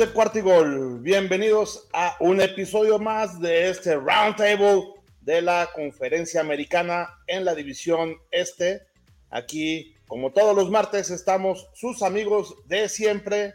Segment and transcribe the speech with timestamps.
[0.00, 0.98] de Cuartigol?
[1.00, 8.16] Bienvenidos a un episodio más de este Roundtable de la Conferencia Americana en la División
[8.30, 8.86] Este.
[9.28, 13.52] Aquí, como todos los martes, estamos sus amigos de siempre,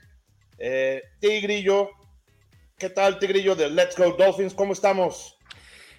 [0.60, 1.90] eh, Tigrillo.
[2.78, 4.54] ¿Qué tal, Tigrillo de Let's Go Dolphins?
[4.54, 5.35] ¿Cómo estamos?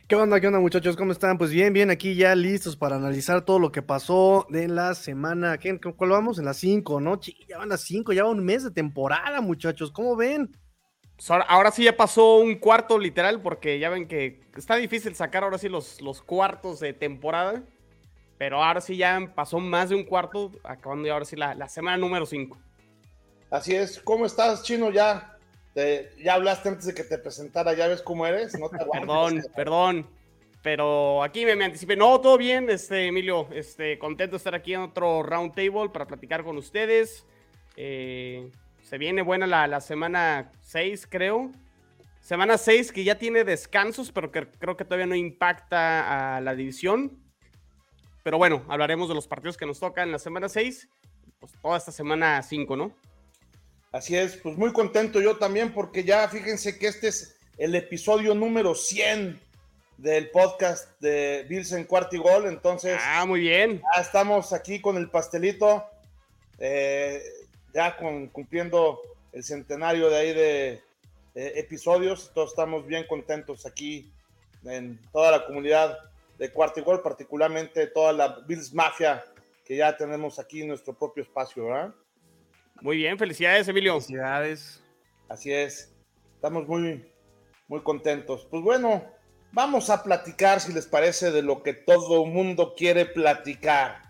[0.08, 0.96] ¿Qué onda, qué onda, muchachos?
[0.96, 1.36] ¿Cómo están?
[1.36, 5.58] Pues bien, bien, aquí ya listos para analizar todo lo que pasó de la semana.
[5.58, 6.38] ¿Qué, ¿Cuál vamos?
[6.38, 7.18] En las 5, ¿no?
[7.48, 9.90] ya van las 5, ya va un mes de temporada, muchachos.
[9.90, 10.56] ¿Cómo ven?
[11.16, 15.42] Pues ahora, sí ya pasó un cuarto literal, porque ya ven que está difícil sacar
[15.42, 17.64] ahora sí los, los cuartos de temporada.
[18.38, 21.68] Pero ahora sí ya pasó más de un cuarto, acabando ya ahora sí la, la
[21.68, 22.56] semana número 5.
[23.50, 23.98] Así es.
[23.98, 24.92] ¿Cómo estás, Chino?
[24.92, 25.35] Ya
[26.18, 30.06] ya hablaste antes de que te presentara, ya ves cómo eres, no te Perdón, perdón,
[30.66, 31.94] pero aquí me, anticipé.
[31.96, 36.06] No, todo bien, este, Emilio, este, contento de estar aquí en otro round table para
[36.06, 37.24] platicar con ustedes.
[37.76, 38.50] Eh,
[38.82, 41.52] se viene buena la, semana 6, creo.
[42.20, 46.54] Semana 6 que ya tiene descansos, pero que creo que todavía no impacta a la
[46.54, 47.16] división.
[48.24, 50.88] Pero bueno, hablaremos de los partidos que nos tocan en la semana 6,
[51.38, 52.92] pues toda esta semana 5, ¿no?
[53.96, 58.34] Así es, pues muy contento yo también porque ya fíjense que este es el episodio
[58.34, 59.40] número 100
[59.96, 62.98] del podcast de Bills en Cuartigol, entonces...
[63.00, 63.80] Ah, muy bien.
[63.96, 65.82] Ya estamos aquí con el pastelito,
[66.58, 67.22] eh,
[67.72, 69.00] ya con, cumpliendo
[69.32, 70.82] el centenario de ahí de,
[71.34, 74.12] episodios, todos estamos bien contentos aquí
[74.66, 75.96] en toda la comunidad
[76.36, 79.24] de Cuartigol, particularmente toda la Bills Mafia
[79.64, 81.94] que ya tenemos aquí en nuestro propio espacio, ¿verdad?
[82.80, 83.94] Muy bien, felicidades, Emilio.
[83.94, 84.82] Felicidades.
[85.28, 85.92] Así es.
[86.34, 87.04] Estamos muy,
[87.68, 88.46] muy contentos.
[88.50, 89.04] Pues bueno,
[89.52, 94.02] vamos a platicar, si les parece, de lo que todo mundo quiere platicar.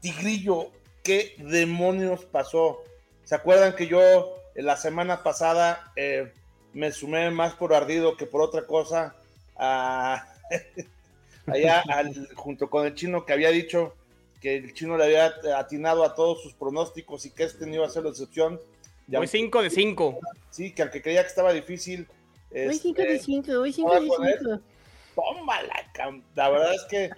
[0.00, 0.72] Tigrillo,
[1.04, 2.82] ¿qué demonios pasó?
[3.24, 6.32] ¿Se acuerdan que yo la semana pasada eh,
[6.72, 9.14] me sumé más por ardido que por otra cosa?
[11.46, 11.82] allá
[12.34, 13.94] junto con el chino que había dicho
[14.40, 17.86] que el chino le había atinado a todos sus pronósticos y que este no iba
[17.86, 18.60] a ser la excepción.
[19.12, 20.18] Hoy 5 de 5.
[20.50, 22.06] Sí, que aunque creía que estaba difícil.
[22.52, 24.00] Hoy 5 de 5, hoy 5 de
[24.38, 24.60] 5.
[25.14, 25.74] Tómala,
[26.34, 27.10] la verdad es que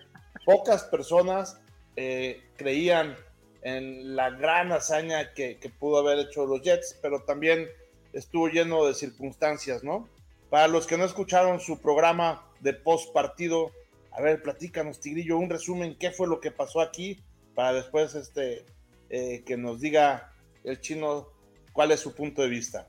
[0.46, 1.60] pocas personas
[1.96, 3.16] eh, creían
[3.62, 7.68] en la gran hazaña que, que, pudo haber hecho los Jets, pero también
[8.14, 10.08] estuvo lleno de circunstancias, ¿no?
[10.48, 13.70] Para los que no escucharon su programa de post partido,
[14.12, 17.22] a ver, platícanos, Tigrillo, un resumen, ¿qué fue lo que pasó aquí?
[17.54, 18.64] Para después este,
[19.08, 20.32] eh, que nos diga
[20.64, 21.28] el chino
[21.72, 22.88] cuál es su punto de vista.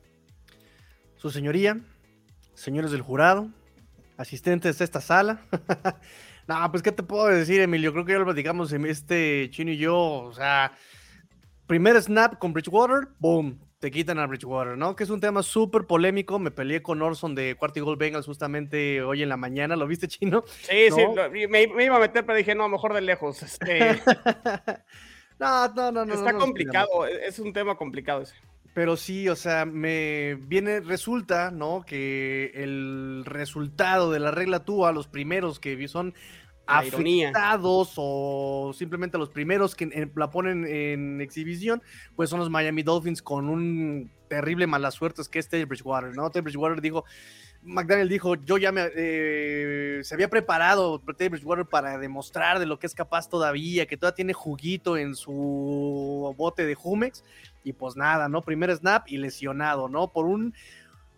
[1.15, 1.79] Su señoría,
[2.53, 3.49] señores del jurado,
[4.17, 5.45] asistentes de esta sala.
[6.47, 7.91] no, pues, ¿qué te puedo decir, Emilio?
[7.91, 9.97] Creo que ya lo platicamos este chino y yo.
[9.97, 10.73] O sea,
[11.67, 14.95] primer snap con Bridgewater, boom, te quitan a Bridgewater, ¿no?
[14.95, 16.37] Que es un tema súper polémico.
[16.37, 19.75] Me peleé con Orson de Cuarto Gold Bengals justamente hoy en la mañana.
[19.75, 20.43] ¿Lo viste, Chino?
[20.45, 23.41] Sí, sí, me, iba a meter, pero dije, no, mejor de lejos.
[23.41, 23.99] Este...
[25.39, 26.13] no, no, no, no.
[26.13, 28.35] Está complicado, es un tema complicado ese.
[28.75, 31.83] Pero sí, o sea, me viene, resulta, ¿no?
[31.83, 36.13] Que el resultado de la regla TUA, los primeros que son
[36.65, 41.81] afectados o simplemente los primeros que la ponen en exhibición,
[42.15, 46.15] pues son los Miami Dolphins con un terrible mala suerte, es que es Teddy Bridgewater,
[46.15, 46.29] ¿no?
[46.29, 47.03] Teddy Bridgewater dijo,
[47.63, 52.79] McDaniel dijo, yo ya me, eh, se había preparado Teddy Bridgewater para demostrar de lo
[52.79, 57.23] que es capaz todavía, que todavía tiene juguito en su bote de Jumex,
[57.63, 58.41] y pues nada, ¿no?
[58.41, 60.11] Primer snap y lesionado, ¿no?
[60.11, 60.55] Por un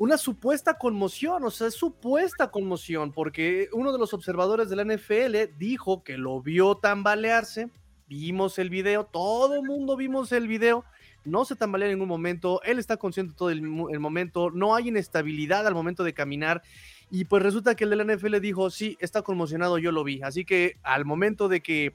[0.03, 5.57] una supuesta conmoción, o sea, supuesta conmoción, porque uno de los observadores de la NFL
[5.57, 7.69] dijo que lo vio tambalearse,
[8.09, 10.83] vimos el video, todo el mundo vimos el video,
[11.23, 15.65] no se tambalea en ningún momento, él está consciente todo el, momento, no hay inestabilidad
[15.65, 16.63] al momento de caminar,
[17.09, 20.21] y pues resulta que el de la NFL dijo, sí, está conmocionado, yo lo vi,
[20.21, 21.93] así que al momento de que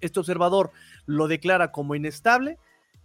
[0.00, 0.72] este observador
[1.06, 2.58] lo declara como inestable,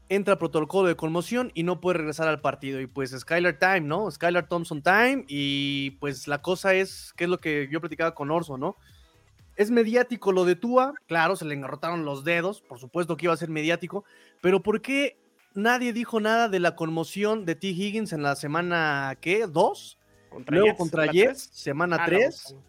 [0.09, 2.79] entra protocolo de conmoción y no puede regresar al partido.
[2.81, 4.09] Y pues Skylar Time, ¿no?
[4.09, 5.25] Skylar Thompson Time.
[5.27, 8.75] Y pues la cosa es, que es lo que yo platicaba con Orso, ¿no?
[9.55, 13.33] Es mediático lo de Tua, claro, se le engarrotaron los dedos, por supuesto que iba
[13.33, 14.05] a ser mediático,
[14.39, 15.17] pero ¿por qué
[15.57, 17.67] nadie dijo nada de la conmoción de T.
[17.69, 19.47] Higgins en la semana, ¿qué?
[19.47, 19.97] ¿Dos?
[20.29, 22.55] Contra Luego contra Jets, semana 3.
[22.55, 22.61] Ah,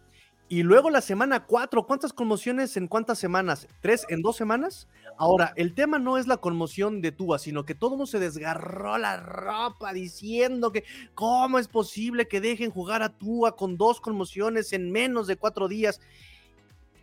[0.48, 3.68] y luego la semana 4, ¿cuántas conmociones en cuántas semanas?
[3.82, 4.88] ¿Tres en dos semanas?
[5.18, 8.96] Ahora, el tema no es la conmoción de Tua, sino que todo mundo se desgarró
[8.98, 10.84] la ropa diciendo que
[11.14, 15.66] cómo es posible que dejen jugar a Tua con dos conmociones en menos de cuatro
[15.66, 16.00] días.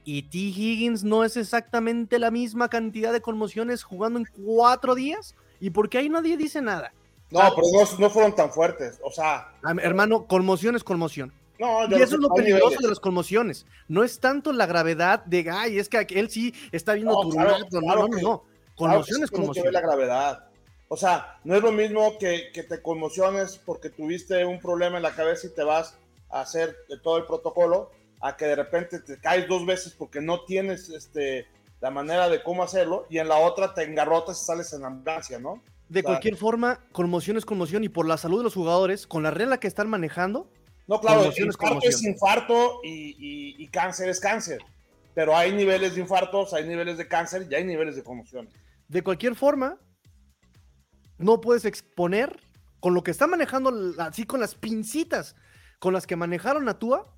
[0.05, 0.37] Y T.
[0.37, 5.35] Higgins no es exactamente la misma cantidad de conmociones jugando en cuatro días.
[5.59, 6.93] ¿Y por qué ahí nadie dice nada?
[7.31, 7.67] No, pero
[7.99, 8.97] no, fueron tan fuertes.
[9.03, 9.51] O sea.
[9.81, 11.33] Hermano, conmoción es conmoción.
[11.59, 13.65] No, y eso es lo peligroso de las conmociones.
[13.87, 17.45] No es tanto la gravedad de, ay, es que él sí está viendo tu no,
[17.71, 18.43] no, no, no.
[18.75, 19.71] Conmoción es conmoción.
[19.71, 20.49] la gravedad.
[20.87, 25.03] O sea, no es lo mismo que, que, te conmociones porque tuviste un problema en
[25.03, 25.97] la cabeza y te vas
[26.29, 27.89] a hacer todo el protocolo,
[28.21, 31.47] a que de repente te caes dos veces porque no tienes este,
[31.81, 35.39] la manera de cómo hacerlo y en la otra te engarrotas y sales en ambulancia,
[35.39, 35.61] ¿no?
[35.89, 39.31] De cualquier forma, conmoción es conmoción y por la salud de los jugadores, con la
[39.31, 40.49] regla que están manejando.
[40.87, 44.59] No, claro, infarto es, infarto y, cáncer es cáncer.
[45.13, 48.49] Pero hay niveles de infartos, hay niveles de cáncer y hay niveles de conmoción.
[48.87, 49.79] De cualquier forma,
[51.17, 52.39] no puedes exponer
[52.79, 55.35] con lo que está manejando, así con las pincitas
[55.79, 57.13] con las que manejaron a Tua,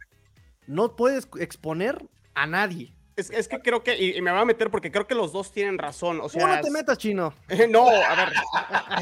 [0.67, 2.96] no puedes exponer a nadie.
[3.17, 5.79] Es, que creo que, y, me va a meter porque creo que los dos tienen
[5.79, 6.21] razón.
[6.21, 7.33] O sea, no te metas, chino?
[7.69, 8.33] no, a ver,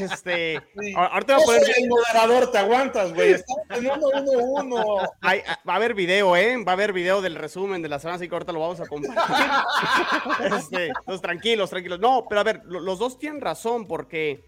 [0.00, 0.56] este.
[0.96, 1.74] Ahorita voy a poner.
[1.76, 3.32] el moderador, te aguantas, güey.
[3.32, 4.84] Estamos teniendo uno uno.
[5.22, 6.56] va a haber video, ¿eh?
[6.64, 8.86] Va a haber video del resumen de la semana, así que ahorita lo vamos a
[8.86, 9.20] compartir.
[10.56, 12.00] este, entonces, tranquilos, tranquilos.
[12.00, 14.46] No, pero a ver, los dos tienen razón porque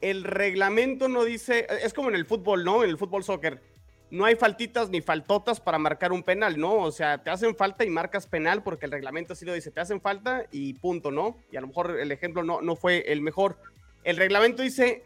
[0.00, 1.68] el reglamento no dice.
[1.80, 2.82] Es como en el fútbol, ¿no?
[2.82, 3.75] En el fútbol soccer
[4.10, 6.76] no hay faltitas ni faltotas para marcar un penal, ¿no?
[6.76, 9.80] O sea, te hacen falta y marcas penal porque el reglamento así lo dice, te
[9.80, 11.38] hacen falta y punto, ¿no?
[11.50, 13.58] Y a lo mejor el ejemplo no, no fue el mejor.
[14.04, 15.04] El reglamento dice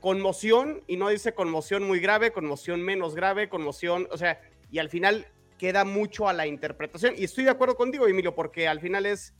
[0.00, 4.90] conmoción y no dice conmoción muy grave, conmoción menos grave, conmoción, o sea, y al
[4.90, 5.26] final
[5.58, 7.14] queda mucho a la interpretación.
[7.16, 9.32] Y estoy de acuerdo contigo, Emilio, porque al final es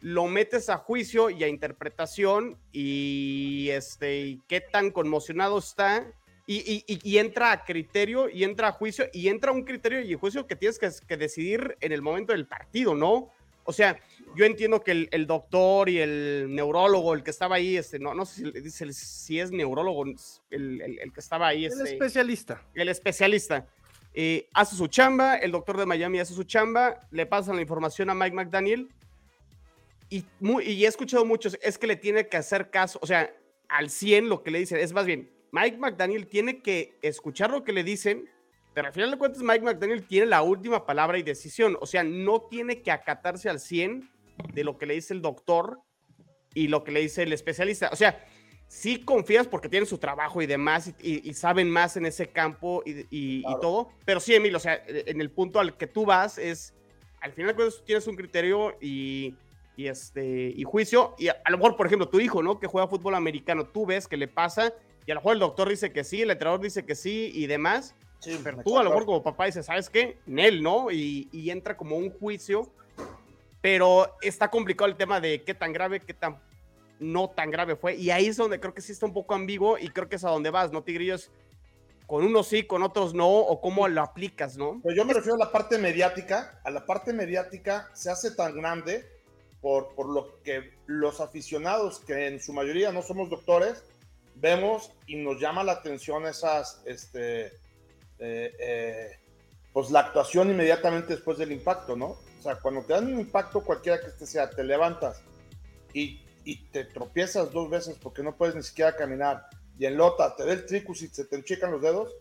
[0.00, 6.06] lo metes a juicio y a interpretación y este y qué tan conmocionado está
[6.46, 10.56] y, entra a criterio y entra a juicio y entra un criterio y juicio que
[10.56, 13.30] tienes que, decidir en el momento del partido, ¿no?
[13.64, 13.96] O sea,
[14.34, 18.26] yo entiendo que el, doctor y el neurólogo, el que estaba ahí, este, no, no
[18.26, 20.04] sé si, si es neurólogo,
[20.50, 21.66] el, que estaba ahí.
[21.66, 22.62] el este, especialista.
[22.74, 23.66] El especialista.
[24.14, 28.10] Eh, hace su chamba, el doctor de Miami hace su chamba, le pasan la información
[28.10, 28.88] a Mike McDaniel
[30.10, 30.26] y,
[30.64, 33.32] y he escuchado muchos, es que le tiene que hacer caso, o sea,
[33.68, 37.62] al 100 lo que le dicen, es más bien, Mike McDaniel tiene que escuchar lo
[37.62, 38.28] que le dicen,
[38.72, 41.76] pero al final de cuentas Mike McDaniel tiene la última palabra y decisión.
[41.80, 44.10] O sea, no tiene que acatarse al 100
[44.54, 45.80] de lo que le dice el doctor
[46.54, 47.90] y lo que le dice el especialista.
[47.92, 48.24] O sea,
[48.66, 53.42] sí confías porque tienen su trabajo y demás y, saben más en ese campo y,
[53.60, 56.74] todo, pero sí, Emilio, o sea, en el punto al que tú vas es,
[57.20, 59.36] al final de cuentas tienes un criterio y,
[59.76, 62.58] este, y juicio, y a, a, lo mejor, por ejemplo, tu hijo, ¿no?
[62.58, 64.72] Que juega fútbol americano, tú ves que le pasa
[65.06, 67.46] y a lo mejor el doctor dice que sí, el entrenador dice que sí y
[67.46, 67.94] demás.
[68.20, 70.18] Sí, pero tú a lo mejor como papá dices, ¿sabes qué?
[70.26, 70.90] Nel, ¿no?
[70.92, 72.70] Y, y, entra como un juicio,
[73.60, 76.40] pero está complicado el tema de qué tan grave, qué tan
[77.00, 77.96] no tan grave fue.
[77.96, 80.24] Y ahí es donde creo que sí está un poco ambiguo y creo que es
[80.24, 81.30] a donde vas, ¿no, Tigrillos?
[82.06, 84.80] Con unos sí, con otros no, o cómo lo aplicas, ¿no?
[84.82, 86.60] Pues yo me refiero a la parte mediática.
[86.64, 89.04] A la parte mediática se hace tan grande
[89.60, 93.82] por, por lo que los aficionados, que en su mayoría no somos doctores,
[94.34, 97.46] vemos y nos llama la atención esas, este,
[98.18, 99.18] eh, eh,
[99.72, 102.06] pues la actuación inmediatamente después del impacto, ¿no?
[102.38, 105.22] O sea, cuando te dan un impacto, cualquiera que este sea, te levantas
[105.94, 106.20] y,
[106.72, 109.46] te tropiezas dos veces porque no puedes ni siquiera caminar
[109.78, 112.12] y en lota te da el tricus y se te enchican los dedos,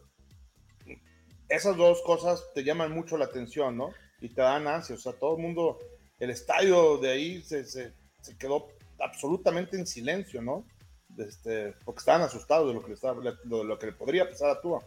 [1.50, 3.92] esas dos cosas te llaman mucho la atención, ¿no?
[4.20, 5.80] Y te dan ansia, o sea, todo el mundo,
[6.20, 7.94] el estadio de ahí se, se
[8.38, 8.68] quedó
[9.00, 10.66] absolutamente en silencio, ¿no?
[11.18, 14.62] Este, porque estaban asustados de lo que le, estaba, lo que le podría pasar a
[14.62, 14.82] Tua.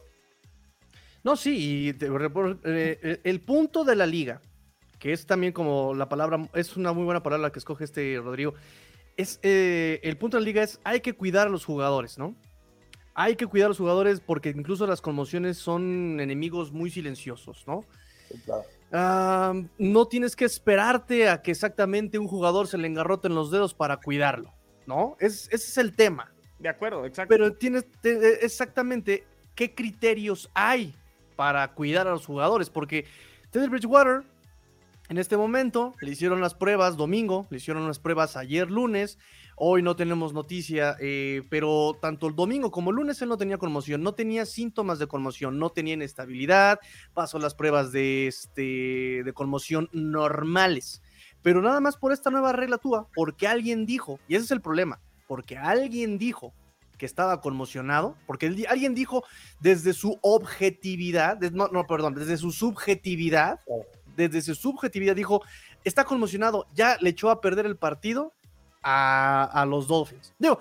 [1.25, 1.97] No, sí, y eh,
[2.65, 4.43] eh, el punto de la liga,
[4.99, 8.53] que es también como la palabra, es una muy buena palabra que escoge este Rodrigo,
[9.17, 12.37] es eh, el punto de la liga es hay que cuidar a los jugadores, ¿no?
[13.15, 17.85] Hay que cuidar a los jugadores porque incluso las conmociones son enemigos muy silenciosos, ¿no?
[19.79, 23.75] no tienes que esperarte a que exactamente un jugador se le engarrote en los dedos
[23.75, 24.53] para cuidarlo.
[24.87, 25.17] ¿No?
[25.21, 26.33] Es, ese es el tema.
[26.59, 27.29] De acuerdo, exacto.
[27.29, 29.25] Pero tienes e, exactamente
[29.55, 30.95] qué criterios hay
[31.37, 33.07] para cuidar a los jugadores, porque
[33.51, 34.23] Teddy Bridgewater
[35.09, 39.19] en este momento le hicieron las pruebas domingo, le hicieron las pruebas ayer lunes,
[39.57, 43.59] hoy no tenemos noticia, eh, pero tanto el domingo como el lunes él no tenía
[43.59, 46.79] conmoción, no tenía síntomas de conmoción, no tenía inestabilidad,
[47.13, 51.03] pasó las pruebas de, este, de conmoción normales
[51.45, 54.63] pero nada más por esta nueva regla túa, porque alguien dijo, y ese es el
[54.63, 54.99] problema,
[55.29, 56.55] porque alguien dijo
[56.97, 59.25] que estaba conmocionado, porque alguien dijo
[59.61, 63.61] desde su objetividad, no, no, perdón, desde su subjetividad,
[64.17, 65.43] desde su subjetividad dijo,
[65.85, 68.33] está conmocionado, ya le echó a perder el partido
[68.83, 70.33] a, a los Dolphins.
[70.39, 70.61] Digo,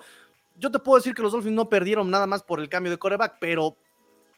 [0.58, 2.98] yo te puedo decir que los Dolphins no perdieron nada más por el cambio de
[2.98, 3.78] coreback, pero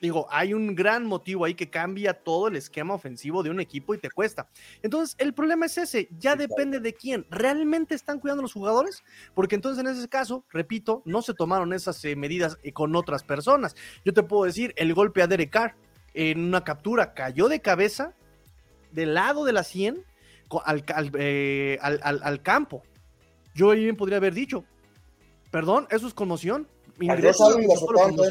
[0.01, 3.95] digo, hay un gran motivo ahí que cambia todo el esquema ofensivo de un equipo
[3.95, 4.49] y te cuesta.
[4.83, 7.27] Entonces, el problema es ese, ya depende de quién.
[7.31, 9.03] ¿Realmente están cuidando los jugadores?
[9.35, 13.23] Porque entonces en ese caso, repito, no se tomaron esas eh, medidas eh, con otras
[13.23, 13.75] personas.
[14.05, 15.75] Yo te puedo decir, el golpe a Derek Carr
[16.15, 18.15] en una captura cayó de cabeza
[18.93, 20.05] del lado de la 100
[21.19, 22.83] eh, al, al, campo.
[23.55, 24.65] Yo bien podría haber dicho,
[25.51, 26.69] perdón, eso es conmoción.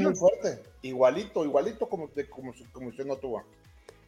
[0.04, 0.64] muy fuerte.
[0.86, 3.44] Igualito, igualito como, como, como usted no tuvo.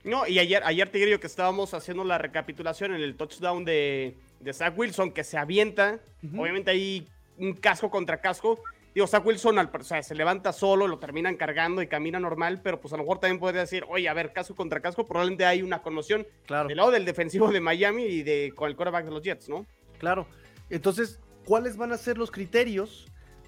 [0.03, 4.15] No, y ayer, ayer te digo que estábamos haciendo la recapitulación en el touchdown de,
[4.39, 5.99] de Zach Wilson, que se avienta.
[6.37, 7.07] Obviamente hay
[7.39, 8.61] un casco contra casco.
[8.93, 12.61] Digo, Zach Wilson al, o sea, se levanta solo, lo terminan cargando y camina normal,
[12.63, 15.45] pero pues a lo mejor también podría decir, oye, a ver, casco contra casco, probablemente
[15.45, 16.67] hay una conmoción claro.
[16.67, 19.65] del lado del defensivo de Miami y de, con el quarterback de los Jets, ¿no?
[19.97, 20.27] Claro.
[20.69, 23.07] Entonces, ¿cuáles van a ser los criterios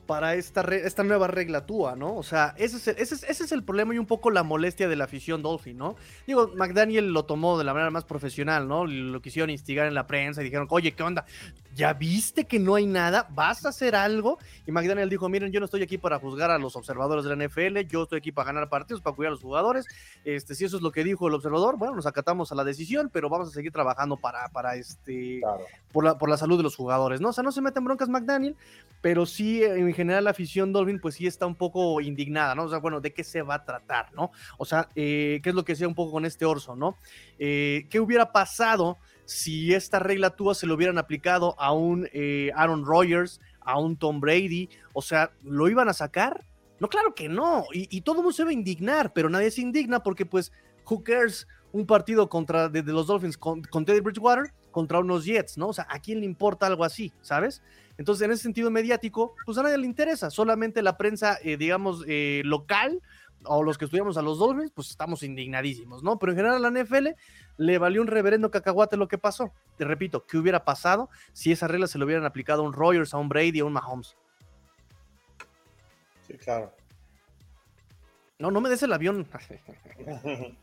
[0.10, 2.16] para esta, esta nueva regla TUA, ¿no?
[2.16, 4.42] O sea, ese es, el, ese, es, ese es, el problema y un poco la
[4.42, 5.98] molestia de la afición Dolphin, ¿no?
[6.26, 8.88] Digo, McDaniel lo tomó de la manera más profesional, ¿no?
[8.88, 11.26] Lo quisieron instigar en la prensa y dijeron, oye, ¿qué onda?
[11.76, 13.28] ¿Ya viste que no hay nada?
[13.30, 14.38] ¿Vas a hacer algo?
[14.66, 17.48] Y McDaniel dijo, miren, yo no estoy aquí para juzgar a los observadores de la
[17.48, 19.86] NFL, yo estoy aquí para ganar partidos, para cuidar a los jugadores.
[20.26, 23.10] Este, si eso es lo que dijo el observador, bueno, nos acatamos a la decisión,
[23.14, 25.42] pero vamos a seguir trabajando para, para este,
[25.92, 27.30] por, la, por la salud de los jugadores, ¿no?
[27.30, 28.56] O sea, no se meten broncas McDaniel,
[29.02, 32.64] pero sí en general la afición Dolphin pues sí está un poco indignada, ¿no?
[32.64, 34.32] O sea, bueno, ¿de qué se va a tratar, ¿no?
[34.58, 36.98] O sea, eh, ¿qué es lo que sea un poco con este Orso, ¿no?
[37.38, 38.98] Eh, ¿Qué hubiera pasado
[39.30, 43.96] si esta regla tuya se lo hubieran aplicado a un eh, Aaron Rodgers, a un
[43.96, 44.70] Tom Brady?
[44.94, 46.46] O sea, ¿lo iban a sacar?
[46.80, 47.66] No, claro que no.
[47.72, 50.52] Y, todo el mundo se va a indignar, pero nadie se indigna porque pues,
[50.90, 51.48] who cares?
[51.72, 55.68] Un partido contra de, los Dolphins con, con Teddy Bridgewater contra unos Jets, ¿no?
[55.68, 57.62] O sea, ¿a quién le importa algo así, sabes?
[58.00, 62.04] Entonces, en ese sentido mediático, pues a nadie le interesa, solamente la prensa, eh, digamos,
[62.08, 63.00] eh, local
[63.46, 66.20] o los que estudiamos a los Dolphins, pues estamos indignadísimos, ¿no?
[66.20, 67.10] Pero en general a la NFL
[67.58, 69.52] le valió un reverendo cacahuate lo que pasó.
[69.78, 73.14] Te repito, ¿qué hubiera pasado si esa regla se lo hubieran aplicado a un Rogers,
[73.14, 74.16] a un Brady, a un Mahomes?
[76.28, 76.74] Sí, claro.
[78.38, 79.28] No, no me des el avión.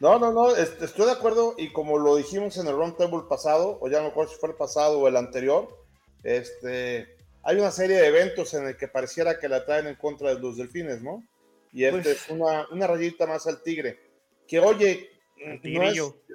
[0.00, 3.88] No, no, no, estoy de acuerdo y como lo dijimos en el roundtable pasado, o
[3.88, 5.76] ya no recuerdo si fue el pasado o el anterior,
[6.22, 10.32] este, hay una serie de eventos en el que pareciera que la traen en contra
[10.32, 11.24] de los delfines, ¿no?
[11.72, 13.98] Y este pues es una, una, rayita más al tigre.
[14.46, 15.10] Que oye,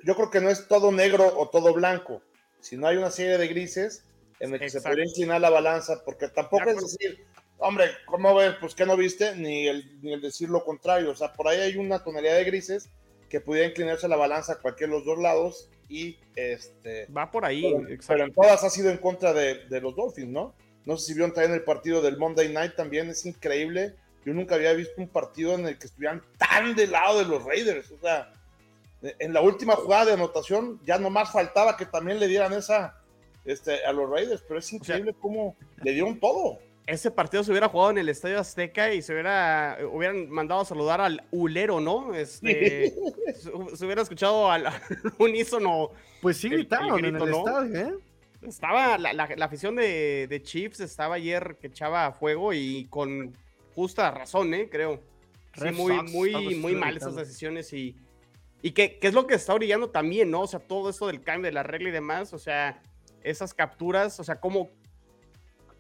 [0.04, 2.22] yo creo que no es todo negro o todo blanco,
[2.60, 4.06] sino hay una serie de grises
[4.40, 7.26] en el que se podría inclinar la balanza, porque tampoco es decir,
[7.58, 8.56] hombre, ¿cómo ves?
[8.60, 11.12] Pues que no viste, ni el, ni el decir lo contrario.
[11.12, 12.90] O sea, por ahí hay una tonalidad de grises
[13.30, 17.08] que pudiera inclinarse la balanza a cualquiera de los dos lados y este...
[17.08, 17.74] Va por ahí,
[18.08, 20.56] pero, en todas ha sido en contra de, de, los Dolphins, ¿no?
[20.86, 23.96] No sé si vieron también el partido del Monday Night también, es increíble.
[24.26, 27.44] Yo nunca había visto un partido en el que estuvieran tan del lado de los
[27.44, 27.92] Raiders.
[27.92, 28.32] O sea,
[29.02, 33.02] en la última jugada de anotación ya nomás faltaba que también le dieran esa
[33.46, 37.70] este, a los Raiders, pero es increíble cómo le dieron todo ese partido se hubiera
[37.70, 42.14] jugado en el Estadio Azteca y se hubiera hubieran mandado a saludar al ulero, ¿no?
[42.14, 42.94] Este,
[43.36, 44.66] se, hubiera escuchado al,
[45.18, 45.92] unísono.
[46.22, 47.94] Pues sí, gritaron en el estadio, ¿eh?
[48.42, 53.34] Estaba la, afición de, Chiefs estaba ayer que echaba a fuego y con
[53.76, 54.70] justa razón, ¿eh?
[54.70, 55.02] Creo.
[55.56, 57.96] Sí, muy, muy, muy mal esas decisiones y,
[58.62, 60.42] y qué es lo que está orillando también, ¿no?
[60.42, 62.82] O sea, todo esto del cambio de la regla y demás, o sea,
[63.22, 64.72] esas capturas, o sea, cómo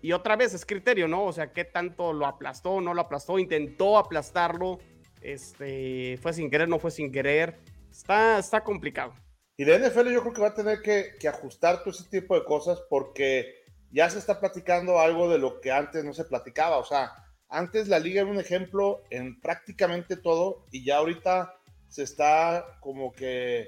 [0.03, 1.23] y otra vez es criterio, ¿no?
[1.23, 4.79] O sea, qué tanto lo aplastó, no lo aplastó, intentó aplastarlo,
[5.21, 7.57] este, fue sin querer, no fue sin querer.
[7.89, 9.13] Está, está complicado.
[9.55, 12.43] Y de NFL yo creo que va a tener que, ajustar todo ese tipo de
[12.43, 16.79] cosas porque ya se está platicando algo de lo que antes no se platicaba.
[16.79, 17.13] O sea,
[17.53, 21.55] antes la liga era un ejemplo en prácticamente todo y ya ahorita
[21.87, 23.67] se está como que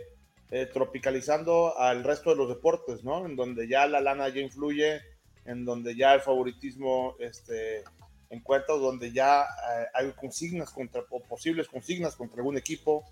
[0.52, 3.26] eh, tropicalizando al resto de los deportes, ¿no?
[3.26, 5.02] En donde ya la lana ya influye,
[5.46, 7.84] en donde ya el favoritismo este,
[8.30, 13.04] encuentra, donde ya eh, hay consignas contra, o posibles consignas contra algún equipo.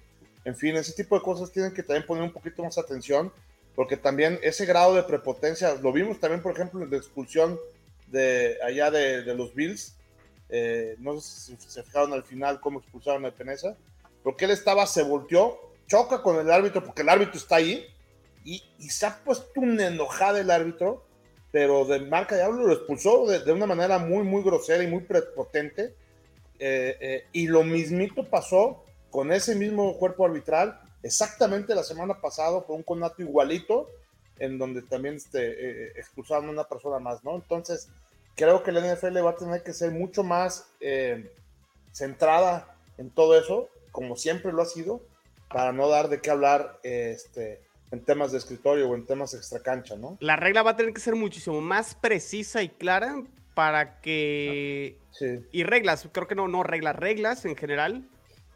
[0.45, 3.31] En fin, ese tipo de cosas tienen que también poner un poquito más atención,
[3.75, 7.59] porque también ese grado de prepotencia, lo vimos también, por ejemplo, en la expulsión
[8.07, 9.95] de allá de, los Bills.
[10.55, 13.75] Eh, no sé si se fijaron al final cómo expulsaron a Peneza,
[14.23, 17.87] porque él estaba, se volteó, choca con el árbitro, porque el árbitro está ahí,
[18.45, 21.03] y, y se ha puesto un enojada el árbitro
[21.53, 25.93] pero de marca Diablo lo expulsó de, una manera muy, muy grosera y muy prepotente.
[26.57, 32.63] Eh, eh, y lo mismito pasó con ese mismo cuerpo arbitral exactamente la semana pasada
[32.63, 33.87] con un conato igualito,
[34.39, 37.35] en donde también este, expulsaron a una persona más, ¿no?
[37.35, 37.87] Entonces,
[38.35, 41.31] creo que la NFL va a tener que ser mucho más eh,
[41.91, 45.01] centrada en todo eso, como siempre lo ha sido,
[45.49, 47.61] para no dar de qué hablar este,
[47.91, 50.17] en temas de escritorio o en temas extracancha, ¿no?
[50.19, 53.23] La regla va a tener que ser muchísimo más precisa y clara
[53.53, 54.97] para que...
[55.11, 55.45] Sí.
[55.51, 58.07] Y reglas, creo que no, no reglas, reglas en general.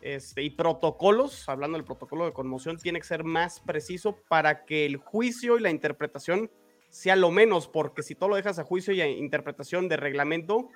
[0.01, 4.85] Este, y protocolos, hablando del protocolo de conmoción, tiene que ser más preciso para que
[4.85, 6.49] el juicio y la interpretación
[6.89, 10.69] sea lo menos, porque si todo lo dejas a juicio y a interpretación de reglamento,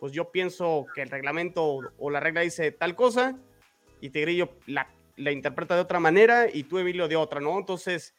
[0.00, 3.38] pues yo pienso que el reglamento o la regla dice tal cosa
[4.00, 7.58] y Tigrillo la, la interpreta de otra manera y tú, Emilio, de otra, ¿no?
[7.58, 8.14] Entonces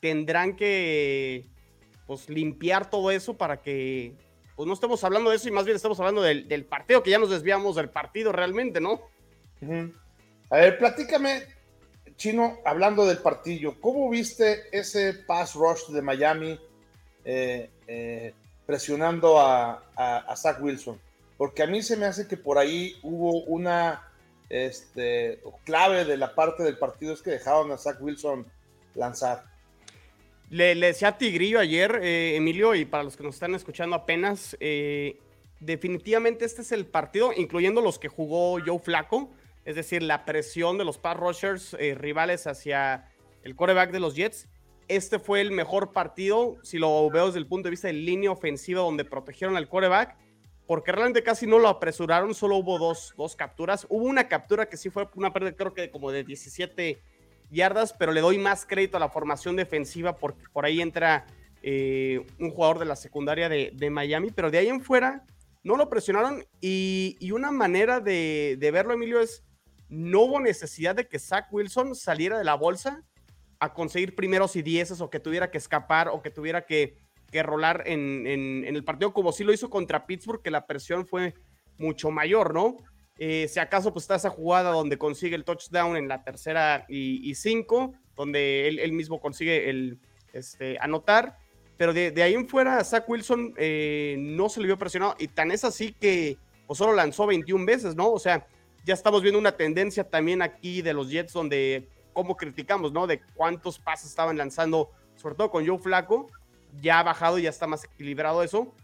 [0.00, 1.46] tendrán que
[2.06, 4.14] pues limpiar todo eso para que
[4.56, 7.10] pues no estemos hablando de eso y más bien estamos hablando del, del partido, que
[7.10, 9.00] ya nos desviamos del partido realmente, ¿no?
[10.50, 11.44] A ver, platícame,
[12.16, 16.58] Chino, hablando del partido, ¿cómo viste ese pass rush de Miami
[17.24, 18.34] eh, eh,
[18.66, 21.00] presionando a, a, Zach Wilson?
[21.36, 24.08] Porque a mí se me hace que por ahí hubo una
[24.48, 28.46] este, clave de la parte del partido, es que dejaron a Zach Wilson
[28.94, 29.44] lanzar.
[30.50, 34.56] Le, decía a Tigrillo ayer, eh, Emilio, y para los que nos están escuchando apenas,
[35.60, 39.30] definitivamente este es el partido, incluyendo los que jugó Joe Flaco,
[39.64, 43.08] es decir, la presión de los pass rushers rivales hacia
[43.42, 44.48] el quarterback de los Jets.
[44.90, 48.32] Este fue el mejor partido, si lo veo desde el punto de vista de línea
[48.32, 50.16] ofensiva, donde protegieron al quarterback,
[50.66, 53.86] porque realmente casi no lo apresuraron, solo hubo dos, dos capturas.
[53.88, 57.00] Hubo una captura que sí fue una pérdida, creo que como de 17
[57.52, 61.24] yardas, pero le doy más crédito a la formación defensiva, porque por ahí entra
[61.62, 65.24] eh, un jugador de la secundaria de, Miami, pero de ahí en fuera
[65.62, 69.44] no lo presionaron y, y una manera de, de, verlo, Emilio, es
[69.88, 73.04] no hubo necesidad de que Zach Wilson saliera de la bolsa
[73.60, 76.96] a conseguir primeros y dieces o que tuviera que escapar o que tuviera que,
[77.30, 81.34] que rolar en, el partido como sí lo hizo contra Pittsburgh, que la presión fue
[81.78, 82.76] mucho mayor, ¿no?
[83.18, 87.34] Eh, si acaso pues está esa jugada donde consigue el touchdown en la tercera y,
[87.34, 89.98] cinco, donde él, mismo consigue el
[90.32, 91.36] este, anotar,
[91.76, 95.50] pero de, ahí en fuera Zach Wilson eh, no se le vio presionado y tan
[95.50, 98.10] es así que pues, solo lanzó 21 veces, ¿no?
[98.10, 98.46] O sea,
[98.84, 103.06] ya estamos viendo una tendencia también aquí de los Jets donde, como criticamos, ¿no?
[103.06, 106.26] De cuántos pases estaban lanzando, sobre todo con Joe Flaco,
[106.80, 108.74] ya ha bajado, ya está más equilibrado eso.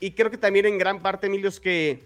[0.00, 2.04] Y creo que también en gran parte, Emilio, es que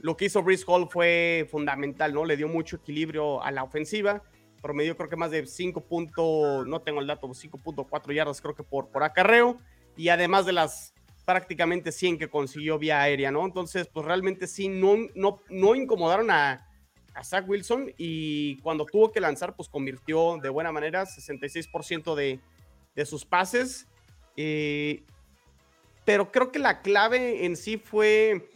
[0.00, 2.24] lo que hizo Brice Hall fue fundamental, ¿no?
[2.24, 4.22] Le dio mucho equilibrio a la ofensiva,
[4.62, 8.62] promedió creo que más de 5 puntos, no tengo el dato, 5.4 yardas creo que
[8.62, 9.56] por, por acarreo,
[9.96, 13.44] y además de las prácticamente 100 que consiguió vía aérea, ¿no?
[13.44, 16.66] Entonces, pues realmente sí, no, no, no incomodaron a,
[17.14, 22.40] a Zach Wilson y cuando tuvo que lanzar, pues convirtió de buena manera 66% de,
[22.94, 23.86] de sus pases.
[24.36, 25.02] Eh,
[26.04, 28.48] pero creo que la clave en sí fue,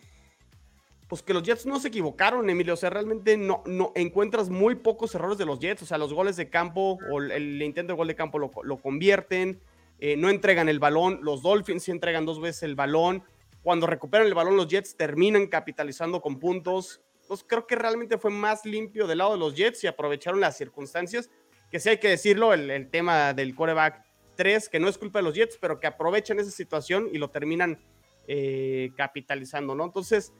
[1.08, 2.74] pues que los Jets no se equivocaron, Emilio.
[2.74, 5.82] O sea, realmente no, no encuentras muy pocos errores de los Jets.
[5.82, 8.76] O sea, los goles de campo o el, intento de gol de campo lo, lo
[8.78, 9.60] convierten.
[10.00, 13.22] Eh, no entregan el balón, los Dolphins sí entregan dos veces el balón,
[13.62, 18.30] cuando recuperan el balón los Jets terminan capitalizando con puntos, entonces creo que realmente fue
[18.30, 21.30] más limpio del lado de los Jets y aprovecharon las circunstancias,
[21.70, 24.04] que sí hay que decirlo, el, tema del coreback
[24.36, 27.30] 3, que no es culpa de los Jets, pero que aprovechan esa situación y lo
[27.30, 27.80] terminan
[28.28, 29.86] eh, capitalizando, ¿no?
[29.86, 30.34] Entonces,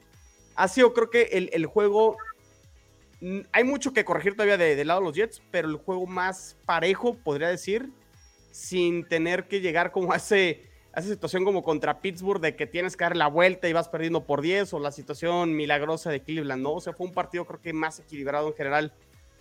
[0.53, 2.17] ha sido creo que el, juego
[3.21, 6.55] mm, hay mucho que corregir todavía del lado de los Jets, pero el juego más
[6.67, 7.89] parejo, podría decir,
[8.51, 10.13] sin tener que llegar como
[10.95, 13.89] a, esa situación como contra Pittsburgh de que tienes que dar la vuelta y vas
[13.89, 16.73] perdiendo por 10 o la situación milagrosa de Cleveland, ¿no?
[16.73, 18.93] O sea, fue un partido creo que más equilibrado en general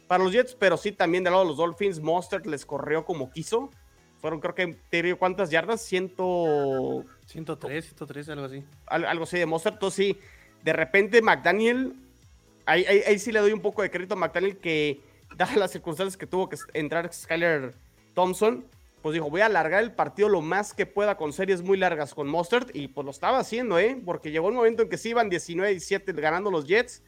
[0.07, 3.31] para los Jets, pero sí también del lado de los Dolphins, Mostert les corrió como
[3.31, 3.71] quiso.
[4.21, 5.83] Fueron creo que, te digo, ¿cuántas yardas?
[5.83, 7.05] Ciento...
[7.27, 8.65] 103, 103, algo así.
[8.87, 10.19] Algo así de Mostert, entonces sí,
[10.63, 11.95] de repente McDaniel,
[12.67, 15.01] ahí, ahí, sí le doy un poco de crédito a McDaniel que,
[15.37, 17.75] dadas las circunstancias que tuvo que entrar Skyler
[18.15, 18.65] Thompson,
[19.05, 22.15] pues dijo, voy a alargar el partido lo más que pueda con series muy largas
[22.15, 24.01] con Mustard y pues lo estaba haciendo, ¿eh?
[24.03, 27.03] Porque llegó un momento en que sí iban 19-17 ganando los Jets.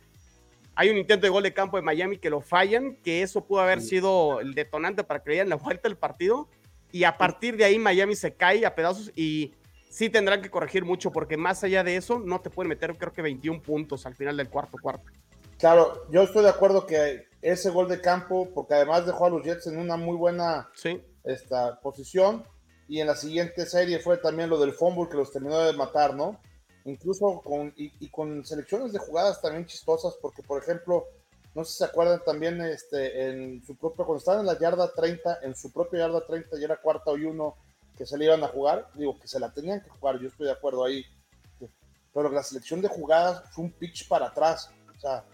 [0.74, 3.62] Hay un intento de gol de campo de Miami que lo fallan, que eso pudo
[3.62, 6.50] haber sido el detonante para que le dieran la vuelta del partido.
[6.92, 9.54] Y a partir de ahí Miami se cae a pedazos y
[9.88, 13.14] sí tendrán que corregir mucho porque más allá de eso no te pueden meter creo
[13.14, 15.10] que 21 puntos al final del cuarto cuarto.
[15.58, 19.42] Claro, yo estoy de acuerdo que ese gol de campo, porque además dejó a los
[19.42, 22.44] Jets en una muy buena sí esta posición.
[22.88, 26.14] Y en la siguiente serie fue también lo del fumble que los terminó de matar,
[26.14, 26.40] ¿no?
[26.84, 31.04] Incluso con, y, con selecciones de jugadas también chistosas, porque por ejemplo,
[31.54, 34.92] no sé si se acuerdan también este, en su propio, cuando estaban en la yarda
[34.92, 37.56] 30, en su propia yarda 30 y era cuarta y uno
[37.98, 40.46] que se le iban a jugar, digo que se la tenían que jugar, yo estoy
[40.46, 41.04] de acuerdo ahí.
[42.14, 44.70] pero la selección de jugadas fue un pitch para atrás.
[44.96, 45.24] O sea,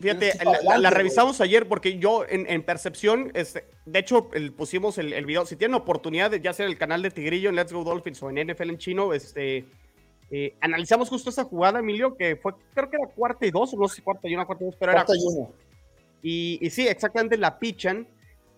[0.00, 0.32] Fíjate,
[0.78, 5.56] la, revisamos ayer porque yo en, percepción, este, de hecho pusimos el, el, video, si
[5.56, 8.48] tienen oportunidad de ya sea el canal de Tigrillo en Let's Go Dolphins o en
[8.48, 9.66] NFL en chino, este,
[10.30, 13.86] eh, analizamos justo esa jugada, Emilio, que fue, creo que era cuarta y dos, no
[13.88, 15.04] sé si cuarta y una, cuarta y dos, pero era...
[15.08, 15.52] Y, uno.
[16.22, 18.08] Y, sí, exactamente la pichan.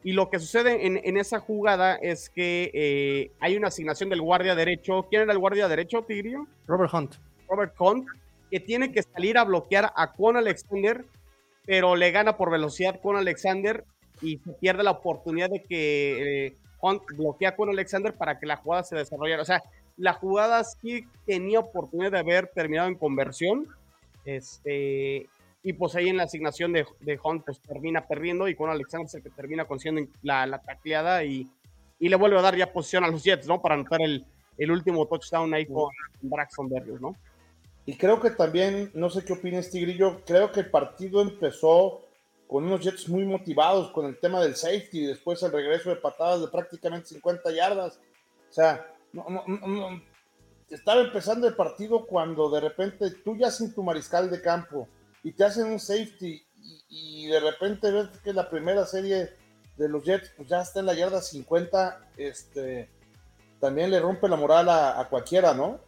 [0.05, 4.55] Y lo que sucede en, esa jugada es que eh, hay una asignación del guardia
[4.55, 5.03] derecho.
[5.11, 6.47] ¿Quién era el guardia derecho, Tigrillo?
[6.69, 7.17] Robert Hunt.
[7.49, 8.07] Robert Hunt,
[8.51, 11.05] que tiene que salir a bloquear a Con Alexander
[11.67, 13.85] pero le gana por velocidad con Alexander
[14.23, 18.85] y pierde la oportunidad de que eh, Hunt bloquea con Alexander para que la jugada
[18.85, 19.43] se desarrollara.
[19.43, 19.63] O sea,
[19.97, 23.67] la jugada sí tenía oportunidad de haber terminado en conversión.
[24.25, 25.29] Este,
[25.63, 29.09] y pues ahí en la asignación de, de Hunt pues termina perdiendo y con Alexander
[29.09, 31.49] se que termina consiguiendo la, la tacleada y,
[31.99, 33.61] y, le vuelve a dar ya posición a los Jets, ¿no?
[33.61, 34.25] Para anotar el,
[34.59, 35.91] el último touchdown ahí con
[36.23, 37.17] Braxton Berrios, ¿no?
[37.87, 42.03] Y creo que también, no sé qué opinas, Tigrillo, creo que el partido empezó
[42.49, 45.97] con unos Jets muy motivados con el tema del safety y después el regreso de
[45.97, 48.01] patadas de prácticamente 50 yardas.
[48.51, 48.93] O sea,
[50.69, 54.89] estaba empezando el partido cuando de repente tú ya sin tu mariscal de campo
[55.23, 56.45] y te hacen un safety
[56.89, 59.33] y, de repente ves que la primera serie
[59.77, 62.89] de los Jets pues ya está en la yarda 50, este,
[63.61, 65.81] también le rompe la moral a cualquiera, ¿no?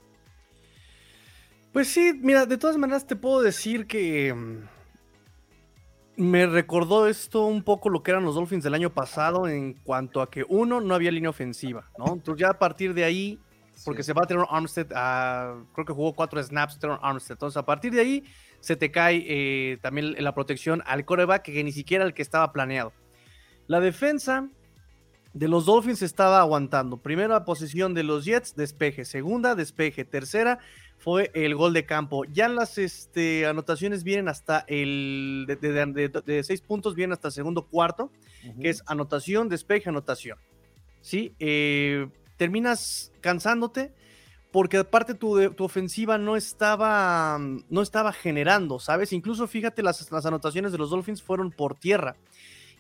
[1.73, 7.63] Pues sí, mira, de todas maneras te puedo decir que mm, me recordó esto un
[7.63, 10.95] poco lo que eran los Dolphins del año pasado en cuanto a que uno, no
[10.95, 12.15] había línea ofensiva, ¿no?
[12.15, 13.39] Entonces ya a partir de ahí,
[13.85, 17.65] porque se va a tener Armstead, creo que jugó cuatro snaps Teron Armstead, entonces a
[17.65, 18.25] partir de ahí
[18.61, 22.53] se te cae eh, también la protección al coreback que ni siquiera el que estaba
[22.53, 22.93] planeado.
[23.69, 24.49] La defensa
[25.35, 26.97] de los Dolphins estaba aguantando.
[26.97, 29.05] Primera posición de los Jets, despeje.
[29.05, 30.05] Segunda, despeje.
[30.05, 30.59] Tercera,
[30.99, 32.25] fue el gol de campo.
[32.25, 38.11] Ya las este, anotaciones vienen hasta el de, seis puntos, vienen hasta el segundo cuarto,
[38.61, 40.39] que es anotación, despeje, anotación.
[41.01, 41.33] ¿Sí?
[41.39, 43.93] Eh, terminas cansándote
[44.51, 49.13] porque aparte tu, tu, ofensiva no estaba, no estaba generando, ¿sabes?
[49.13, 52.17] Incluso fíjate, las, las anotaciones de los Dolphins fueron por tierra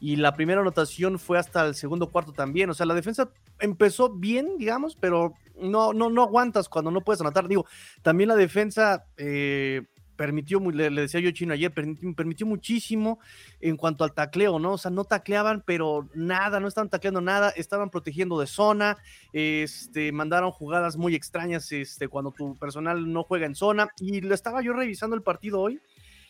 [0.00, 2.70] y la primera anotación fue hasta el segundo cuarto también.
[2.70, 7.20] O sea, la defensa empezó bien, digamos, pero no, no, no aguantas cuando no puedes
[7.20, 7.48] anotar.
[7.48, 7.66] Digo,
[8.02, 9.82] también la defensa eh,
[10.18, 13.18] permitió, le, decía yo chino ayer, permitió, permitió, muchísimo
[13.60, 14.72] en cuanto al tacleo, ¿no?
[14.72, 18.98] O sea, no tacleaban, pero nada, no estaban tacleando nada, estaban protegiendo de zona,
[19.32, 23.88] este, mandaron jugadas muy extrañas este, cuando tu personal no juega en zona.
[24.00, 25.80] Y lo estaba yo revisando el partido hoy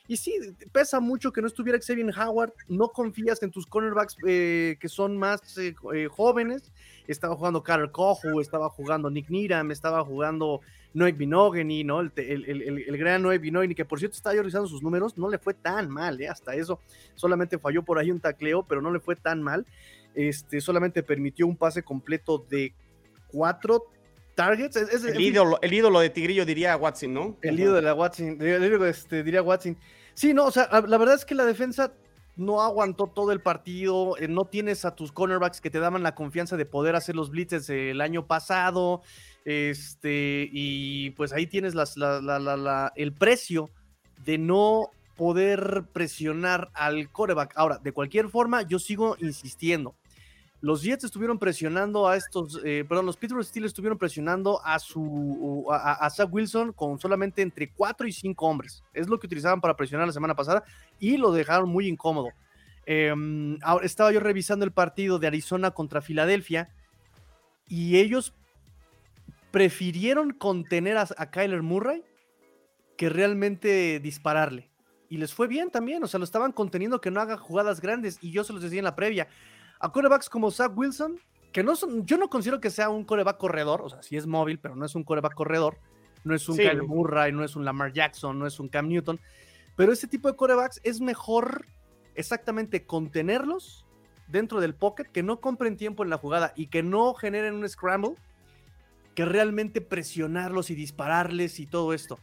[0.09, 0.41] y sí,
[0.73, 5.19] pesa mucho que no estuviera Xavier Howard, no confías en tus cornerbacks eh, que son
[5.19, 6.73] más eh, eh, jóvenes.
[7.07, 10.63] Estaba jugando Carl Cojo, estaba jugando Nick Niram, estaba jugando
[10.95, 12.01] Noé Binogany, ¿no?
[12.01, 15.39] El, el, gran Noé Binogany, que por cierto estaba yo revisando sus números, no le
[15.39, 16.81] fue tan mal, hasta eso.
[17.15, 19.67] Solamente falló por ahí un tacleo, pero no le fue tan mal.
[20.15, 22.73] Este, solamente permitió un pase completo de
[23.27, 23.85] cuatro
[24.35, 24.77] targets.
[24.77, 27.37] el, ídolo, el ídolo de Tigrillo diría Watson, ¿no?
[27.43, 29.77] El ídolo de la Watson, este, diría Watson.
[30.19, 31.93] Sí, no, o sea, la verdad es que la defensa
[32.35, 36.17] no aguantó todo el partido, eh, no tienes a tus cornerbacks que te daban la
[36.17, 39.03] confianza de poder hacer los blitzes el año pasado,
[39.45, 41.95] este, y pues ahí tienes las,
[42.97, 43.71] el precio
[44.25, 47.53] de no poder presionar al coreback.
[47.55, 49.95] Ahora, de cualquier forma, yo sigo insistiendo.
[50.61, 55.67] Los Jets estuvieron presionando a estos, eh, perdón, los Pittsburgh Steelers estuvieron presionando a su
[55.71, 58.83] a, Zach Wilson con solamente entre 4 y 5 hombres.
[58.93, 60.65] Es lo que utilizaban para presionar la semana pasada
[60.99, 62.31] y lo dejaron muy incómodo.
[62.87, 66.75] Em, estaba yo revisando el partido de Arizona contra Filadelfia
[67.69, 68.35] y ellos
[69.53, 72.03] prefirieron contener a, a Kyler Murray
[72.97, 74.71] que realmente dispararle.
[75.09, 78.19] Y les fue bien también, o sea, lo estaban conteniendo que no haga jugadas grandes
[78.21, 79.29] y yo se los decía en la previa
[79.81, 81.19] a corebacks como Zach Wilson,
[81.53, 84.27] que no son, yo no considero que sea un coreback corredor, o sea, sí es
[84.27, 85.79] móvil, pero no es un coreback corredor,
[86.25, 89.21] no es un Kyle Murray, no es un Lamar Jackson, no es un Cam Newton,
[89.77, 91.67] pero ese tipo de corebacks es mejor
[92.15, 93.87] exactamente contenerlos
[94.27, 97.69] dentro del pocket, que no compren tiempo en la jugada y que no generen un
[97.69, 98.15] scramble,
[99.15, 102.19] que realmente presionarlos y dispararles y todo esto.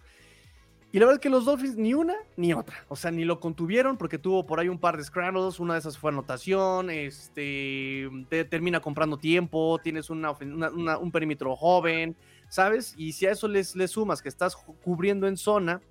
[0.96, 2.86] Y la verdad es que los Dolphins ni una ni otra.
[2.88, 5.60] O sea, ni lo contuvieron porque tuvo por ahí un par de scrambles.
[5.60, 6.90] Una de esas fue anotación.
[6.90, 9.78] Este, te termina comprando tiempo.
[9.84, 12.16] Tienes un perímetro joven,
[12.48, 12.94] ¿sabes?
[12.96, 15.82] Y si a eso les, sumas que estás cubriendo en zona,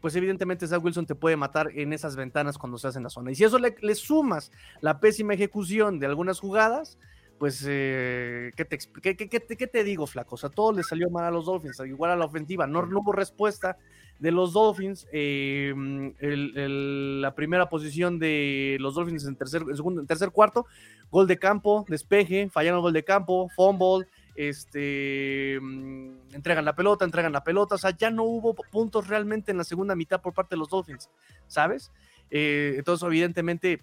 [0.00, 3.10] pues evidentemente Zach Wilson te puede matar en esas ventanas cuando se hace en la
[3.10, 3.32] zona.
[3.32, 6.96] Y si eso le, le sumas la pésima ejecución de algunas jugadas,
[7.38, 10.36] pues, eh, ¿qué, te, qué, qué, qué, te digo, flaco?
[10.36, 13.12] O sea, todo le salió mal a los Dolphins, igual a la ofensiva, no, hubo
[13.12, 13.76] respuesta
[14.18, 15.06] de los Dolphins.
[15.12, 15.74] Eh,
[16.20, 20.66] la primera posición de los Dolphins en tercer, segundo, en tercer cuarto,
[21.10, 27.44] gol de campo, despeje, fallaron gol de campo, fumble, este, entregan la pelota, entregan la
[27.44, 30.58] pelota, o sea, ya no hubo puntos realmente en la segunda mitad por parte de
[30.58, 31.10] los Dolphins,
[31.46, 31.92] ¿sabes?
[32.30, 33.80] Eh, entonces, evidentemente,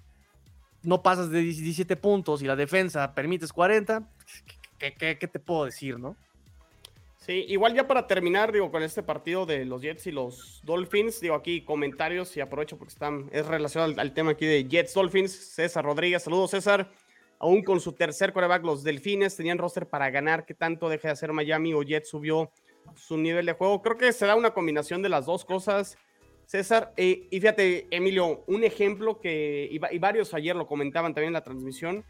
[0.84, 4.08] no pasas de 17 puntos y la defensa permites 40,
[4.78, 6.15] ¿qué, te puedo decir, no?
[7.17, 11.22] Sí, igual ya para terminar, digo, con este partido de los Jets y los Dolphins,
[11.22, 15.32] digo aquí comentarios y aprovecho porque están, es relacionado al, tema aquí de Jets Dolphins.
[15.32, 16.89] César Rodríguez, saludos César
[17.41, 20.46] aún con su tercer coreback, los Delfines tenían roster para ganar.
[20.46, 22.52] ¿Qué tanto deja de hacer Miami o Jets subió
[22.96, 23.82] su nivel de juego?
[23.82, 25.98] Creo que se da una combinación de las dos cosas.
[26.52, 31.34] César, eh, y fíjate, Emilio, un ejemplo que, y, varios ayer lo comentaban también en
[31.36, 32.04] la transmisión,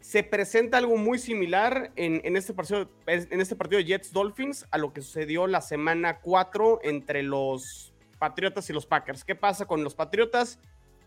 [0.00, 4.78] se presenta algo muy similar en, este partido, en este partido de Jets Dolphins a
[4.78, 9.22] lo que sucedió la semana 4 entre los Patriotas y los Packers.
[9.22, 10.58] ¿Qué pasa con los Patriotas?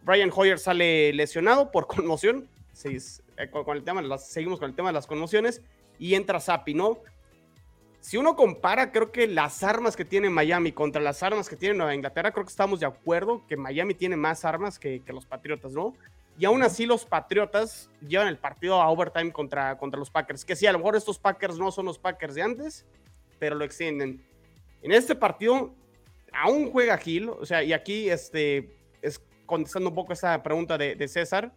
[0.04, 2.48] Brian Hoyer sale lesionado por conmoción,
[2.84, 3.00] eh,
[3.84, 5.64] tema las, seguimos con el tema de las conmociones
[5.98, 7.00] y entra Sapi, ¿no?
[8.02, 11.76] Si uno compara, creo que las armas que tiene Miami contra las armas que tiene
[11.76, 15.72] Nueva Inglaterra, creo que estamos de acuerdo que Miami tiene más armas que, los Patriotas,
[15.72, 15.94] ¿no?
[16.40, 20.44] Y aún así los Patriotas llevan el partido a overtime contra, contra los Packers.
[20.44, 22.86] Que sí, a lo mejor estos Packers no son los Packers de antes,
[23.38, 24.26] pero lo extienden.
[24.82, 25.72] En este partido
[26.32, 31.08] aún juega Gil, o sea, y aquí este, es contestando un poco esa pregunta de,
[31.08, 31.54] César,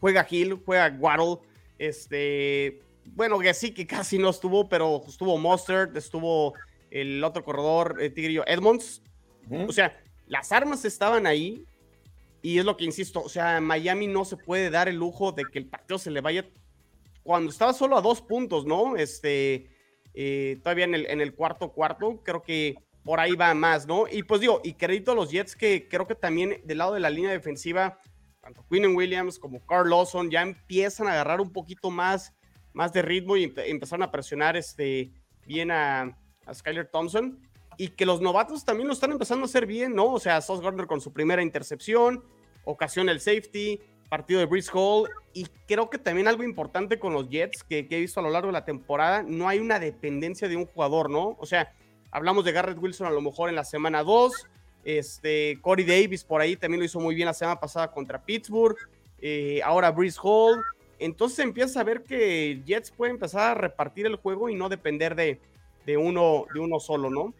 [0.00, 1.38] juega Hill, juega Waddle,
[1.78, 2.80] este,
[3.14, 6.54] bueno, que sí, que casi no estuvo, pero estuvo Mustard, estuvo
[6.90, 9.02] el otro corredor, eh, Tigrillo Edmonds.
[9.68, 11.64] O sea, las armas estaban ahí
[12.42, 15.44] y es lo que insisto, o sea, Miami no se puede dar el lujo de
[15.44, 16.48] que el partido se le vaya
[17.22, 18.96] cuando estaba solo a dos puntos, ¿no?
[18.96, 19.68] Este,
[20.14, 24.06] eh, todavía en el, en el cuarto cuarto, creo que por ahí va más, ¿no?
[24.10, 27.00] Y pues digo, y crédito a los Jets que creo que también del lado de
[27.00, 27.98] la línea defensiva
[28.40, 32.34] tanto Quinn Williams como Carl Lawson ya empiezan a agarrar un poquito más,
[32.72, 35.10] más de ritmo y empezaron a presionar este,
[35.46, 36.16] bien a,
[36.52, 37.38] Skyler Thompson.
[37.76, 40.12] Y que los novatos también lo están empezando a hacer bien, ¿no?
[40.12, 42.22] O sea, Sauce Gardner con su primera intercepción,
[42.64, 43.80] ocasión el safety,
[44.10, 45.08] partido de Breeze Hall.
[45.32, 48.30] Y creo que también algo importante con los Jets que, que he visto a lo
[48.30, 51.36] largo de la temporada, no hay una dependencia de un jugador, ¿no?
[51.38, 51.72] O sea,
[52.10, 54.48] hablamos de Garrett Wilson a lo mejor en la semana 2,
[54.84, 58.76] este, Corey Davis por ahí también lo hizo muy bien la semana pasada contra Pittsburgh.
[59.20, 60.62] Eh, ahora Breeze Hall.
[61.00, 65.16] Entonces empieza a ver que Jets puede empezar a repartir el juego y no depender
[65.16, 65.40] de,
[65.86, 67.34] de, uno, de uno solo, ¿no?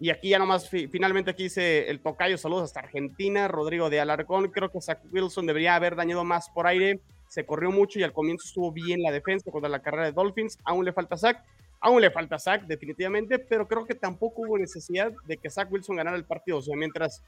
[0.00, 4.48] Y aquí ya nomás, finalmente aquí dice el tocayo, saludos hasta Argentina, Rodrigo de Alarcón,
[4.48, 8.12] creo que Zach Wilson debería haber dañado más por aire, se corrió mucho y al
[8.12, 11.44] comienzo estuvo bien la defensa contra la carrera de Dolphins, aún le falta Zach,
[11.84, 15.96] Aún le falta Zach, definitivamente, pero creo que tampoco hubo necesidad de que Zach Wilson
[15.96, 16.58] ganara el partido.
[16.74, 17.22] Mientras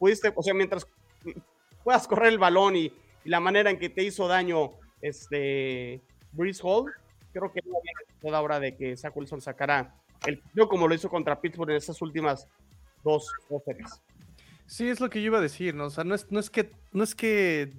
[0.00, 0.84] pudiste, o sea, mientras
[1.84, 2.92] puedas correr el balón y,
[3.26, 6.00] la manera en que te hizo daño este
[6.32, 6.92] Breeze Hall,
[7.32, 9.94] creo que no había toda hora de que Zach Wilson sacara
[10.26, 12.48] el partido como lo hizo contra Pittsburgh en esas últimas
[13.04, 13.62] dos, dos
[14.66, 15.86] Sí, es lo que yo iba a decir, ¿no?
[15.86, 17.72] O sea, no es, no es que, no es que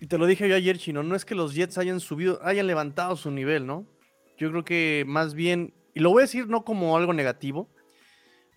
[0.00, 2.66] y te lo dije yo ayer, Chino, no es que los Jets hayan subido, hayan
[2.66, 3.86] levantado su nivel, ¿no?
[4.36, 7.68] Yo creo que más bien, y lo voy a decir no como algo negativo,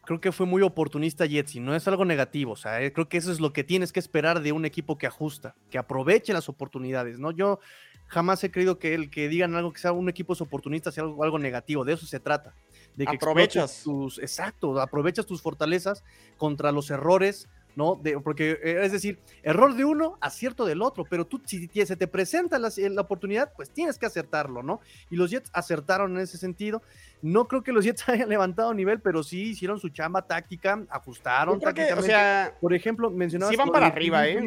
[0.09, 3.17] creo que fue muy oportunista Jetsi, no es algo negativo, o sea, eh, creo que
[3.17, 6.49] eso es lo que tienes que esperar de un equipo que ajusta, que aproveche las
[6.49, 7.29] oportunidades, ¿no?
[7.29, 7.59] Yo
[8.07, 11.23] jamás he creído que el que digan algo que sea un equipo oportunista sea algo,
[11.23, 12.55] algo negativo, de eso se trata.
[12.95, 16.03] De que aprovechas tus, exacto, aprovechas tus fortalezas
[16.37, 17.47] contra los errores
[17.79, 17.95] ¿no?
[17.95, 21.95] De, porque eh, es decir, error de uno, acierto del otro, pero tú si se
[21.95, 24.81] te presenta la, la, oportunidad, pues tienes que acertarlo, ¿no?
[25.09, 26.81] Y los Jets acertaron en ese sentido.
[27.21, 31.57] No creo que los Jets hayan levantado nivel, pero sí hicieron su chamba táctica, ajustaron
[31.57, 32.01] tácticamente.
[32.01, 33.53] o sea, por ejemplo, mencionabas...
[33.53, 34.45] Sí van para arriba, ¿eh?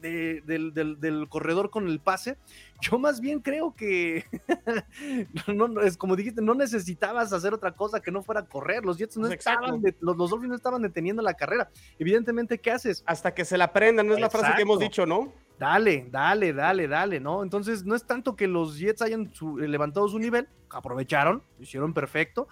[0.00, 2.36] Del, del, corredor con el pase.
[2.80, 4.24] Yo más bien creo que,
[5.46, 8.84] no, es como dijiste, no necesitabas hacer otra cosa que no fuera correr.
[8.84, 11.70] Los Jets no estaban, los, los Dolphins no estaban deteniendo la carrera.
[11.98, 13.02] Evidentemente, ¿qué haces?
[13.06, 15.32] Hasta que se la aprendan, no es la frase que hemos dicho, ¿no?
[15.58, 17.42] Dale, dale, dale, dale, ¿no?
[17.42, 22.48] Entonces, no es tanto que los Jets hayan levantado su nivel, aprovecharon, hicieron perfecto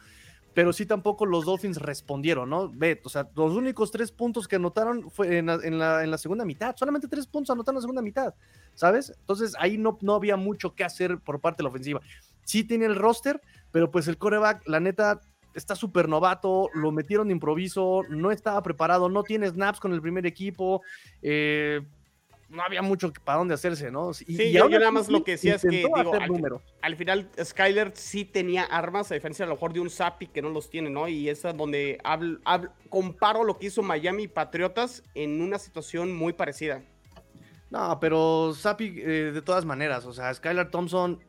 [0.59, 2.69] pero sí tampoco los Dolphins respondieron, ¿no?
[2.69, 5.47] Ve, o sea, los únicos tres puntos que anotaron fue en
[5.79, 8.35] la, segunda mitad, solamente tres puntos anotaron en la segunda mitad,
[8.75, 9.13] ¿sabes?
[9.21, 12.01] Entonces ahí no, no había mucho que hacer por parte de la ofensiva.
[12.43, 13.41] Sí tiene el roster,
[13.71, 15.21] pero pues el coreback, la neta,
[15.55, 20.03] está súper novato, lo metieron de improviso, no estaba preparado, no tiene snaps con el
[20.03, 20.83] primer equipo,
[21.23, 21.83] eh,
[22.49, 24.11] no había mucho para dónde hacerse, ¿no?
[24.11, 25.95] Y, sí, yo, nada más lo que decía es que, digo,
[26.81, 30.41] al, final Skyler sí tenía armas, a diferencia a lo mejor de un Sapi que
[30.41, 31.09] no los tiene, ¿no?
[31.09, 31.99] Y es donde
[32.89, 36.83] comparo lo que hizo Miami y Patriotas en una situación muy parecida.
[37.71, 41.21] No, pero Sapi, eh, de todas maneras, o sea, Skyler Thompson,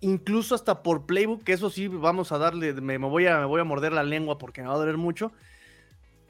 [0.00, 3.60] incluso hasta por playbook, que eso sí, vamos a darle, me, voy, a, me voy
[3.60, 5.30] a morder la lengua porque me va a doler mucho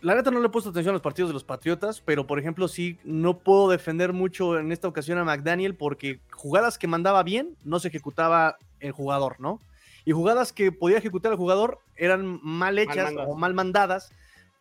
[0.04, 2.38] la neta no le he puesto atención a los partidos de los Patriotas, pero por
[2.38, 7.22] ejemplo sí no puedo defender mucho en esta ocasión a McDaniel porque jugadas que mandaba
[7.22, 9.60] bien no se ejecutaba el jugador, ¿no?
[10.04, 14.12] Y jugadas que podía ejecutar el jugador eran mal hechas o mal mandadas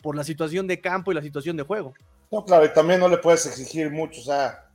[0.01, 1.93] por la situación de campo y la situación de juego.
[2.31, 4.69] No, claro, y también no le puedes exigir mucho, o sea,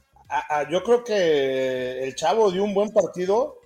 [0.71, 3.59] yo creo que el chavo dio un buen partido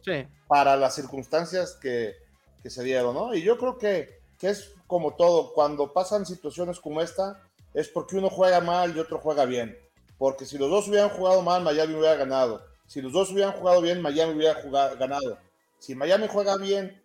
[0.46, 2.14] para las circunstancias que,
[2.62, 3.34] que se dieron, ¿no?
[3.34, 7.40] Y yo creo que que es como todo, cuando pasan situaciones como esta,
[7.74, 9.78] es porque uno juega mal y otro juega bien.
[10.18, 12.60] Porque si los dos hubieran jugado mal, Miami hubiera ganado.
[12.88, 15.38] Si los dos hubieran jugado bien, Miami hubiera jugado, ganado.
[15.78, 17.00] Si Miami juega bien,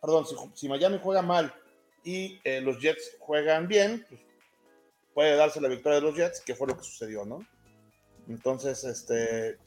[0.00, 1.54] perdón, si, Miami juega mal
[2.02, 4.20] y eh, los Jets juegan bien, pues
[5.14, 7.46] puede darse la victoria de los Jets, que fue lo que sucedió, ¿no?
[8.28, 9.58] Entonces, este,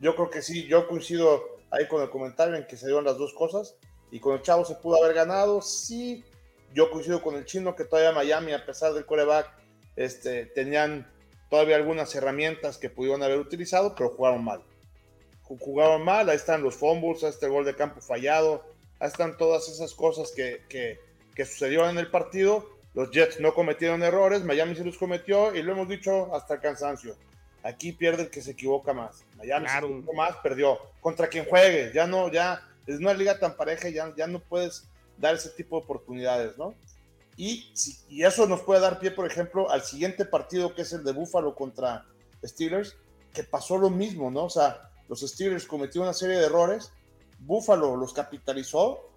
[0.00, 3.18] yo creo que sí, yo coincido ahí con el comentario en que se dieron las
[3.18, 3.76] dos cosas
[4.10, 6.24] y con el Chavo se pudo haber ganado, sí,
[6.74, 9.50] yo coincido con el chino que todavía Miami, a pesar del coreback,
[9.96, 11.06] este, tenían
[11.48, 14.62] todavía algunas herramientas que pudieron haber utilizado, pero jugaron mal.
[15.42, 18.64] Jugaron mal, ahí están los fumbles, ahí está el gol de campo fallado,
[18.98, 20.98] ahí están todas esas cosas que, que,
[21.34, 22.68] que sucedieron en el partido.
[22.94, 26.60] Los Jets no cometieron errores, Miami se los cometió y lo hemos dicho hasta el
[26.60, 27.14] cansancio.
[27.62, 29.24] Aquí pierde el que se equivoca más.
[29.36, 30.78] Miami se equivocó más, perdió.
[31.00, 34.88] Contra quien juegue, ya no, ya es una liga tan pareja, ya, ya no puedes
[35.18, 36.74] dar ese tipo de oportunidades, ¿no?
[37.36, 37.72] Y,
[38.08, 41.12] y eso nos puede dar pie, por ejemplo, al siguiente partido que es el de
[41.12, 42.06] Buffalo contra
[42.42, 42.96] Steelers,
[43.32, 44.44] que pasó lo mismo, ¿no?
[44.44, 46.92] O sea, los Steelers cometieron una serie de errores,
[47.38, 49.10] Buffalo los capitalizó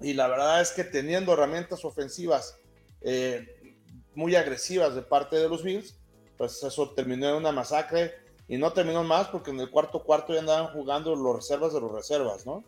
[0.00, 2.58] y la verdad es que teniendo herramientas ofensivas
[3.00, 3.76] eh,
[4.14, 5.96] muy agresivas de parte de los Bills,
[6.38, 8.14] pues eso terminó en una masacre
[8.48, 11.80] y no terminó más porque en el cuarto cuarto ya andaban jugando los reservas de
[11.80, 12.64] los reservas, ¿no?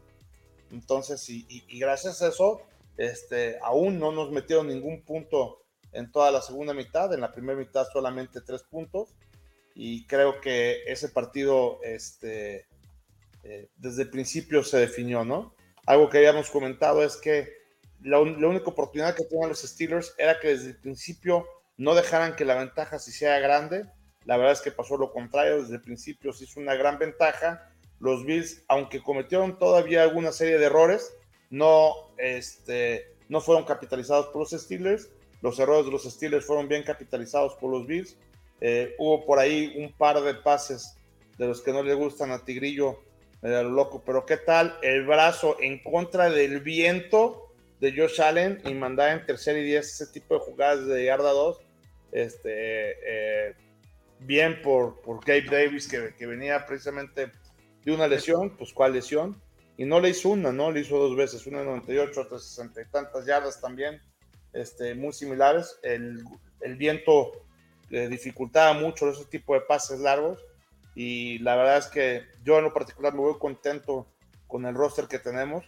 [0.74, 2.62] Entonces, y, gracias a eso,
[2.96, 7.58] este, aún no nos metieron ningún punto en toda la segunda mitad, en la primera
[7.58, 9.14] mitad solamente tres puntos,
[9.74, 12.66] y creo que ese partido, este,
[13.44, 15.54] eh, desde el principio se definió, ¿no?
[15.86, 17.48] Algo que habíamos comentado es que
[18.02, 22.44] la, única oportunidad que tenían los Steelers era que desde el principio no dejaran que
[22.44, 23.86] la ventaja se hiciera grande.
[24.24, 27.70] La verdad es que pasó lo contrario, desde el principio se hizo una gran ventaja
[28.04, 31.16] los Bills, aunque cometieron todavía alguna serie de errores,
[31.50, 35.10] no, este, no fueron capitalizados por los Steelers.
[35.40, 38.16] Los errores de los Steelers fueron bien capitalizados por los Bills.
[38.60, 40.96] Eh, hubo por ahí un par de pases
[41.38, 43.00] de los que no le gustan a Tigrillo,
[43.42, 48.72] lo loco, pero ¿qué tal el brazo en contra del viento de Josh Allen y
[48.72, 51.60] mandar en tercer y diez ese tipo de jugadas de yarda 2?
[52.12, 53.54] Este, eh,
[54.20, 57.30] bien por, por Gabe Davis, que, que venía precisamente
[57.84, 59.40] de una lesión, pues cuál lesión,
[59.76, 60.70] y no le hizo una, ¿no?
[60.70, 64.00] Le hizo dos veces, una de 98, otra de 60 y tantas yardas también,
[64.52, 65.78] este, muy similares.
[65.82, 66.24] El,
[66.60, 67.32] el viento
[67.90, 70.38] eh, dificultaba mucho ese tipo de pases largos,
[70.94, 74.06] y la verdad es que yo en lo particular me voy contento
[74.46, 75.64] con el roster que tenemos.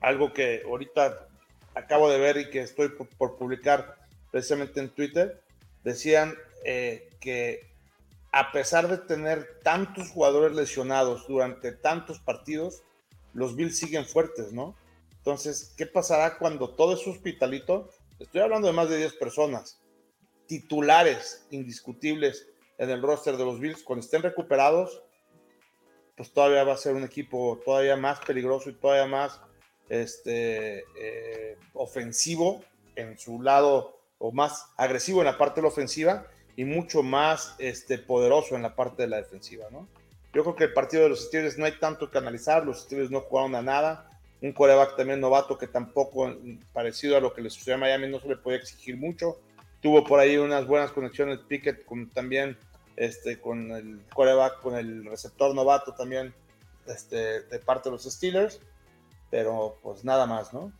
[0.00, 1.26] Algo que ahorita
[1.74, 3.96] acabo de ver y que estoy por, publicar
[4.30, 5.42] precisamente en Twitter,
[5.82, 7.71] decían eh, que
[8.32, 12.82] a pesar de tener tantos jugadores lesionados durante tantos partidos,
[13.34, 14.74] los Bills siguen fuertes, ¿no?
[15.18, 17.90] Entonces, ¿qué pasará cuando todo es hospitalito?
[18.18, 19.82] Estoy hablando de más de 10 personas,
[20.46, 25.02] titulares indiscutibles en el roster de los Bills, cuando estén recuperados,
[26.16, 29.40] pues todavía va a ser un equipo todavía más peligroso y todavía más
[29.88, 32.64] este, eh, ofensivo
[32.96, 36.26] en su lado o más agresivo en la parte de la ofensiva
[36.56, 39.88] y mucho más este, poderoso en la parte de la defensiva, ¿no?
[40.34, 43.10] Yo creo que el partido de los Steelers no hay tanto que analizar, los Steelers
[43.10, 46.34] no jugaron a nada, un coreback también novato que tampoco,
[46.72, 49.38] parecido a lo que le sucedió a Miami, no se le podía exigir mucho,
[49.80, 52.56] tuvo por ahí unas buenas conexiones Pickett con, también
[52.96, 56.34] este, con el coreback, con el receptor novato también
[56.86, 58.60] este, de parte de los Steelers,
[59.30, 60.72] pero pues nada más, ¿no?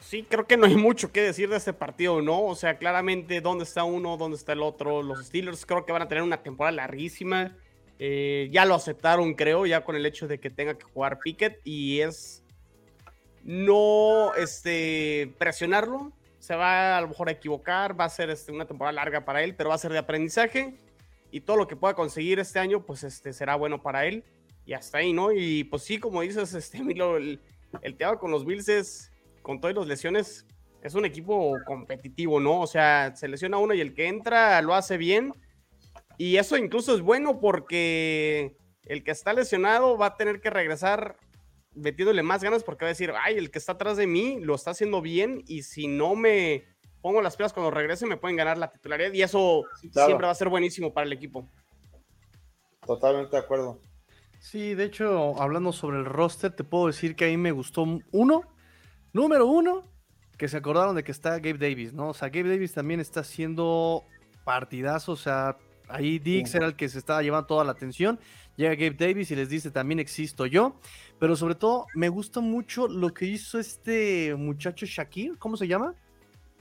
[0.00, 2.44] Sí, creo que no hay mucho que decir de este partido, ¿no?
[2.44, 5.02] O sea, claramente dónde está uno, dónde está el otro.
[5.02, 7.56] Los Steelers creo que van a tener una temporada larguísima.
[7.98, 11.60] Eh, ya lo aceptaron, creo, ya con el hecho de que tenga que jugar Pickett
[11.64, 12.42] y es
[13.44, 16.12] no este, presionarlo.
[16.38, 19.42] Se va a lo mejor a equivocar, va a ser este, una temporada larga para
[19.42, 20.78] él, pero va a ser de aprendizaje.
[21.32, 24.24] y todo lo que pueda conseguir este año, pues este será bueno para él.
[24.66, 25.32] Y hasta ahí, ¿no?
[25.32, 27.40] Y pues sí, como dices, este, el,
[27.82, 29.09] el tema con los Bills es,
[29.50, 30.46] con todas las lesiones,
[30.80, 32.60] es un equipo competitivo, ¿no?
[32.60, 35.34] O sea, se lesiona uno y el que entra lo hace bien.
[36.18, 41.16] Y eso incluso es bueno porque el que está lesionado va a tener que regresar
[41.74, 44.54] metiéndole más ganas porque va a decir, ay, el que está atrás de mí lo
[44.54, 46.62] está haciendo bien y si no me
[47.02, 50.36] pongo las pilas cuando regrese me pueden ganar la titularidad y eso siempre va a
[50.36, 51.44] ser buenísimo para el equipo.
[52.86, 53.80] Totalmente de acuerdo.
[54.38, 57.84] Sí, de hecho, hablando sobre el roster, te puedo decir que a mí me gustó
[58.12, 58.44] uno,
[59.12, 59.84] número uno,
[60.36, 62.08] que se acordaron de que está Gabe Davis, ¿no?
[62.08, 64.04] O sea, Gabe Davis también está haciendo
[64.44, 65.56] partidazo, o sea,
[65.88, 68.18] ahí Dix era el que se estaba llevando toda la atención.
[68.56, 70.76] Llega Gabe Davis y les dice, también existo yo.
[71.18, 75.94] Pero sobre todo, me gusta mucho lo que hizo este muchacho Shakir, ¿cómo se llama?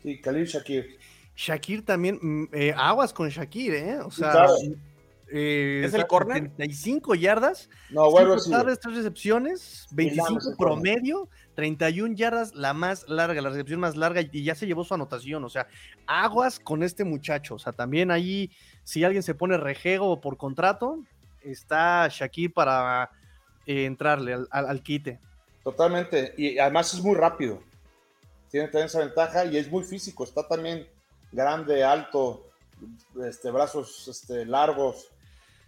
[0.04, 0.98] Sí, Khalil Shakir.
[1.36, 4.00] Shakir también, mm, eh, aguas con Shakir, ¿eh?
[4.00, 4.48] O sea,
[5.32, 6.38] eh, ¿es el corner?
[6.38, 8.52] 75 yardas, no, bueno, sí.
[8.52, 14.56] tres recepciones, 25 promedio, 31 yardas, la más larga, la recepción más larga, y ya
[14.56, 15.44] se llevó su anotación.
[15.44, 15.68] O sea,
[16.08, 17.56] aguas con este muchacho.
[17.56, 18.52] O sea, también ahí,
[18.84, 21.04] si alguien se pone rejego por contrato,
[21.42, 23.12] está Shakir para
[23.66, 25.20] eh, entrarle al, quite.
[25.64, 27.62] Totalmente, y además es muy rápido.
[28.50, 30.24] Tiene también esa ventaja y es muy físico.
[30.24, 30.88] Está también
[31.32, 32.48] grande, alto,
[33.24, 35.12] este, brazos este, largos.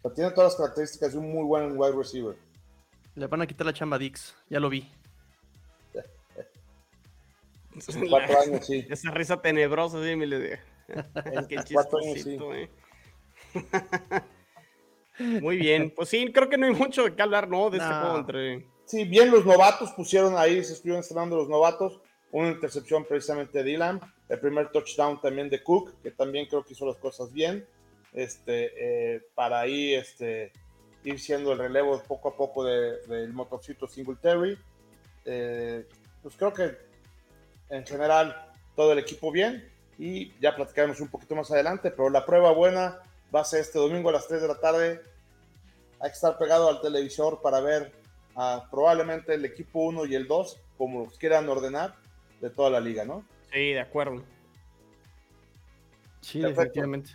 [0.10, 2.36] Tiene todas las características de un muy buen wide receiver.
[3.16, 4.90] Le van a quitar la chamba Dix, ya lo vi.
[8.10, 8.86] Cuatro años, sí.
[8.90, 10.60] Esa risa tenebrosa, sí, me le
[11.48, 12.70] Qué chistosito, eh.
[15.20, 17.70] Muy bien, pues sí, creo que no hay mucho de qué hablar, ¿no?
[17.70, 18.66] De este juego entre.
[18.86, 22.02] Sí, bien, los novatos pusieron ahí, se estuvieron estrenando los novatos.
[22.32, 24.00] Una intercepción precisamente de Dylan,
[24.30, 27.68] el primer touchdown también de Cook, que también creo que hizo las cosas bien.
[28.14, 30.52] Este, eh, para ahí este,
[31.04, 34.58] ir siendo el relevo poco a poco del de, motorcito Singletary.
[35.26, 35.88] Eh,
[36.22, 36.78] pues creo que
[37.70, 42.26] en general todo el equipo bien y ya platicaremos un poquito más adelante, pero la
[42.26, 43.00] prueba buena
[43.34, 45.02] va a ser este domingo a las 3 de la tarde.
[46.00, 47.92] Hay que estar pegado al televisor para ver
[48.36, 51.96] a, probablemente el equipo 1 y el 2, como los quieran ordenar,
[52.42, 53.24] de toda la liga, ¿no?
[53.54, 54.24] Sí, de acuerdo.
[56.22, 57.12] Sí, efectivamente.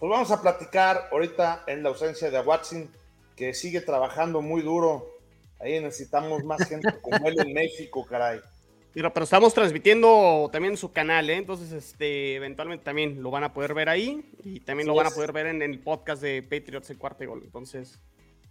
[0.00, 2.90] Pues vamos a platicar ahorita en la ausencia de Watson,
[3.36, 5.18] que sigue trabajando muy duro.
[5.58, 8.40] Ahí necesitamos más gente como él en México, caray.
[8.94, 11.36] Pero, estamos transmitiendo también su canal, ¿eh?
[11.36, 15.10] entonces este, eventualmente también lo van a poder ver ahí y también lo van a
[15.10, 17.42] poder ver en, el podcast de Patriots el cuarto gol.
[17.44, 18.00] Entonces.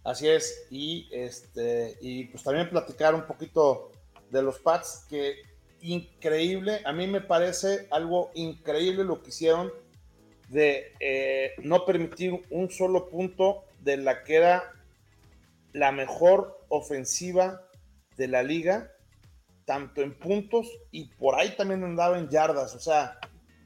[0.04, 3.90] Así es, y este, y pues también platicar un poquito
[4.30, 5.34] de los Pats, que
[5.80, 9.72] increíble, a mí me parece algo increíble lo que hicieron
[10.50, 14.72] de eh, no permitir un solo punto de la que era
[15.72, 17.62] la mejor ofensiva
[18.16, 18.90] de la liga
[19.64, 22.74] tanto en puntos y por ahí también andaba en yardas.
[22.74, 23.20] O sea,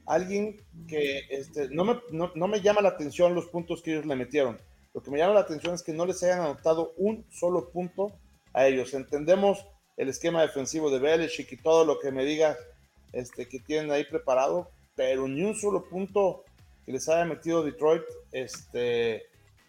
[0.05, 4.15] alguien que este, no, me, no, me llama la atención los puntos que ellos le
[4.15, 4.59] metieron.
[4.93, 8.11] Lo que me llama la atención es que no les hayan anotado un solo punto
[8.53, 8.93] a ellos.
[8.93, 9.65] Entendemos
[9.97, 12.55] el esquema defensivo de Belichick y todo lo que me diga
[13.11, 16.44] este, que tienen ahí preparado, pero ni un solo punto
[16.85, 19.27] que les haya metido Detroit este,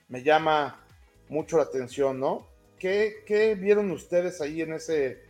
[0.09, 0.85] me llama
[1.29, 2.47] mucho la atención, ¿no?
[2.79, 5.25] ¿Qué, ¿Qué, vieron ustedes ahí en ese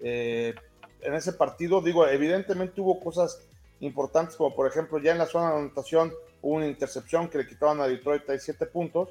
[0.00, 0.54] eh,
[1.00, 1.80] en ese partido.
[1.80, 3.40] Digo, evidentemente hubo cosas
[3.80, 6.12] importantes, como por ejemplo, ya en la zona de anotación
[6.42, 9.10] hubo una intercepción que le quitaban a Detroit ahí 7 puntos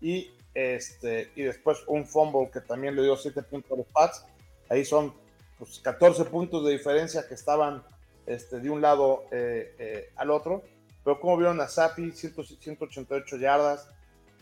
[0.00, 4.24] y, este, y después un fumble que también le dio 7 puntos a los Pats.
[4.68, 5.14] Ahí son
[5.58, 7.82] pues, 14 puntos de diferencia que estaban
[8.26, 10.62] este, de un lado eh, eh, al otro.
[11.06, 13.88] Pero como vieron a Sapi, 188 yardas,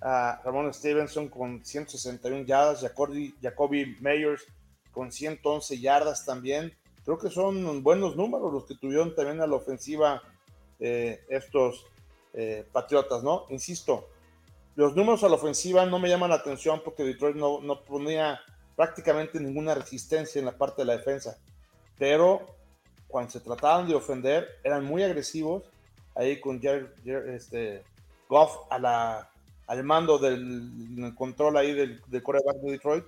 [0.01, 4.47] a Ramón Stevenson con 161 yardas, Jacoby, Jacoby Meyers
[4.91, 6.73] con 111 yardas también.
[7.05, 10.23] Creo que son buenos números los que tuvieron también a la ofensiva
[10.81, 11.85] eh, estos
[12.33, 13.45] eh, Patriotas, ¿no?
[13.51, 14.09] Insisto,
[14.75, 18.41] los números a la ofensiva no me llaman la atención porque Detroit no, no ponía
[18.75, 21.37] prácticamente ninguna resistencia en la parte de la defensa.
[21.99, 22.57] Pero
[23.07, 25.65] cuando se trataban de ofender, eran muy agresivos.
[26.15, 26.61] Ahí con
[27.27, 27.83] este,
[28.29, 33.05] Goff al mando del control ahí del, del coreback de Detroit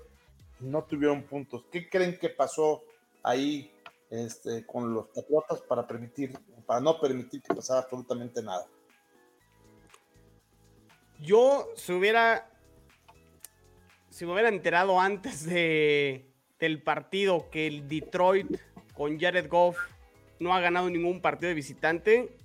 [0.61, 1.65] no tuvieron puntos.
[1.71, 2.83] ¿Qué creen que pasó
[3.23, 3.71] ahí
[4.11, 8.67] este, con los Patriotas para permitir, para no permitir que pasara absolutamente nada?
[11.21, 12.51] Yo se hubiera,
[14.11, 18.59] si me hubiera enterado antes de, del partido que el Detroit
[18.95, 19.79] con Jared Goff
[20.39, 22.36] no ha ganado ningún partido de visitante,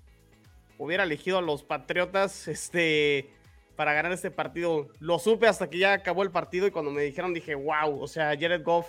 [0.86, 3.30] hubiera elegido a los Patriotas, este,
[3.76, 4.90] para ganar este partido.
[5.00, 8.08] Lo supe hasta que ya acabó el partido y cuando me dijeron dije, wow, o
[8.08, 8.88] sea, Jared Goff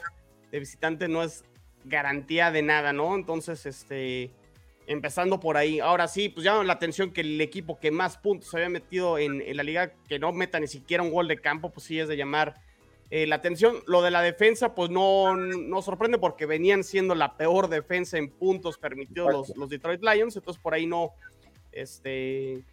[0.51, 1.45] de visitante no es
[1.85, 3.15] garantía de nada, ¿no?
[3.15, 4.31] Entonces, este,
[4.87, 5.81] empezando por ahí.
[5.81, 9.57] Ahora sí, pues llama la atención que el equipo que más puntos había metido en,
[9.57, 12.17] la liga, que no meta ni siquiera un gol de campo, pues sí es de
[12.17, 12.55] llamar
[13.11, 13.77] eh, la atención.
[13.87, 18.31] Lo de la defensa, pues no, no sorprende porque venían siendo la peor defensa en
[18.31, 21.13] puntos permitidos los, los, Detroit Lions, entonces por ahí no,
[21.73, 22.65] este,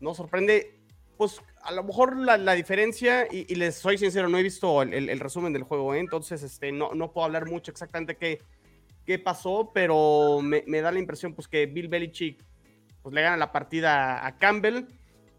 [0.00, 0.74] no sorprende.
[1.16, 5.52] Pues a lo mejor la, diferencia, y, les soy sincero, no he visto el, resumen
[5.54, 5.98] del juego, ¿eh?
[5.98, 8.40] entonces este, no, no puedo hablar mucho exactamente qué
[9.06, 12.44] qué pasó, pero me, da la impresión pues que Bill Belichick
[13.02, 14.88] pues le gana la partida a Campbell.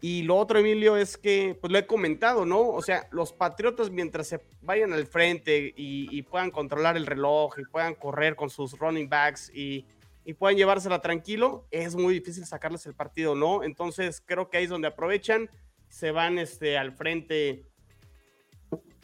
[0.00, 2.68] Y lo otro, Emilio, es que, pues lo he comentado, ¿no?
[2.68, 7.64] O sea, los Patriotas mientras se vayan al frente y, puedan controlar el reloj y
[7.64, 9.84] puedan correr con sus running backs y,
[10.28, 13.64] y, puedan llevársela tranquilo, es muy difícil sacarles el partido, ¿no?
[13.64, 15.50] Entonces creo que ahí es donde aprovechan,
[15.88, 17.64] se van este, al frente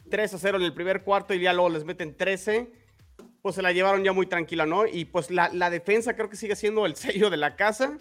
[0.09, 2.85] 3 a 0 en el primer cuarto y ya luego les meten 13
[3.45, 4.87] pues se la llevaron ya muy tranquila, ¿no?
[4.87, 7.99] Y pues la, defensa creo que sigue siendo el sello de la casa.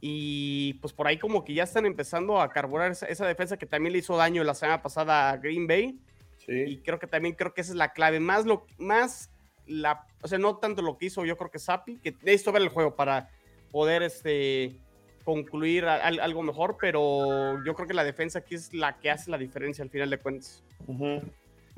[0.00, 3.92] Y pues por ahí como que ya están empezando a carburar esa, defensa que también
[3.92, 6.00] le hizo daño la semana pasada a Green Bay.
[6.44, 6.52] Sí.
[6.52, 8.18] Y creo que también creo que esa es la clave.
[8.18, 9.30] Más lo más
[9.66, 12.62] la, o sea, no tanto lo que hizo yo creo que Sapi, que necesito ver
[12.62, 13.30] el juego para
[13.70, 14.80] poder este
[15.24, 19.38] concluir algo mejor, pero yo creo que la defensa aquí es la que hace la
[19.38, 20.62] diferencia al final de cuentas.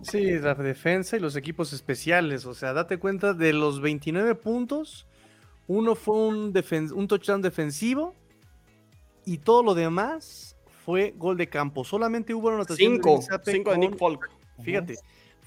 [0.03, 2.45] Sí, la defensa y los equipos especiales.
[2.45, 5.07] O sea, date cuenta de los 29 puntos,
[5.67, 6.53] uno fue un,
[6.95, 8.15] un touchdown defensivo
[9.25, 11.85] y todo lo demás fue gol de campo.
[11.85, 14.31] Solamente hubo una anotación cinco, de, cinco de Nick Folk.
[14.63, 14.97] Fíjate,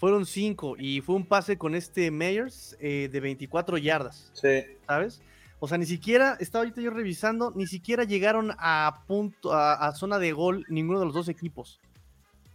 [0.01, 4.31] fueron cinco y fue un pase con este Meyers eh, de 24 yardas.
[4.33, 4.63] Sí.
[4.87, 5.21] ¿Sabes?
[5.59, 10.17] O sea, ni siquiera, estaba ahorita yo revisando, ni siquiera llegaron a punto, a zona
[10.17, 11.79] de gol ninguno de los dos equipos.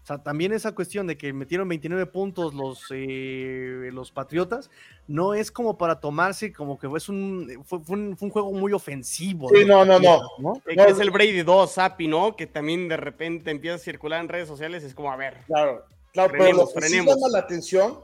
[0.03, 4.69] O sea, también esa cuestión de que metieron 29 puntos los, eh, los Patriotas,
[5.07, 9.49] no es como para tomarse como que es un, fue, un, juego muy ofensivo.
[9.49, 10.63] Sí, no, no, no.
[10.67, 12.35] Es el Brady 2, Api, ¿no?
[12.35, 15.39] Que también de repente empieza a circular en redes sociales, es como, a ver.
[15.47, 15.85] Claro,
[16.17, 18.01] claro, pero lo que sí llama la atención,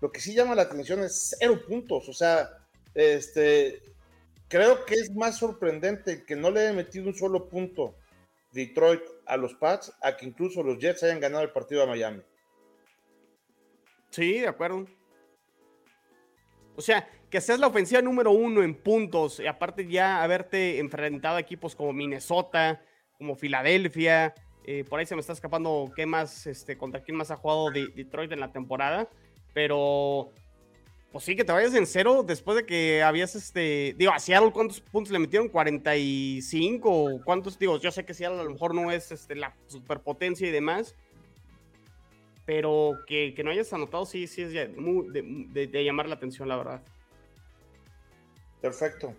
[0.00, 2.50] lo que sí llama la atención es cero puntos, o sea,
[2.94, 3.82] este,
[4.48, 7.94] creo que es más sorprendente que no le haya metido un solo punto
[8.52, 12.22] Detroit a los Pats a que incluso los Jets hayan ganado el partido a Miami.
[14.10, 14.86] Sí, de acuerdo.
[16.76, 21.36] O sea, que seas la ofensiva número uno en puntos, y aparte ya haberte enfrentado
[21.36, 22.82] a equipos como Minnesota,
[23.16, 24.34] como Filadelfia,
[24.64, 27.70] eh, por ahí se me está escapando qué más, este, contra quién más ha jugado
[27.70, 29.08] Detroit en la temporada,
[29.52, 30.30] pero
[31.12, 34.50] pues sí, que te vayas en cero después de que habías, este, digo, a Seattle,
[34.50, 35.48] ¿cuántos puntos le metieron?
[35.48, 37.58] 45, ¿cuántos?
[37.58, 40.94] Digo, yo sé que Seattle a lo mejor no es este, la superpotencia y demás,
[42.46, 46.82] pero que, no hayas anotado, sí, sí es de, llamar la atención, la verdad.
[48.62, 49.14] Perfecto.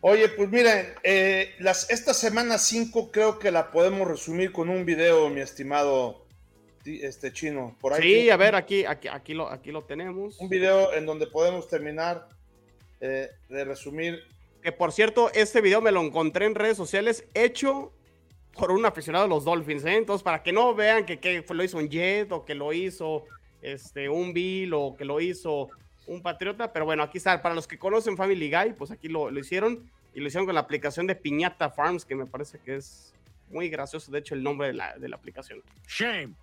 [0.00, 4.84] Oye, pues miren, eh, las, esta semana 5 creo que la podemos resumir con un
[4.84, 6.26] video, mi estimado
[6.84, 7.76] este chino.
[7.80, 10.38] Por ahí sí, a ver, aquí, aquí, aquí, lo, aquí lo tenemos.
[10.38, 12.28] Un video en donde podemos terminar
[13.00, 14.22] eh, de resumir.
[14.62, 17.92] Que por cierto, este video me lo encontré en redes sociales hecho
[18.52, 19.96] por un aficionado de los Dolphins, ¿eh?
[19.96, 23.24] Entonces, para que no vean que, que lo hizo un Jet o que lo hizo
[23.62, 25.68] este, un Bill o que lo hizo
[26.06, 27.40] un Patriota, pero bueno, aquí está.
[27.42, 30.54] Para los que conocen Family Guy, pues aquí lo, lo hicieron y lo hicieron con
[30.54, 33.12] la aplicación de Piñata Farms, que me parece que es
[33.50, 35.62] muy gracioso, de hecho, el nombre de la, de la aplicación.
[35.86, 36.34] Shame.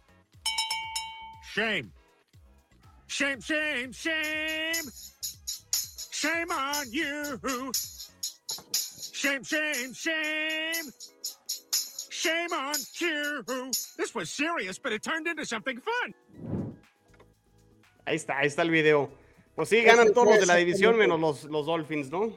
[1.56, 1.90] Shame.
[3.08, 4.92] Shame, shame, shame.
[6.12, 7.40] Shame on you.
[9.14, 10.92] Shame, shame, shame.
[12.10, 13.44] Shame on you.
[13.98, 16.14] This was serious, but it turned into something fun.
[18.06, 19.12] Ahí está, ahí está el video.
[19.56, 22.36] Pues sí, ganan todos los de la división menos los, los Dolphins, ¿no?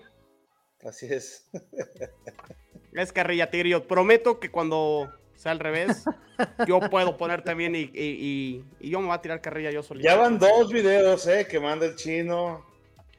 [0.84, 1.48] Así es.
[2.92, 3.86] Es carrilla, Tigrillo.
[3.86, 6.04] Prometo que cuando sea al revés,
[6.66, 10.08] yo puedo poner también y, y, yo me voy a tirar carrilla yo solito.
[10.08, 12.64] Ya van dos videos, eh, que manda el chino.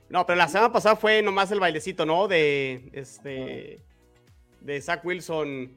[0.10, 2.28] No, pero la semana pasada fue nomás el bailecito, ¿no?
[2.28, 3.80] De este
[4.62, 5.76] de Zach Wilson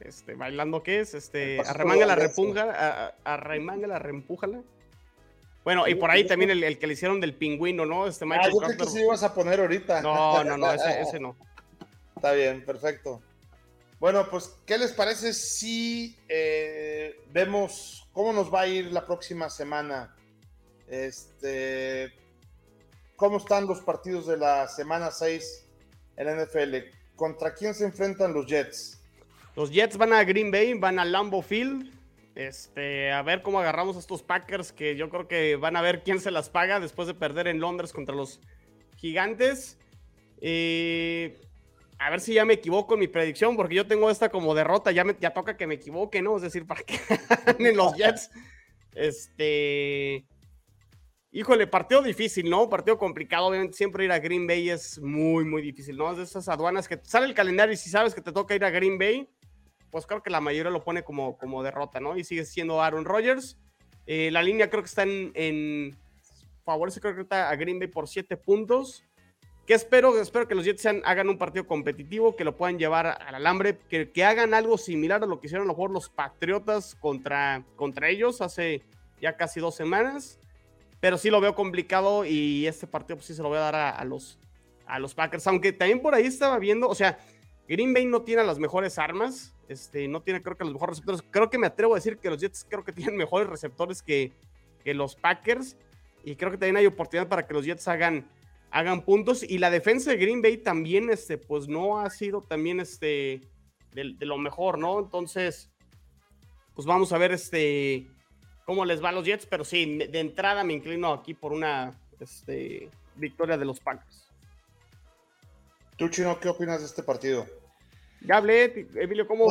[0.00, 1.14] este, bailando, ¿qué es?
[1.14, 4.62] Este, arremanga la repunja, arremanga la reempújala.
[5.64, 8.06] Bueno, y por ahí también el, que le hicieron del pingüino, ¿no?
[8.06, 10.00] Este Michael ah, yo creo que sí ibas a poner ahorita.
[10.02, 11.36] No, no, no, ese, ese no.
[12.16, 13.22] Está bien, perfecto.
[14.00, 19.48] Bueno, pues, ¿qué les parece si eh, vemos cómo nos va a ir la próxima
[19.48, 20.16] semana?
[20.88, 22.12] Este,
[23.14, 25.66] ¿Cómo están los partidos de la semana 6
[26.16, 26.76] en la NFL?
[27.14, 29.00] ¿Contra quién se enfrentan los Jets?
[29.54, 31.88] Los Jets van a Green Bay, van a Lambeau Field.
[32.34, 36.02] Este, a ver cómo agarramos a estos Packers que yo creo que van a ver
[36.02, 38.40] quién se las paga después de perder en Londres contra los
[38.96, 39.78] Gigantes.
[40.40, 41.38] Eh,
[41.98, 44.90] a ver si ya me equivoco en mi predicción, porque yo tengo esta como derrota,
[44.90, 46.36] ya, me, ya toca que me equivoque, ¿no?
[46.36, 46.98] Es decir, para que
[47.46, 48.30] ganen los Jets.
[48.94, 50.26] Este.
[51.30, 52.68] Híjole, partido difícil, ¿no?
[52.68, 53.46] Partido complicado.
[53.46, 56.10] Obviamente, siempre ir a Green Bay es muy, muy difícil, ¿no?
[56.10, 58.64] Es de esas aduanas que sale el calendario y si sabes que te toca ir
[58.64, 59.28] a Green Bay,
[59.92, 62.16] pues creo que la mayoría lo pone como, como derrota, ¿no?
[62.16, 63.56] Y sigue siendo Aaron Rodgers.
[64.06, 65.96] Eh, la línea creo que está en, en
[66.64, 69.04] favorece, creo que está a Green Bay por 7 puntos.
[69.64, 70.20] ¿Qué espero?
[70.20, 74.10] Espero que los Jets hagan un partido competitivo, que lo puedan llevar al alambre, que,
[74.10, 78.08] que, hagan algo similar a lo que hicieron a lo mejor los Patriotas contra, contra
[78.08, 78.82] ellos hace
[79.20, 80.40] ya casi dos semanas
[81.02, 83.74] pero sí lo veo complicado y este partido pues sí se lo voy a dar
[83.74, 84.38] a, los,
[84.86, 87.18] a los Packers, aunque también por ahí estaba viendo, o sea,
[87.72, 91.24] Green Bay no tiene las mejores armas, este, no tiene creo que los mejores receptores,
[91.30, 94.30] creo que me atrevo a decir que los Jets creo que tienen mejores receptores que,
[94.84, 95.78] que los Packers
[96.22, 98.28] y creo que también hay oportunidad para que los Jets hagan,
[98.70, 102.78] hagan puntos y la defensa de Green Bay también, este, pues no ha sido también
[102.78, 103.40] este,
[103.94, 104.98] de, lo mejor, ¿no?
[104.98, 105.70] Entonces,
[106.74, 108.06] pues vamos a ver este
[108.66, 111.98] cómo les va a los Jets, pero sí, de entrada me inclino aquí por una
[112.20, 114.28] este, victoria de los Packers.
[115.96, 117.46] ¿Tú, Chino, qué opinas de este partido?
[118.26, 119.48] Ya hablé, Emilio, ¿cómo?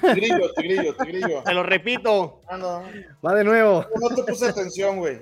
[0.00, 1.42] tigrillo, tigrillo, tigrillo.
[1.42, 2.40] Te lo repito.
[2.48, 2.82] Ah, no.
[3.24, 3.84] Va de nuevo.
[4.00, 5.20] No te puse atención, güey.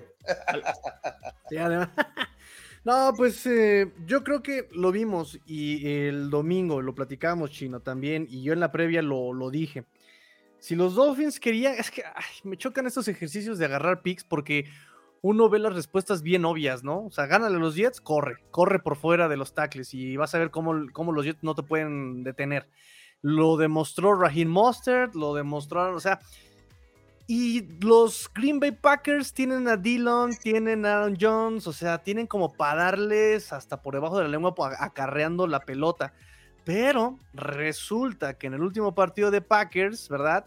[2.82, 8.26] No, pues eh, yo creo que lo vimos y el domingo lo platicamos, Chino, también,
[8.30, 9.84] y yo en la previa lo, lo dije.
[10.58, 12.02] Si los Dolphins querían, es que
[12.44, 14.64] me chocan estos ejercicios de agarrar picks porque
[15.22, 17.06] uno ve las respuestas bien obvias, ¿no?
[17.06, 20.34] O sea, gánale a los Jets, corre, corre por fuera de los tackles y vas
[20.34, 22.68] a ver cómo, cómo los Jets no te pueden detener.
[23.22, 26.20] Lo demostró Raheem Mostert, lo demostró, o sea,
[27.32, 32.26] y los Green Bay Packers tienen a Dillon, tienen a Aaron Jones, o sea, tienen
[32.26, 36.12] como para darles hasta por debajo de la lengua acarreando la pelota.
[36.64, 40.44] Pero resulta que en el último partido de Packers, ¿verdad?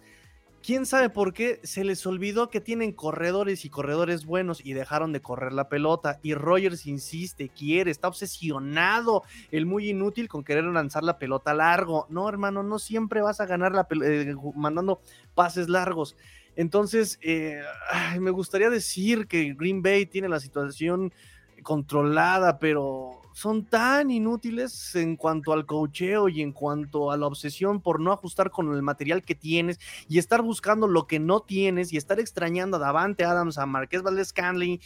[0.63, 5.11] Quién sabe por qué se les olvidó que tienen corredores y corredores buenos y dejaron
[5.11, 6.19] de correr la pelota.
[6.23, 12.07] Y Rogers insiste, quiere, está obsesionado, el muy inútil con querer lanzar la pelota largo.
[12.09, 15.01] No, hermano, no siempre vas a ganar la eh, mandando
[15.35, 16.15] pases largos.
[16.55, 17.61] Entonces, eh,
[18.19, 21.13] me gustaría decir que Green Bay tiene la situación
[21.61, 27.81] controlada, pero son tan inútiles en cuanto al cocheo y en cuanto a la obsesión
[27.81, 31.91] por no ajustar con el material que tienes y estar buscando lo que no tienes
[31.91, 34.79] y estar extrañando a Davante Adams, a Marqués Valdez Scanley,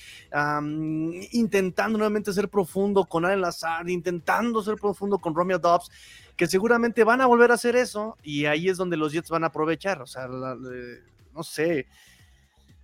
[1.32, 5.92] intentando nuevamente ser profundo con Allen Lazard, intentando ser profundo con Romeo Dobbs,
[6.36, 9.44] que seguramente van a volver a hacer eso y ahí es donde los Jets van
[9.44, 10.02] a aprovechar.
[10.02, 11.88] O sea, no sé.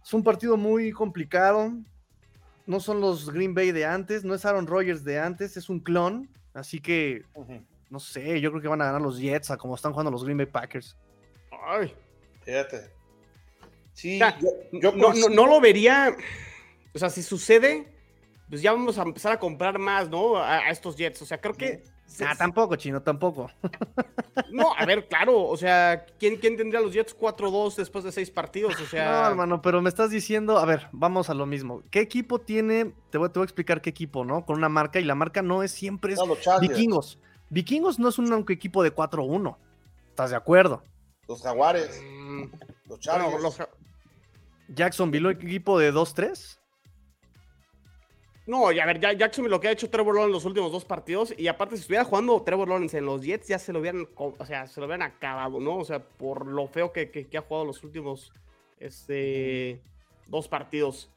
[0.03, 1.72] Es un partido muy complicado
[2.66, 5.80] no son los Green Bay de antes, no es Aaron Rodgers de antes, es un
[5.80, 6.30] clon.
[6.53, 7.24] Así que,
[7.89, 10.24] no sé, yo creo que van a ganar los Jets a como están jugando los
[10.24, 10.95] Green Bay Packers.
[11.66, 11.93] Ay.
[12.43, 12.91] Fíjate.
[13.93, 14.20] Sí,
[14.72, 16.16] yo, no, lo vería.
[16.93, 17.88] O sea, si sucede,
[18.49, 20.38] pues ya vamos a empezar a comprar más, ¿no?
[20.38, 21.22] A, estos Jets.
[21.22, 21.84] O sea, creo que
[22.25, 23.49] Ah, tampoco, chino, tampoco.
[24.51, 28.29] No, a ver, claro, o sea, ¿quién, quién tendría los Jets 4-2 después de seis
[28.29, 28.79] partidos?
[28.79, 29.11] O sea...
[29.11, 31.83] No, hermano, pero me estás diciendo, a ver, vamos a lo mismo.
[31.89, 32.93] ¿Qué equipo tiene?
[33.09, 34.45] Te voy, te voy a explicar qué equipo, ¿no?
[34.45, 36.19] Con una marca y la marca no es siempre es
[36.61, 37.19] Vikingos.
[37.49, 39.55] Vikingos no es un equipo de 4-1.
[40.09, 40.83] ¿Estás de acuerdo?
[41.27, 42.01] Los Jaguares.
[42.03, 42.43] Mm,
[42.87, 43.41] los Chargers.
[43.41, 43.57] los...
[44.67, 46.59] Jacksonville, equipo de 2-3.
[48.45, 50.71] No, y a ver, ya Jackson lo que ha hecho Trevor Lawrence en los últimos
[50.71, 53.79] dos partidos, y aparte, si estuviera jugando Trevor Lawrence en los Jets, ya se lo
[53.79, 55.77] hubieran, o sea, se lo hubieran acabado, ¿no?
[55.77, 58.33] O sea, por lo feo que, ha jugado los últimos
[58.79, 59.81] este,
[60.27, 61.09] dos partidos.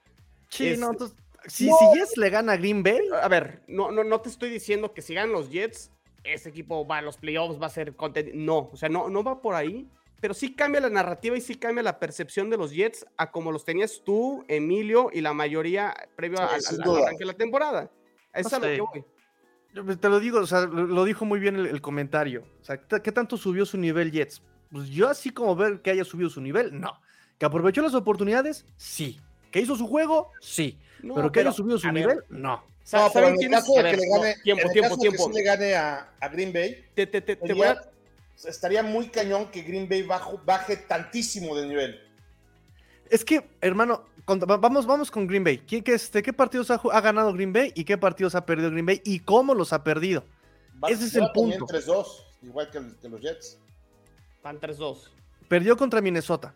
[0.50, 1.16] Sí, no, entonces,
[1.46, 3.00] si, Jets le gana a Green Bay.
[3.20, 5.90] A ver, no, no, no te estoy diciendo que si ganan los Jets,
[6.22, 8.34] ese equipo va a los playoffs, va a ser content.
[8.34, 9.88] No, o sea, no, no va por ahí
[10.20, 13.52] pero sí cambia la narrativa y sí cambia la percepción de los Jets a como
[13.52, 17.90] los tenías tú, Emilio y la mayoría previo al, arranque de la temporada.
[18.32, 19.96] Eso es a lo que voy.
[19.96, 22.44] Te lo digo, o sea, lo dijo muy bien el, comentario.
[22.62, 24.40] O sea, ¿qué tanto subió su nivel Jets?
[24.72, 26.98] Pues yo así como ver que haya subido su nivel, no.
[27.38, 28.64] ¿Que aprovechó las oportunidades?
[28.76, 29.20] Sí.
[29.50, 30.32] ¿Que hizo su juego?
[30.40, 30.78] Sí.
[31.02, 32.64] pero que haya subido su nivel, no.
[32.92, 35.30] No, pero en el caso de que le gane, tiempo, tiempo, tiempo.
[35.32, 37.82] le gane a, Green Bay, te, te, te, voy a
[38.44, 42.00] estaría muy cañón que Green Bay baje tantísimo de nivel.
[43.08, 45.58] Es que, hermano, vamos, vamos con Green Bay.
[45.58, 49.00] ¿Qué, este, ¿Qué partidos ha, ganado Green Bay y qué partidos ha perdido Green Bay
[49.04, 50.24] y cómo los ha perdido?
[50.88, 51.66] Ese es el punto.
[51.66, 52.06] 3-2,
[52.42, 53.58] igual que, los Jets.
[54.42, 55.10] Van 3-2.
[55.48, 56.52] Perdió contra Minnesota.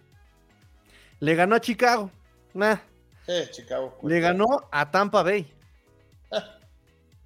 [1.21, 2.11] Le ganó a Chicago.
[2.53, 2.79] Nah.
[3.27, 3.97] Sí, Chicago.
[4.03, 5.53] Le ganó a Tampa Bay.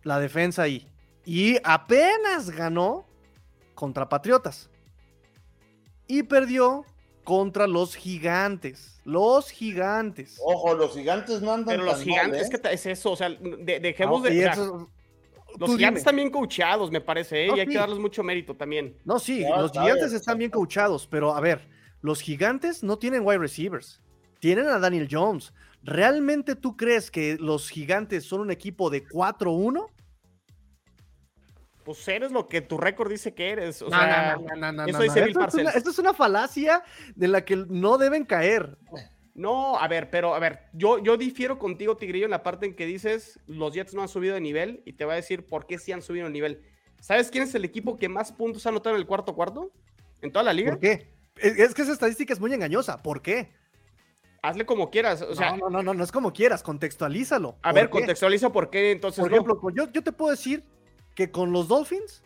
[0.02, 0.86] La defensa ahí.
[1.24, 3.06] Y apenas ganó
[3.84, 4.70] contra Patriotas.
[6.06, 6.84] Y perdió
[7.22, 8.98] contra los gigantes.
[9.04, 10.38] Los gigantes.
[10.42, 12.60] Ojo, los gigantes no andan Pero los tan gigantes, mal, ¿eh?
[12.62, 14.30] que es eso, o sea, de- dejemos de.
[14.40, 14.90] sea, eso-
[15.58, 15.98] los gigantes dime.
[15.98, 17.48] están bien coachados, me parece, ¿eh?
[17.48, 17.72] No, y hay sí.
[17.72, 18.96] que darles mucho mérito también.
[19.04, 20.16] No, sí, No, los gigantes bien.
[20.16, 21.68] están bien coachados, pero a ver,
[22.00, 24.00] los gigantes no tienen wide receivers.
[24.40, 25.52] Tienen a Daniel Jones.
[25.82, 29.86] ¿Realmente tú crees que los gigantes son un equipo de 4-1?
[31.84, 33.82] Pues eres lo que tu récord dice que eres.
[33.82, 35.26] O No, sea, no, no, no, no, eso no, dice no.
[35.26, 35.76] Bill Esto es una- Parcells.
[35.76, 36.82] esto es una falacia
[37.14, 38.78] de la que no deben caer.
[39.34, 42.74] No, a ver, pero a ver, yo, yo difiero contigo, Tigrillo, en la parte en
[42.76, 45.66] que dices los Jets no han subido de nivel y te voy a decir por
[45.66, 46.62] qué sí han subido de nivel.
[47.00, 49.70] ¿Sabes quién es el equipo que más puntos ha anotado en el cuarto cuarto?
[50.22, 50.70] ¿En toda la liga?
[50.70, 51.10] ¿Por qué?
[51.36, 53.02] Es, es que esa estadística es muy engañosa.
[53.02, 53.52] ¿Por qué?
[54.40, 55.20] Hazle como quieras.
[55.22, 57.56] O sea, no, no, no, no, no es como quieras, contextualízalo.
[57.62, 57.90] a ¿Por ver, qué?
[57.90, 59.20] contextualiza por qué entonces.
[59.20, 60.62] Por ejemplo, yo, yo te puedo decir
[61.14, 62.22] que con los Dolphins,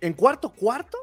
[0.00, 0.98] en cuarto cuarto,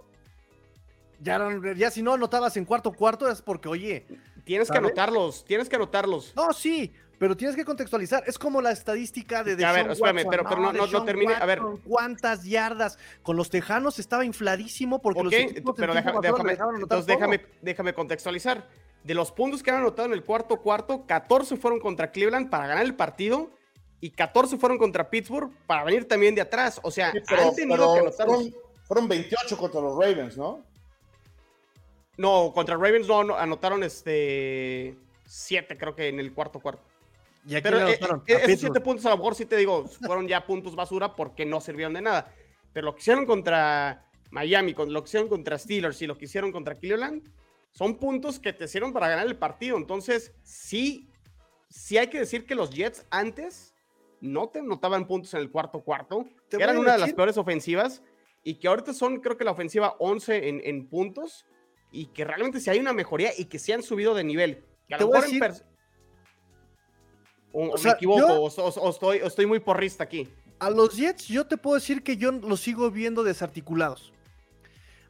[1.20, 4.06] ya, ya si no anotabas en cuarto cuarto es porque, oye,
[4.44, 6.34] tienes que anotarlos, tienes que anotarlos.
[6.36, 8.24] no, sí, pero tienes que contextualizar.
[8.26, 10.32] Es como la estadística de, a ver, espérame, Watson.
[10.32, 11.62] pero- pero no- no- no termine, a ver.
[11.88, 12.98] ¿Cuántas yardas?
[13.22, 18.68] Con los Tejanos estaba infladísimo porque los equipos pero deja- déjame, entonces déjame, déjame contextualizar.
[19.04, 22.66] De los puntos que han anotado en el cuarto cuarto, 14 fueron contra Cleveland para
[22.68, 23.52] ganar el partido
[24.02, 26.80] y 14 fueron contra Pittsburgh para venir también de atrás.
[26.84, 28.28] O sea, Sí, pero, han tenido pero que anotar.
[28.28, 30.64] fueron, fueron 28 contra los Ravens, ¿no?
[32.18, 36.84] No, contra Ravens no, no, anotaron este 7 creo que en el cuarto cuarto.
[37.46, 38.74] ¿Y a quién Pero eh, eh, esos Pittsburgh.
[38.74, 41.94] 7 puntos a lo mejor sí te digo, fueron ya puntos basura porque no sirvieron
[41.94, 42.34] de nada.
[42.74, 46.26] Pero lo que hicieron contra Miami, con lo que hicieron contra Steelers y lo que
[46.26, 47.30] hicieron contra Cleveland,
[47.72, 49.78] son puntos que te hicieron para ganar el partido.
[49.78, 51.08] Entonces, sí,
[51.70, 53.71] sí hay que decir que los Jets antes
[54.22, 58.02] no te notaban puntos en el cuarto cuarto, que eran una de las peores ofensivas
[58.44, 61.46] y que ahorita son, creo que la ofensiva 11 en, en puntos
[61.92, 64.64] y que realmente sí hay una mejoría y que sí han subido de nivel.
[64.88, 65.66] Que a Te lo voy a mejor decir-
[67.54, 70.30] o, o sea, me equivoco, yo- o estoy, o estoy muy porrista aquí.
[70.60, 74.14] A los Jets yo te puedo decir que yo los sigo viendo desarticulados.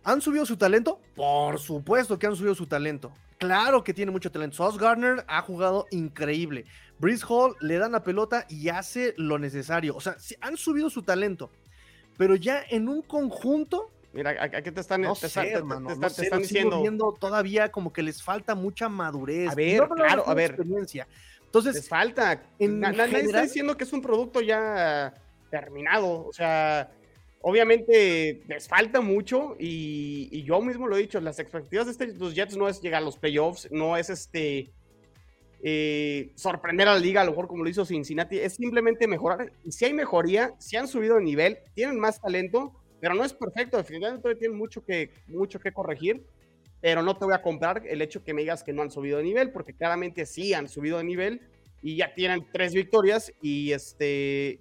[0.04, 1.00] ¿Han subido su talento?
[1.16, 3.12] Por supuesto que han subido su talento.
[3.42, 4.56] Claro que tiene mucho talento.
[4.58, 6.66] Sauce Gardner ha jugado increíble.
[7.00, 9.96] Breeze Hall le dan la pelota y hace lo necesario.
[9.96, 11.50] O sea, han subido su talento.
[12.20, 15.46] Pero ya en un conjunto, Mira, ¿a, a qué te están, no te, sé, están-
[15.46, 16.82] te- te no te diciendo?
[16.82, 19.50] viendo todavía como que les falta mucha madurez.
[19.50, 20.52] A ver, No claro, la a ver.
[20.52, 21.08] experiencia.
[21.44, 22.44] Entonces, Les falta.
[22.60, 25.16] en Na- na- nadie está diciendo que es un producto ya
[25.50, 26.28] terminado.
[26.28, 26.92] O sea,
[27.42, 32.36] obviamente les falta mucho y, yo mismo lo he dicho, las expectativas de este- los
[32.36, 34.72] Jets no es llegar a los playoffs, no es este
[35.64, 39.52] eh, sorprender a la liga, a lo mejor como lo hizo Cincinnati, es simplemente mejorar.
[39.70, 43.78] Si hay mejoría, si han subido de nivel, tienen más talento, pero no es perfecto,
[43.78, 46.26] definitivamente tienen mucho que, mucho que corregir.
[46.82, 49.20] Pero no te voy a comprar el hecho que me digas que no han subido
[49.20, 51.42] de nivel, porque claramente sí han subido de nivel
[51.84, 54.60] y ya tienen tres victorias y este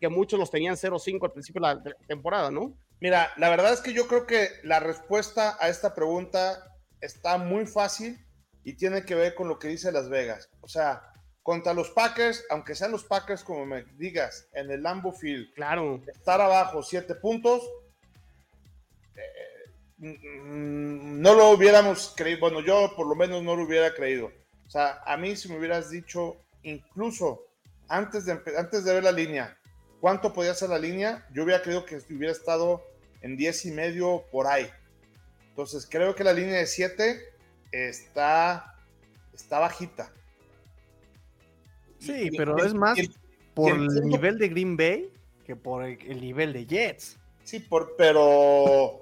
[0.00, 2.76] que muchos los tenían 0-5 al principio de la, temporada, ¿no?
[3.00, 7.66] Mira, la verdad es que yo creo que la respuesta a esta pregunta está muy
[7.66, 8.18] fácil
[8.64, 10.48] y tiene que ver con lo que dice Las Vegas.
[10.60, 11.02] O sea,
[11.42, 16.02] contra los Packers, aunque sean los Packers, como me digas, en el Lambeau Field, Claro.
[16.06, 17.62] estar abajo siete puntos,
[19.14, 24.32] eh, mm, no lo hubiéramos creído, bueno, yo por lo menos no lo hubiera creído.
[24.66, 27.46] O sea, a mí si me hubieras dicho, incluso
[27.88, 29.56] antes de, antes de ver la línea,
[30.06, 32.80] cuánto podía ser la línea, yo hubiera creído que hubiera estado
[33.22, 34.68] en 10 y medio por ahí.
[35.48, 37.24] Entonces creo que la línea de 7
[37.72, 38.76] está,
[39.34, 40.12] está bajita.
[41.98, 43.10] sí, Y- pero y- es más y-
[43.52, 45.10] por el nivel de Green Bay
[45.44, 47.16] que por el, el nivel de Jets.
[47.42, 49.00] Sí, por, pero.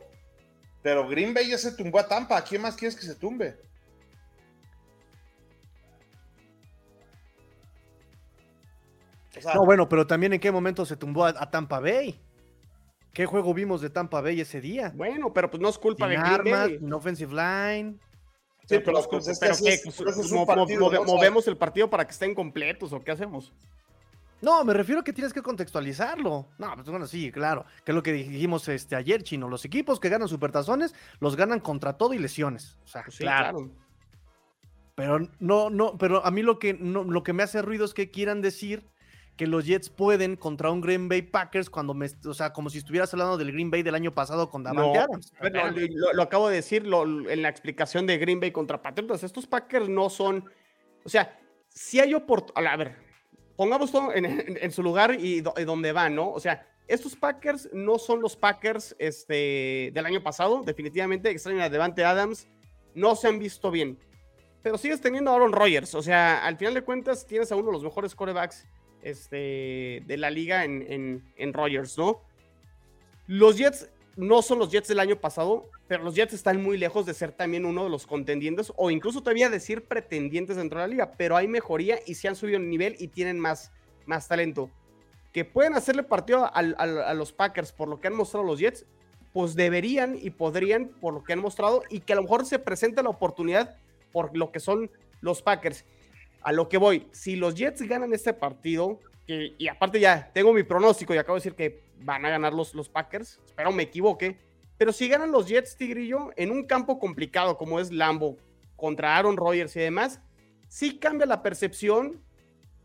[0.83, 2.39] Pero Green Bay ya se tumbó a Tampa.
[2.39, 3.57] ¿A quién más quieres que se tumbe?
[9.37, 12.20] O sea, No, bueno, pero también en qué momento se tumbó a, a Tampa Bay.
[13.12, 14.93] ¿Qué juego vimos de Tampa Bay ese día?
[14.95, 16.78] Bueno, pero pues no es culpa Sin de Green armas, Bay.
[16.78, 17.99] sin offensive line.
[18.62, 19.74] sí, Pero, pero, pues, es que pero así ¿qué?
[19.74, 23.53] es- Pues, movemos el partido para que estén completos o qué hacemos.
[24.43, 26.49] No, me refiero a que tienes que contextualizarlo.
[26.59, 27.64] No, pues bueno, sí, claro.
[27.85, 29.49] Que es lo que dijimos este, ayer, Chino.
[29.49, 32.76] Los equipos que ganan supertazones los ganan contra todo y lesiones.
[32.85, 33.59] O sea, Pues sí, claro.
[33.59, 33.70] claro.
[34.97, 37.95] Pero no, no, pero a mí lo que, no, lo que me hace ruido es
[37.95, 38.87] que quieran decir
[39.37, 42.78] que los Jets pueden contra un Green Bay Packers cuando me, o sea, como si
[42.78, 45.32] estuvieras hablando del Green Bay del año pasado con Davante Adams.
[46.14, 49.24] Lo, acabo de decir en la explicación de Green Bay contra Patriotas.
[49.24, 50.49] Estos Packers no son,
[51.05, 51.37] o sea,
[51.68, 52.97] si hay oportunidad, a ver,
[53.57, 56.30] pongamos todo en, su lugar y, donde van, ¿no?
[56.30, 61.68] O sea, estos Packers no son los Packers este, del año pasado, definitivamente, extraño a
[61.68, 62.47] Devante Adams,
[62.95, 63.99] no se han visto bien.
[64.62, 67.66] Pero sigues teniendo a Aaron Rodgers, o sea, al final de cuentas tienes a uno
[67.66, 68.66] de los mejores corebacks
[69.05, 72.23] este, de la liga en, en, en Rodgers, ¿no?
[73.27, 77.07] Los Jets no son los Jets del año pasado, pero los Jets están muy lejos
[77.07, 80.91] de ser también uno de los contendientes o incluso todavía decir pretendientes dentro de la
[80.91, 83.73] liga, pero hay mejoría y se han subido el nivel y tienen más,
[84.07, 84.71] más talento.
[85.33, 88.87] Que pueden hacerle partido a los Packers por lo que han mostrado los Jets,
[89.33, 92.61] pues deberían y podrían por lo que han mostrado y que a lo mejor se
[92.61, 93.77] presenta la oportunidad
[94.13, 95.85] por lo que son los Packers.
[96.45, 100.63] A lo que voy, si los Jets ganan este partido, y aparte ya tengo mi
[100.63, 104.39] pronóstico y acabo de decir que van a ganar los, los Packers, espero me equivoque,
[104.77, 108.37] pero si ganan los Jets, Tigrillo, en un campo complicado como es Lambo,
[108.77, 110.21] contra Aaron Rodgers y demás,
[110.69, 112.23] sí cambia la percepción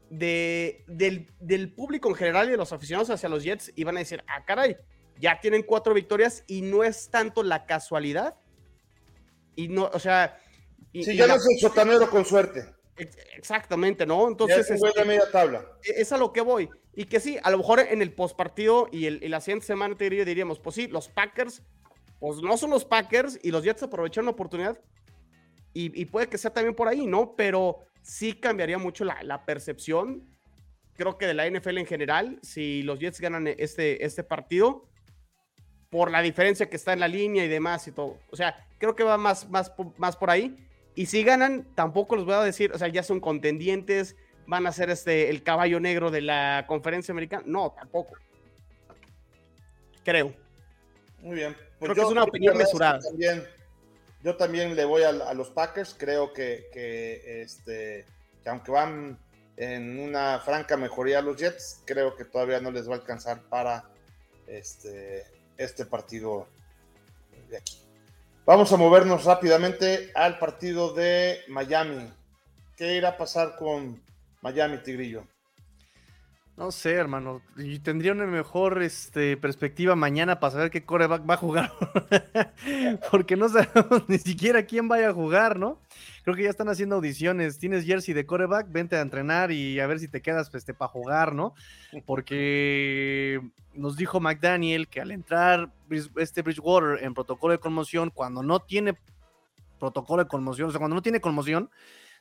[0.10, 4.00] de, del, público en general y de los aficionados hacia los Jets y van a
[4.00, 4.78] decir, ah, caray,
[5.20, 8.36] ya tienen cuatro victorias y no es tanto la casualidad.
[9.56, 10.40] Y no, o sea...
[10.94, 12.79] si ya no es el sotanero con suerte.
[13.36, 14.28] Exactamente, ¿no?
[14.28, 14.70] Entonces.
[14.70, 15.66] Es, este, media tabla.
[15.84, 16.70] E, es a lo que voy.
[16.94, 20.10] Y que sí, a lo mejor en el postpartido y, el, la siguiente semana te
[20.10, 21.62] diríamos, pues sí, los Packers,
[22.20, 24.80] pues no son los Packers y los Jets aprovecharon la oportunidad.
[25.74, 27.36] Y, puede que sea también por ahí, ¿no?
[27.38, 30.28] Pero sí cambiaría mucho la, la, percepción,
[30.96, 34.90] creo que de la NFL en general, si los Jets ganan este, este partido,
[35.90, 38.18] por la diferencia que está en la línea y demás y todo.
[38.30, 40.56] O sea, creo que va más, más, más por ahí.
[41.00, 44.74] Y si ganan, tampoco los voy a decir, o sea, ya son contendientes, van a
[44.74, 47.42] ser este, el caballo negro de la conferencia americana.
[47.46, 48.16] No, tampoco.
[50.04, 50.34] Creo.
[51.22, 51.56] Muy bien.
[51.80, 53.00] Pues Creo que es una opinión mesurada.
[53.00, 53.48] También,
[54.24, 55.96] yo también le voy a, los Packers.
[55.98, 58.06] Creo que, que, este,
[58.44, 59.18] que aunque van
[59.56, 63.86] en una franca mejoría los Jets, creo que todavía no les va a alcanzar para
[64.48, 65.24] este,
[65.56, 66.46] este partido
[67.50, 67.89] de aquí.
[68.50, 72.12] Vamos a movernos rápidamente al partido de Miami.
[72.76, 74.02] ¿Qué irá a pasar con
[74.42, 75.24] Miami, Tigrillo?
[76.60, 77.42] No sé, hermano.
[77.56, 81.72] Y tendría una mejor este, perspectiva mañana para saber qué coreback va a jugar.
[83.12, 85.80] Porque no sabemos ni siquiera quién vaya a jugar, ¿no?
[86.24, 87.60] Creo que ya están haciendo audiciones.
[87.60, 90.90] Tienes jersey de coreback, vente a entrenar y a ver si te quedas este, para
[90.90, 91.54] jugar, ¿no?
[92.06, 93.40] Porque
[93.74, 95.72] nos dijo McDaniel que al entrar
[96.18, 98.98] este Bridgewater en protocolo de conmoción, cuando no tiene
[99.80, 101.70] protocolo de conmoción, o sea, cuando no tiene conmoción,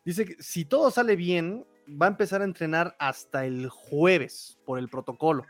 [0.05, 4.79] dice que si todo sale bien, va a empezar a entrenar hasta el jueves por
[4.79, 5.45] el protocolo.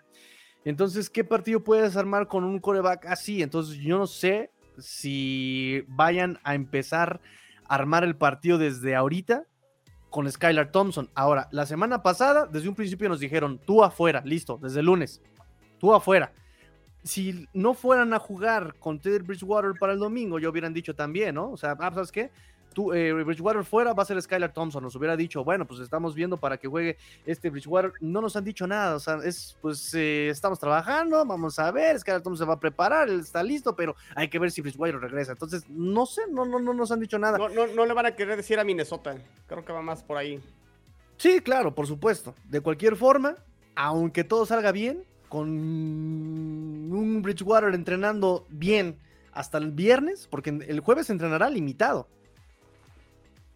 [0.65, 3.43] Entonces, ¿qué partido puedes armar con un coreback así?
[3.43, 7.21] Entonces, yo no sé si vayan a empezar
[7.67, 9.45] a armar el partido desde ahorita
[10.11, 11.11] con Skylar Thompson.
[11.15, 15.23] Ahora, la semana pasada, desde un principio nos dijeron, tú afuera, listo, desde el lunes
[15.79, 16.33] tú afuera.
[17.03, 21.37] Si no fueran a jugar con Teddy Bridgewater para el domingo, ya hubieran dicho también,
[21.37, 21.53] ¿no?
[21.53, 22.31] O sea, ah, ¿sabes qué?
[22.73, 24.83] Tú, eh, Bridgewater fuera va a ser Skylar Thompson.
[24.83, 26.97] Nos hubiera dicho, bueno, pues estamos viendo para que juegue
[27.27, 27.93] este Bridgewater.
[28.01, 31.99] No nos han dicho nada, o sea, es, pues eh, estamos trabajando, vamos a ver,
[31.99, 35.01] Skylar Thompson se va a preparar, él está listo, pero hay que ver si Bridgewater
[35.01, 35.33] regresa.
[35.33, 37.39] Entonces, no sé, no, no, no nos han dicho nada.
[37.39, 39.17] No, no, no le van a querer decir a Minnesota,
[39.47, 40.41] creo que va más por ahí.
[41.17, 42.35] Sí, claro, por supuesto.
[42.45, 43.35] De cualquier forma,
[43.75, 48.99] aunque todo salga bien, con un Bridgewater entrenando bien
[49.33, 52.09] hasta el viernes, porque el jueves entrenará limitado.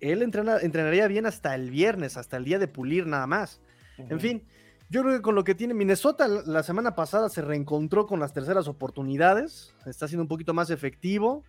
[0.03, 3.61] Él entrenaría bien hasta el viernes, hasta el día de pulir nada más.
[3.97, 4.43] En fin,
[4.91, 8.33] yo creo que con lo que tiene Minnesota la semana pasada se reencontró con las
[8.33, 11.45] terceras oportunidades, está siendo un poquito más efectivo.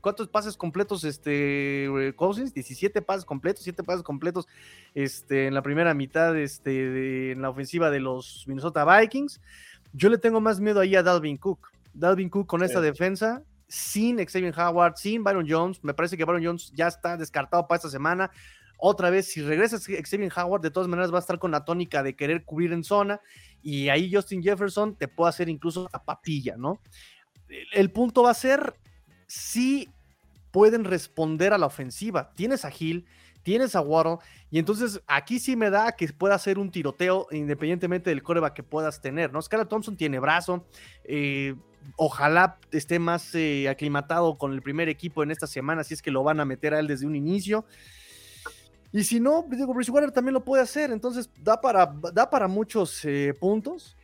[0.00, 2.54] ¿Cuántos pases completos, este, Cousins?
[2.54, 4.46] 17 pases completos, 7 pases completos
[4.94, 9.40] este, en la primera mitad este, en la ofensiva de los Minnesota Vikings.
[9.92, 11.72] Yo le tengo más miedo ahí a Dalvin Cook.
[11.92, 15.82] Dalvin Cook con esta defensa, sin Xavier Howard, sin Byron Jones.
[15.82, 18.30] Me parece que Byron Jones ya está descartado para esta semana.
[18.78, 22.02] Otra vez, si regresa Xavier Howard, de todas maneras va a estar con la tónica
[22.02, 23.20] de querer cubrir en zona.
[23.62, 26.80] Y ahí Justin Jefferson te puede hacer incluso a papilla, ¿no?
[27.72, 28.74] El punto va a ser
[29.26, 29.88] si
[30.50, 32.32] pueden responder a la ofensiva.
[32.34, 33.06] Tienes a Hill,
[33.42, 34.18] tienes a Waddle,
[34.50, 38.62] y entonces aquí sí me da que pueda hacer un tiroteo independientemente del coreback que
[38.62, 39.40] puedas tener, ¿no?
[39.40, 40.66] Scarlett Thompson tiene brazo,
[41.04, 41.54] eh,
[41.96, 46.10] ojalá esté más eh, aclimatado con el primer equipo en esta semana, si es que
[46.10, 47.64] lo van a meter a él desde un inicio.
[48.92, 53.04] Y si no, digo, Bridgewater también lo puede hacer, entonces da para, da para muchos
[53.04, 53.96] eh, puntos.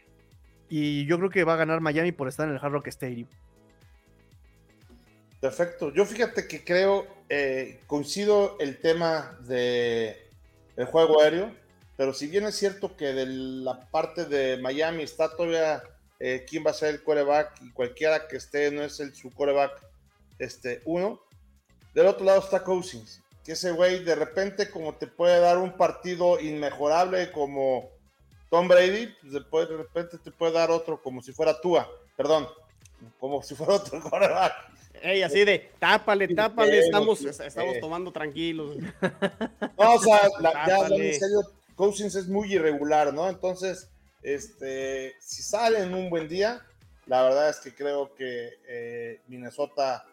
[0.69, 3.29] Y yo creo que va a ganar Miami por estar en el Hard Rock Stadium.
[5.41, 5.93] Perfecto.
[5.93, 10.31] Yo fíjate que creo, eh, coincido el tema de
[10.77, 11.53] el juego aéreo,
[11.97, 15.83] pero si bien es cierto que de la parte de Miami está todavía
[16.25, 19.29] eh, quién va a ser el coreback y cualquiera que esté no es el su
[19.33, 19.73] coreback
[20.39, 21.21] este, uno,
[21.95, 25.77] del otro lado está Cousins, que ese güey de repente como te puede dar un
[25.77, 27.91] partido inmejorable como
[28.51, 32.47] Tom Brady, pues después de repente te puede dar otro como si fuera Tua, perdón,
[33.19, 34.53] como si fuera otro coreback.
[35.03, 38.77] Ey, así de, tápale, tápale, estamos, estamos tomando tranquilos.
[39.77, 40.21] No, o sea,
[40.69, 41.41] ya en serio,
[41.75, 43.29] Cousins es muy irregular, ¿no?
[43.29, 43.89] Entonces,
[44.23, 46.65] este, si sale en un buen día,
[47.07, 50.07] la verdad es que creo que eh, Minnesota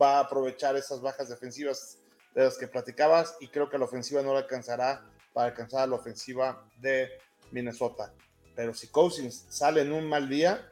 [0.00, 1.98] va a aprovechar esas bajas defensivas
[2.34, 5.96] de las que platicabas y creo que la ofensiva no le alcanzará para alcanzar la
[5.96, 7.10] ofensiva de
[7.50, 8.14] Minnesota.
[8.54, 10.68] Pero si Cousins sale en un mal día,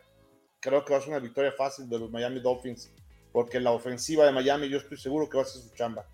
[0.60, 2.90] creo que va a ser una victoria fácil de los Miami Dolphins,
[3.32, 6.06] porque la ofensiva de Miami yo estoy seguro que va a ser su chamba.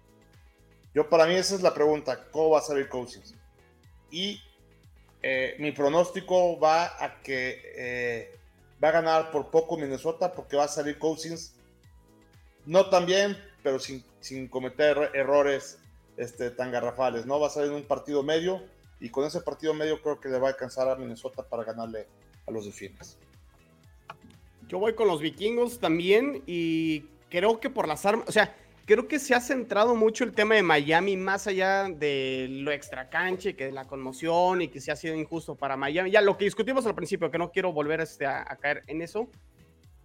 [0.95, 3.35] Yo para mí esa es la pregunta, ¿cómo va a salir Cousins?
[4.11, 4.41] Y
[5.27, 8.39] eh, mi pronóstico va a que eh,
[8.83, 11.55] va a ganar por poco Minnesota porque va a salir Cousins
[12.67, 15.79] no tan bien, pero sin, sin cometer errores
[16.19, 17.41] este, tan garrafales, ¿no?
[17.41, 18.65] Va a salir en un partido medio
[19.01, 22.07] y con ese partido medio creo que le va a alcanzar a Minnesota para ganarle
[22.47, 23.17] a los Delfines.
[24.69, 27.01] Yo voy con los vikingos también y
[27.31, 28.55] creo que por las armas, o sea,
[28.85, 33.57] creo que se ha centrado mucho el tema de Miami más allá de lo extracanche,
[33.57, 36.11] que de la conmoción y que se ha sido injusto para Miami.
[36.11, 39.29] Ya lo que discutimos al principio, que no quiero volver este, a, caer en eso,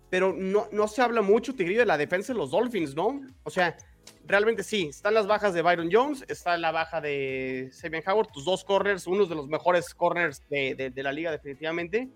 [0.09, 3.21] pero no, no se habla mucho, Tigrillo, de la defensa de los Dolphins, ¿no?
[3.43, 3.77] O sea,
[4.25, 8.45] realmente sí, están las bajas de Byron Jones, está la baja de Sabian Howard, tus
[8.45, 12.09] dos corners, uno de los mejores corners de, de la liga definitivamente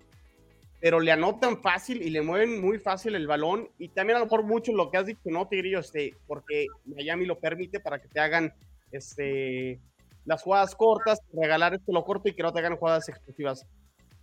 [0.84, 3.70] pero le anotan fácil y le mueven muy fácil el balón.
[3.78, 5.80] Y también a lo mejor mucho lo que has dicho, ¿no, Tigrillo?
[5.80, 8.54] Este, porque Miami lo permite para que te hagan
[8.92, 9.80] este,
[10.26, 13.66] las jugadas cortas, regalar esto lo corto y que no te hagan jugadas explosivas.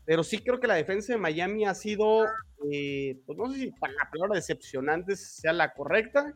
[0.04, 2.26] Pero sí creo que la defensa de Miami ha sido,
[2.70, 6.34] eh, pues no sé si para la palabra decepcionante sea la correcta,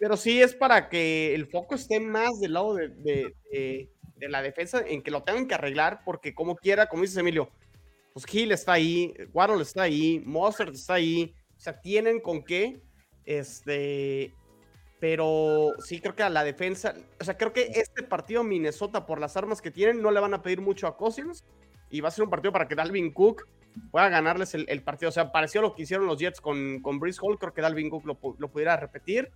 [0.00, 4.42] pero sí es para que el foco esté más del lado de, de, de la
[4.42, 7.48] defensa, en que lo tengan que arreglar, porque como quiera, como dices Emilio,
[8.16, 12.80] pues Hill está ahí, Waddle está ahí, Mozart está ahí, o sea, tienen con qué,
[13.26, 14.32] este,
[14.98, 19.20] pero sí creo que a la defensa, o sea, creo que este partido Minnesota, por
[19.20, 21.44] las armas que tienen, no le van a pedir mucho a Cousins,
[21.90, 23.46] y va a ser un partido para que Dalvin Cook
[23.90, 27.20] pueda ganarles el, partido, o sea, pareció lo que hicieron los Jets con, con Brice
[27.22, 28.14] Hall, creo que Dalvin Cook lo,
[28.48, 29.30] pudiera repetir,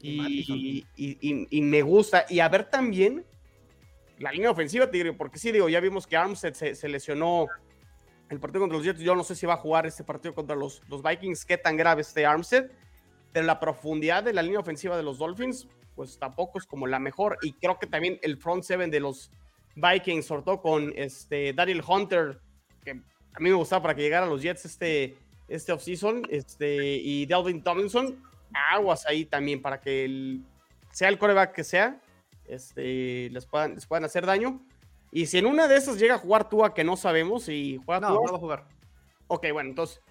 [0.00, 3.22] y, y, me gusta, y a ver también
[4.18, 7.48] la línea ofensiva, Tigre, porque sí, digo, ya vimos que Armstead se lesionó
[8.34, 10.56] el partido contra los Jets, yo no sé si va a jugar este partido contra
[10.56, 12.70] los, los Vikings, qué tan grave esté Armstead,
[13.32, 16.98] pero la profundidad de la línea ofensiva de los Dolphins, pues tampoco es como la
[16.98, 19.30] mejor, y creo que también el front seven de los
[19.76, 22.40] Vikings, sobre todo con este Daryl Hunter,
[22.84, 25.16] que a mí me gustaba para que llegara a los Jets este,
[25.48, 28.22] este offseason, este, y Delvin Tomlinson,
[28.70, 30.44] aguas ahí también para que el,
[30.90, 32.00] sea el coreback que sea,
[32.46, 34.60] este, les, puedan, les puedan hacer daño.
[35.14, 38.00] Y si en una de esas llega a jugar Tua, que no sabemos, y juega
[38.00, 38.64] No, no va a jugar.
[39.28, 40.02] Ok, bueno, entonces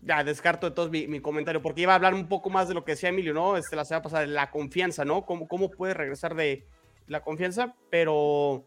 [0.00, 2.82] ya descarto entonces mi, mi, comentario, porque iba a hablar un poco más de lo
[2.82, 3.58] que decía Emilio, ¿no?
[3.58, 5.26] Este, la semana pasada, de la confianza, ¿no?
[5.26, 6.66] ¿Cómo, cómo puede regresar de
[7.06, 7.74] la confianza?
[7.90, 8.64] Pero,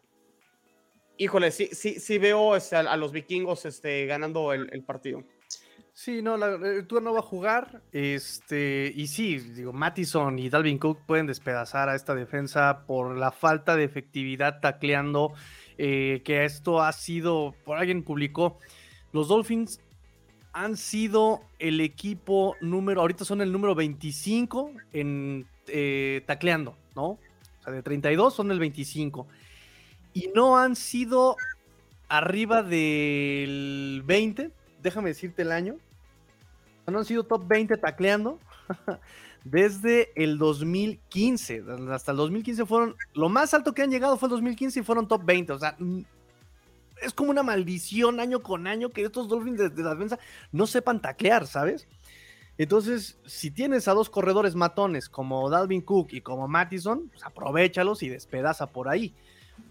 [1.18, 5.24] híjole, sí, sí, sí veo este, a, los vikingos este, ganando el, el partido.
[5.96, 7.82] Sí, no, la, eh, Tua no va a jugar.
[7.92, 13.32] Este, y sí, digo, Mattison y Dalvin Cook pueden despedazar a esta defensa por la
[13.32, 15.34] falta de efectividad tacleando
[15.78, 18.60] eh, que esto ha sido, por alguien publicó,
[19.12, 19.80] los Dolphins
[20.54, 27.04] han sido el equipo número, ahorita son el número 25 en eh, tacleando, ¿no?
[27.04, 27.20] O
[27.64, 29.28] sea, de 32 son el 25.
[30.14, 31.38] Y no han sido
[32.08, 34.52] arriba del 20,
[34.82, 35.78] déjame decirte el año.
[36.86, 38.40] No han sido top 20 tacleando.
[39.44, 41.64] desde el 2015.
[41.92, 45.08] Hasta el 2015 fueron, lo más alto que han llegado fue el 2015 y fueron
[45.08, 45.54] top 20.
[45.54, 45.78] O sea,
[47.02, 50.20] es como una maldición año con año que estos Dolphins de, la defensa
[50.52, 51.88] no sepan taclear, ¿sabes?
[52.58, 58.04] Entonces, si tienes a dos corredores matones como Dalvin Cook y como Mattison, pues aprovechalos
[58.04, 59.14] y despedaza por ahí.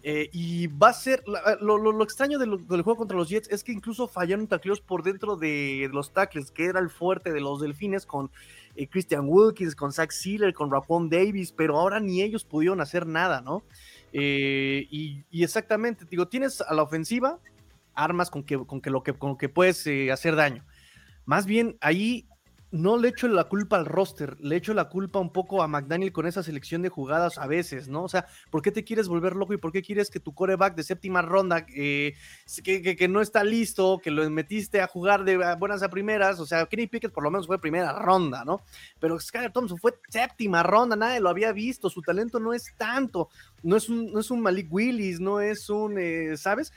[0.05, 1.23] Eh, y va a ser,
[1.61, 5.89] lo, extraño del, juego contra los Jets es que incluso fallaron tacleos por dentro de
[5.93, 8.31] los tackles, que era el fuerte de los Delfines con
[8.77, 13.07] eh, Christian Wilkins, con Zach Sealer, con Rapon Davis, pero ahora ni ellos pudieron hacer
[13.07, 13.62] nada, ¿no?
[14.12, 17.39] Eh, y, exactamente, digo, tienes a la ofensiva
[17.95, 20.64] armas con que, con que lo que, con que puedes eh, hacer daño.
[21.25, 22.27] Más bien, ahí
[22.73, 26.11] no le echo la culpa al roster, le echo la culpa un poco a McDaniel
[26.11, 28.03] con esa selección de jugadas a veces, ¿no?
[28.03, 30.75] O sea, ¿por qué te quieres volver loco y por qué quieres que tu coreback
[30.75, 32.14] de séptima ronda, eh,
[32.64, 36.47] que, que, no está listo, que lo metiste a jugar de buenas a primeras, o
[36.47, 38.62] sea, Kenny Pickett por lo menos fue primera ronda, ¿no?
[38.99, 43.29] Pero Skyler Thompson fue séptima ronda, nadie lo había visto, su talento no es tanto,
[43.62, 46.73] no es un, no es un Malik Willis, no es un, eh, ¿sabes?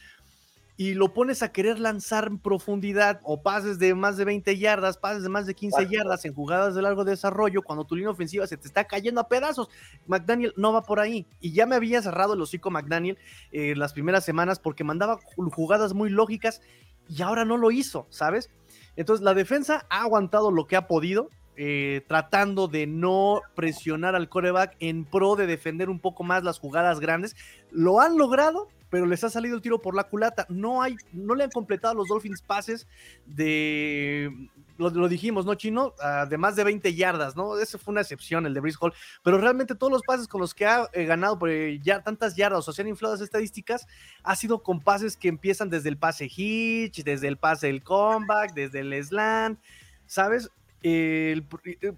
[0.78, 4.98] Y lo pones a querer lanzar en profundidad o pases de más de 20 yardas,
[4.98, 8.46] pases de más de 15 yardas en jugadas de largo desarrollo, cuando tu línea ofensiva
[8.46, 9.70] se te está cayendo a pedazos.
[10.06, 11.26] McDaniel no va por ahí.
[11.40, 13.18] Y ya me había cerrado el hocico McDaniel
[13.52, 15.20] eh, las primeras semanas porque mandaba
[15.52, 16.62] jugadas muy lógicas
[17.08, 18.50] y ahora no lo hizo, ¿sabes?
[18.98, 21.30] Entonces la defensa ha aguantado lo que ha podido.
[21.58, 26.60] Eh, tratando de no presionar al coreback en pro de defender un poco más las
[26.60, 27.34] jugadas grandes.
[27.72, 30.46] Lo han logrado, pero les ha salido el tiro por la culata.
[30.50, 32.88] No hay, no le han completado los Dolphins pases
[33.26, 35.94] de, lo, dijimos, ¿no, Chino?
[36.30, 37.58] De más de 20 yardas, ¿no?
[37.58, 40.54] Esa fue una excepción, el de Brice Hall, pero realmente todos los pases con los
[40.54, 43.88] que ha eh, ganado por eh, ya tantas yardas o se han inflado las estadísticas,
[44.24, 48.54] ha sido con pases que empiezan desde el pase hitch, desde el pase del comeback,
[48.54, 49.60] desde el slant,
[50.06, 50.50] ¿sabes?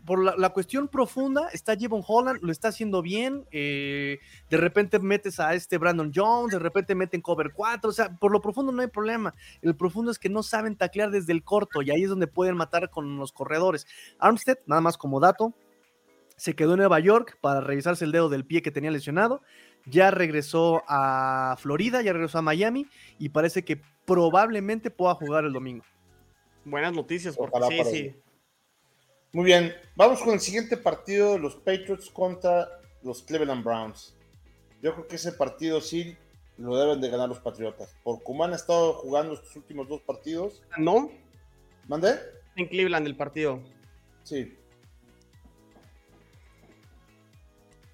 [0.05, 3.45] Por la, cuestión profunda, está Jevon Holland, lo está haciendo bien.
[3.51, 4.19] Eh,
[4.49, 7.89] de repente metes a este Brandon Jones, de repente meten cover 4.
[7.89, 9.33] O sea, por lo profundo no hay problema.
[9.61, 12.55] El profundo es que no saben taclear desde el corto y ahí es donde pueden
[12.55, 13.85] matar con los corredores.
[14.19, 15.53] Armstead, nada más como dato,
[16.37, 19.41] se quedó en Nueva York para revisarse el dedo del pie que tenía lesionado.
[19.85, 22.87] Ya regresó a Florida, ya regresó a Miami
[23.19, 25.83] y parece que probablemente pueda jugar el domingo.
[26.63, 28.15] Buenas noticias, porque sí, sí.
[29.37, 32.67] Muy bien, vamos con el siguiente partido de los Patriots contra
[33.03, 34.15] los Cleveland Browns.
[34.81, 36.17] Yo creo que ese partido sí
[36.57, 37.95] lo deben de ganar los Patriotas.
[38.03, 40.63] Por cómo han estado jugando estos últimos dos partidos.
[40.75, 41.11] ¿No?
[41.87, 42.15] ¿Mandé?
[42.55, 43.61] En Cleveland el partido.
[44.23, 44.57] Sí.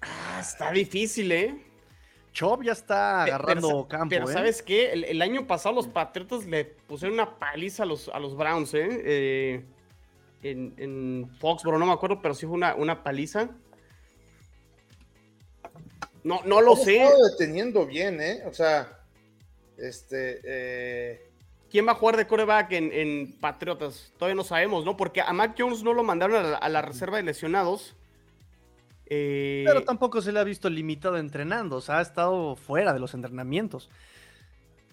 [0.00, 1.62] Ah, está difícil, ¿eh?
[2.32, 4.08] Chop ya está agarrando campo.
[4.08, 4.32] Pero ¿eh?
[4.32, 4.94] ¿sabes qué?
[4.94, 8.88] El, año pasado los Patriotas le pusieron una paliza a los, a los Browns, ¿eh?
[9.04, 9.64] eh
[10.44, 13.50] en, en Foxborough, no me acuerdo, pero sí fue una, una paliza.
[16.22, 17.02] No, no lo sé.
[17.02, 18.42] Estado deteniendo bien, ¿eh?
[18.46, 19.00] O sea,
[19.76, 20.40] este.
[20.44, 21.30] Eh...
[21.70, 24.12] ¿Quién va a jugar de coreback en, en, Patriotas?
[24.16, 24.96] Todavía no sabemos, ¿no?
[24.96, 27.96] Porque a Mac Jones no lo mandaron a la, reserva de lesionados.
[29.06, 29.64] Eh...
[29.66, 33.12] Pero tampoco se le ha visto limitado entrenando, o sea, ha estado fuera de los
[33.12, 33.90] entrenamientos.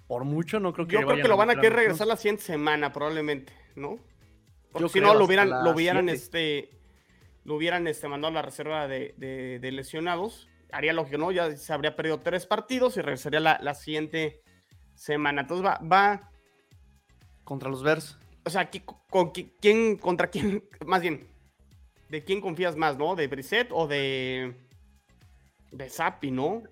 [0.08, 0.94] Por mucho no creo que.
[0.94, 4.00] Yo creo que lo van a querer regresar la siguiente semana, probablemente, ¿no?
[4.72, 6.70] Porque si no, lo hubieran, lo hubieran, este,
[7.44, 10.48] lo hubieran este, mandado a la reserva de, lesionados.
[10.72, 11.32] Haría lógico, ¿no?
[11.32, 14.42] Ya se habría perdido tres partidos y regresaría la, siguiente
[14.96, 15.42] semana.
[15.42, 16.32] Entonces va, va.
[17.44, 18.18] Contra los Bears.
[18.46, 18.70] O sea,
[19.10, 20.64] con, ¿quién, contra quién?
[20.86, 21.28] Más bien,
[22.10, 23.16] ¿de quién confías más, no?
[23.16, 24.56] ¿De Brissett o de.
[25.72, 26.64] de Zappi, no?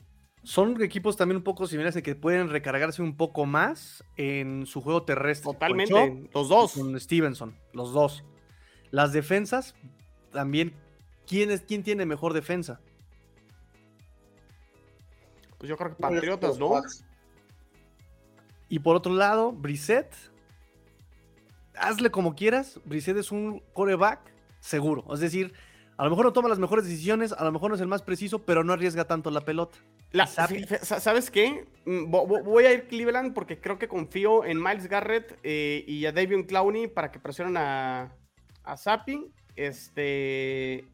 [0.44, 4.82] Son equipos también un poco similares en que pueden recargarse un poco más en su
[4.82, 5.52] juego terrestre.
[5.52, 6.74] Totalmente, los dos.
[6.74, 8.24] Con Stevenson, los dos.
[8.92, 9.76] Las defensas,
[10.32, 10.74] también,
[11.28, 12.80] ¿quién, es, quién tiene mejor defensa?
[15.58, 16.82] Pues yo creo que Patriotas, ¿no?
[18.70, 20.16] Y por otro lado, Brissett,
[21.76, 24.20] hazle como quieras, Brissett es un coreback
[24.60, 25.06] seguro.
[25.14, 25.54] Es decir,
[25.98, 28.04] a lo mejor no toma las mejores decisiones, a lo mejor no es el más
[28.04, 29.78] preciso, pero no arriesga tanto la pelota.
[30.82, 31.66] ¿Sabes qué?
[31.86, 36.12] Mm, voy a ir Cleveland porque creo que confío en Miles Garrett eh, y a
[36.12, 38.12] Davion Clowney para que presionen a,
[38.64, 39.32] a Zappi.
[39.56, 40.86] Este,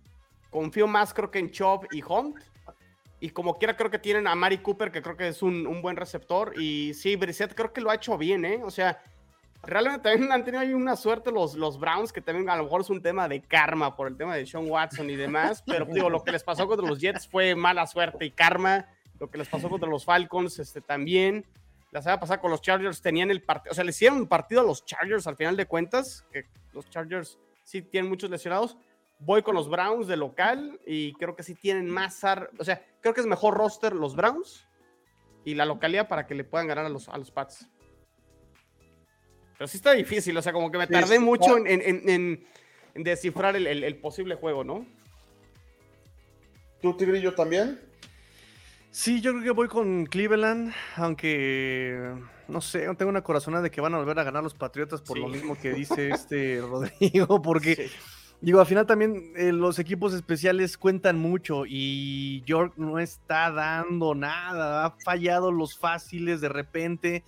[0.50, 2.38] confío más creo que en Chop y Hunt.
[3.20, 5.82] Y como quiera creo que tienen a Mari Cooper, que creo que es un, un
[5.82, 6.54] buen receptor.
[6.60, 8.62] Y sí, Brissett creo que lo ha hecho bien, ¿eh?
[8.64, 9.02] O sea,
[9.64, 12.82] realmente también han tenido ahí una suerte los, los Browns, que también a lo mejor
[12.82, 16.10] es un tema de karma por el tema de Sean Watson y demás, pero digo,
[16.10, 18.86] lo que les pasó contra los Jets fue mala suerte y karma,
[19.20, 21.46] lo que les pasó contra los Falcons este, también.
[21.92, 24.62] La semana pasada con los Chargers tenían el partido, o sea, le hicieron un partido
[24.62, 28.78] a los Chargers al final de cuentas, que los Chargers sí tienen muchos lesionados.
[29.20, 32.22] Voy con los Browns de local y creo que sí tienen más,
[32.60, 34.68] o sea, creo que es mejor roster los Browns
[35.46, 37.70] y la localidad para que le puedan ganar a los, a los Pats.
[39.58, 42.46] Pero sí está difícil, o sea, como que me tardé mucho en,
[42.94, 44.86] descifrar el, posible juego, ¿no?
[46.82, 47.80] ¿Tú, Tigrillo, también?
[48.96, 52.14] Sí, yo creo que voy con Cleveland, aunque
[52.48, 55.18] no sé, tengo una corazonada de que van a volver a ganar los Patriotas por
[55.18, 57.90] lo mismo que dice este Rodrigo, porque
[58.40, 64.16] Digo, al final también eh, los equipos especiales cuentan mucho y York no está dando
[64.16, 67.26] nada, ha fallado los fáciles de repente.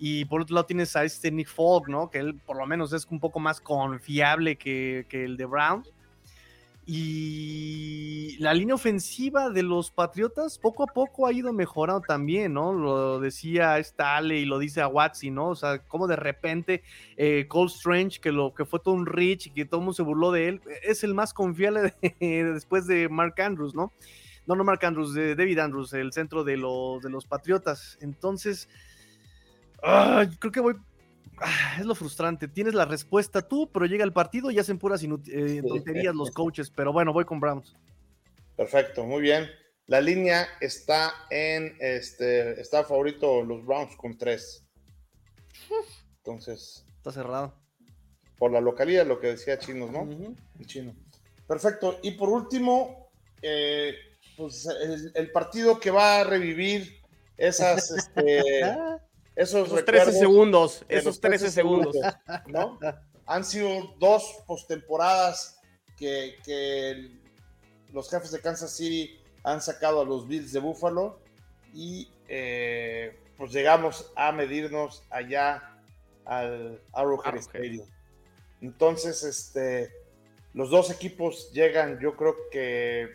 [0.00, 2.10] Y por otro lado tienes a este Nick Fogg, ¿no?
[2.10, 5.92] Que él por lo menos es un poco más confiable que, que el de Browns.
[6.86, 12.74] Y la línea ofensiva de los Patriotas poco a poco ha ido mejorando también, ¿no?
[12.74, 15.48] Lo decía esta Ale y lo dice a Watsi, ¿no?
[15.48, 16.82] O sea, como de repente
[17.16, 19.94] eh, Cole Strange, que lo que fue todo un Rich y que todo el mundo
[19.94, 23.90] se burló de él, es el más confiable después de Mark Andrews, ¿no?
[24.46, 27.96] No, no Mark Andrews, de David Andrews, el centro de los, de los Patriotas.
[28.02, 28.68] Entonces,
[30.38, 30.74] creo que voy
[31.78, 32.48] es lo frustrante.
[32.48, 36.70] Tienes la respuesta tú, pero llega el partido y hacen puras eh, tonterías los coaches.
[36.70, 37.74] Pero bueno, voy con Browns.
[38.56, 39.48] Perfecto, muy bien.
[39.86, 44.64] La línea está en este, está favorito los Browns con tres.
[46.18, 46.86] Entonces.
[46.96, 47.54] Está cerrado.
[48.38, 50.08] Por la localidad, lo que decía Chinos, ¿no?
[50.64, 50.94] Chino.
[51.46, 51.98] Perfecto.
[52.02, 53.10] Y por último,
[53.42, 53.94] eh,
[54.36, 54.66] pues
[55.14, 57.00] el, partido que va a revivir
[57.36, 58.42] esas, este,
[59.36, 61.96] Esos, 13 segundos, esos 13, segundos.
[62.46, 62.78] ¿no?
[63.26, 65.60] Han sido dos postemporadas
[65.96, 67.10] que, que
[67.92, 71.20] los jefes de Kansas City han sacado a los Bills de Buffalo
[71.72, 75.78] y eh, pues llegamos a medirnos allá
[76.24, 77.86] al Arrowhead Stadium.
[78.60, 79.92] Entonces, este,
[80.54, 83.08] los dos equipos llegan, yo creo que,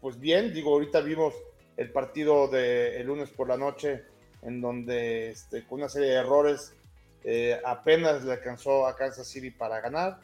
[0.00, 1.34] pues bien, digo, ahorita vimos
[1.76, 4.04] el partido de el lunes por la noche
[4.42, 6.72] en donde este, con una serie de errores
[7.24, 10.20] eh, apenas le alcanzó a Kansas City para ganar.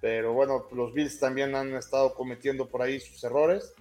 [0.00, 3.74] Pero bueno, los Bills también han estado cometiendo por ahí sus errores.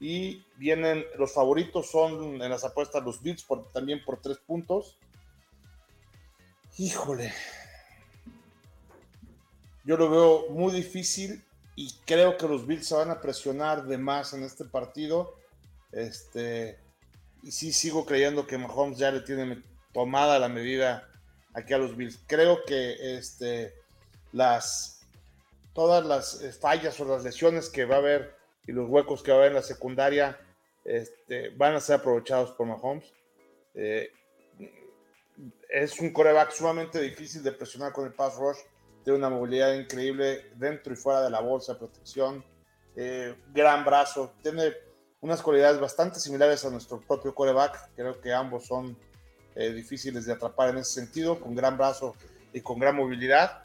[0.00, 4.96] Y vienen, los favoritos son en las apuestas los Bills también por tres puntos.
[6.78, 7.32] Híjole.
[9.84, 11.44] Yo lo veo muy difícil
[11.76, 15.34] y creo que los Bills se van a presionar de más en este partido.
[15.92, 16.78] Este,
[17.42, 19.62] y sí sigo creyendo que Mahomes ya le tiene
[19.92, 21.08] tomada la medida
[21.54, 22.18] aquí a los Bills.
[22.26, 23.74] Creo que este,
[24.32, 25.00] las,
[25.72, 28.36] todas las eh, fallas o las lesiones que va a haber
[28.66, 30.38] y los huecos que va a haber en la secundaria
[30.84, 33.12] este, van a ser aprovechados por Mahomes.
[33.74, 34.12] Eh,
[35.68, 38.58] es un coreback sumamente difícil de presionar con el pass rush.
[39.04, 42.44] Tiene una movilidad increíble dentro y fuera de la bolsa protección.
[42.96, 44.34] Eh, gran brazo.
[44.42, 44.74] Tiene
[45.20, 47.90] unas cualidades bastante similares a nuestro propio coreback.
[47.94, 48.96] Creo que ambos son
[49.54, 52.16] eh, difíciles de atrapar en ese sentido, con gran brazo
[52.52, 53.64] y con gran movilidad.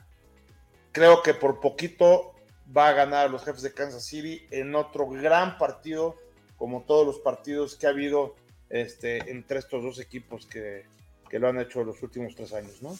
[0.92, 2.34] Creo que por poquito
[2.76, 6.16] va a ganar los jefes de Kansas City en otro gran partido,
[6.58, 8.36] como todos los partidos que ha habido
[8.70, 10.86] este, entre estos dos equipos que,
[11.30, 12.98] que lo han hecho los últimos tres años, ¿no?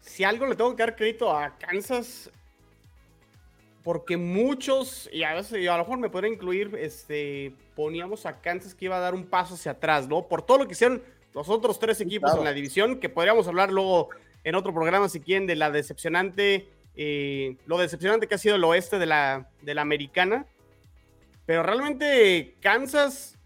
[0.00, 2.30] Si algo le tengo que dar crédito a Kansas
[3.82, 8.74] porque muchos, y a veces a lo mejor me podría incluir, este, poníamos a Kansas
[8.74, 10.28] que iba a dar un paso hacia atrás, ¿no?
[10.28, 11.02] Por todo lo que hicieron
[11.32, 14.10] los otros tres equipos en la división, que podríamos hablar luego
[14.44, 18.64] en otro programa, si quieren, de la decepcionante, eh, lo decepcionante que ha sido el
[18.64, 20.46] oeste de la, de la americana.
[21.46, 23.38] Pero realmente Kansas,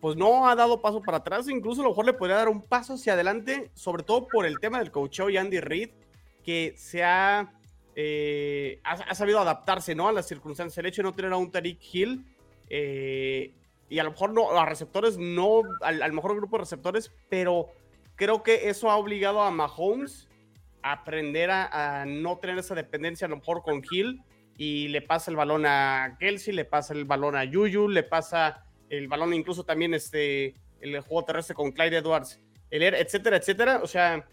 [0.00, 2.62] pues no ha dado paso para atrás, incluso a lo mejor le podría dar un
[2.62, 5.90] paso hacia adelante, sobre todo por el tema del coach y Andy Reid,
[6.44, 7.52] que se ha
[7.96, 10.08] eh, ha, sabido adaptarse ¿no?
[10.08, 10.78] a las circunstancias.
[10.78, 12.24] El hecho de no tener a un Tariq Hill
[12.68, 13.52] eh,
[13.88, 17.68] y a lo mejor no, a receptores, no al, mejor grupo de receptores, pero
[18.16, 20.28] creo que eso ha obligado a Mahomes
[20.82, 24.22] a aprender a, no tener esa dependencia a lo mejor con Hill
[24.56, 28.64] y le pasa el balón a Kelsey, le pasa el balón a Yuyu, le pasa
[28.88, 32.40] el balón incluso también este, el juego terrestre con Clyde Edwards,
[32.70, 33.80] etcétera, etcétera.
[33.82, 34.26] O sea,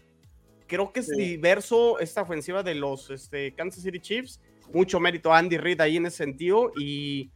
[0.68, 4.40] creo que es diverso esta ofensiva de los este, Kansas City Chiefs.
[4.72, 6.70] Mucho mérito a Andy Reid ahí en ese sentido.
[6.78, 7.32] Y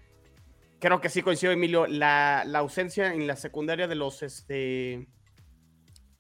[0.79, 1.87] creo que sí coincido, Emilio.
[1.87, 5.09] La, ausencia en la secundaria de los, este,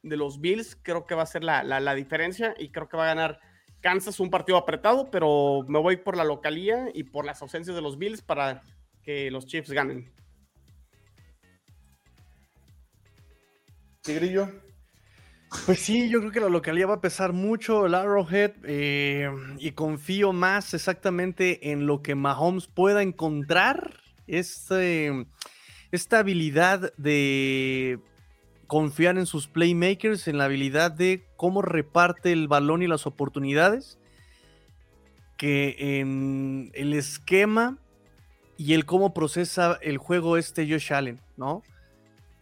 [0.03, 2.55] de los Bills creo que va a ser la, la, diferencia.
[2.59, 3.41] Y creo que va a ganar
[3.81, 7.83] Kansas un partido apretado, pero me voy por la localía y por las ausencias de
[7.83, 8.63] los Bills para
[9.03, 10.11] que los Chiefs ganen.
[14.01, 14.72] Tigrillo.
[15.67, 19.73] Pues sí, yo creo que la localidad va a pesar mucho el Arrowhead eh, y
[19.73, 25.27] confío más exactamente en lo que Mahomes pueda encontrar, este,
[25.93, 28.01] esta habilidad de
[28.67, 33.99] confiar en sus playmakers, en la habilidad de cómo reparte el balón y las oportunidades,
[35.37, 37.79] que en el esquema
[38.57, 41.63] y el cómo procesa el juego este Josh Allen, ¿no?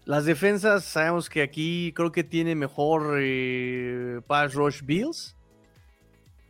[0.04, 5.36] Las defensas, sabemos que aquí creo que tiene mejor eh, pass rush Bills.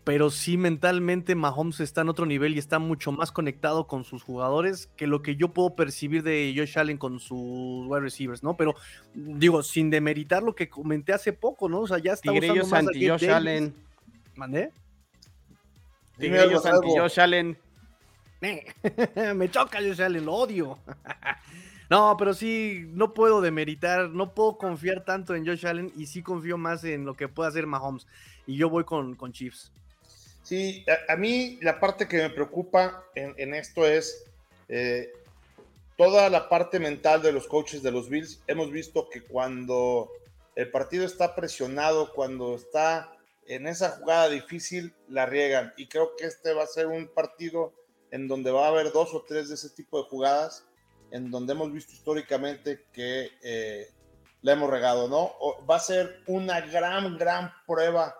[0.04, 4.22] pero sí mentalmente Mahomes está en otro nivel y está mucho más conectado con sus
[4.22, 8.56] jugadores que lo que yo puedo percibir de Josh Allen con sus wide receivers, ¿no?
[8.56, 8.74] Pero
[9.14, 11.80] digo, sin demeritar lo que comenté hace poco, ¿no?
[11.80, 13.74] O sea, ya está Tigrillos usando más anti Josh Allen.
[14.36, 14.72] ¿Mandé?
[16.18, 16.88] Tigrillos anti.
[16.96, 17.58] Josh Allen.
[19.34, 20.78] Me choca Josh Allen, lo odio.
[21.90, 26.22] no, pero sí, no puedo demeritar, no puedo confiar tanto en Josh Allen y sí
[26.22, 28.06] confío más en lo que puede hacer Mahomes.
[28.46, 29.72] Y yo voy con, con Chiefs.
[30.42, 34.24] Sí, a, mí la parte que me preocupa en, en esto es
[34.68, 35.12] eh,
[35.96, 38.40] toda la parte mental de los coaches de los Bills.
[38.46, 40.10] Hemos visto que cuando
[40.54, 43.12] el partido está presionado, cuando está
[43.46, 45.74] en esa jugada difícil, la riegan.
[45.76, 47.72] Y creo que este va a ser un partido
[48.10, 50.66] en donde va a haber dos o tres de ese tipo de jugadas,
[51.10, 53.90] en donde hemos visto históricamente que eh,
[54.42, 55.18] la hemos regado, ¿no?
[55.40, 58.14] O- va a ser una gran, gran prueba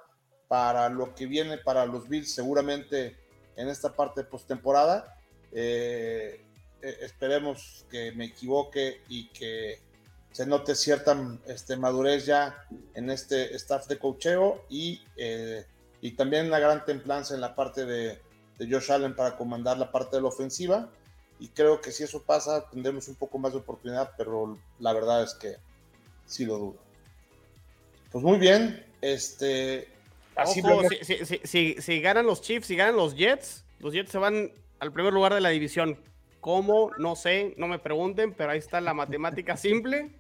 [0.48, 3.16] para lo que viene para los Bills seguramente
[3.56, 5.16] en esta parte postemporada.
[5.52, 6.44] Eh,
[6.82, 9.80] eh, esperemos que me equivoque y que
[10.32, 12.64] se note cierta este, madurez ya
[12.94, 15.64] en este staff de cocheo y, eh,
[16.00, 18.20] y también una gran templanza en la parte de,
[18.58, 20.88] de Josh Allen para comandar la parte de la ofensiva.
[21.40, 25.22] Y creo que si eso pasa, tendremos un poco más de oportunidad, pero la verdad
[25.24, 25.56] es que
[26.26, 26.76] sí lo dudo.
[28.12, 29.88] Pues muy bien, este,
[30.36, 34.10] así Ojo, si, si- si- si- ganan los Chiefs, si ganan los Jets, los Jets
[34.10, 35.98] se van al primer lugar de la división.
[36.40, 36.90] ¿Cómo?
[36.98, 40.10] No sé, no me pregunten, pero ahí está la matemática simple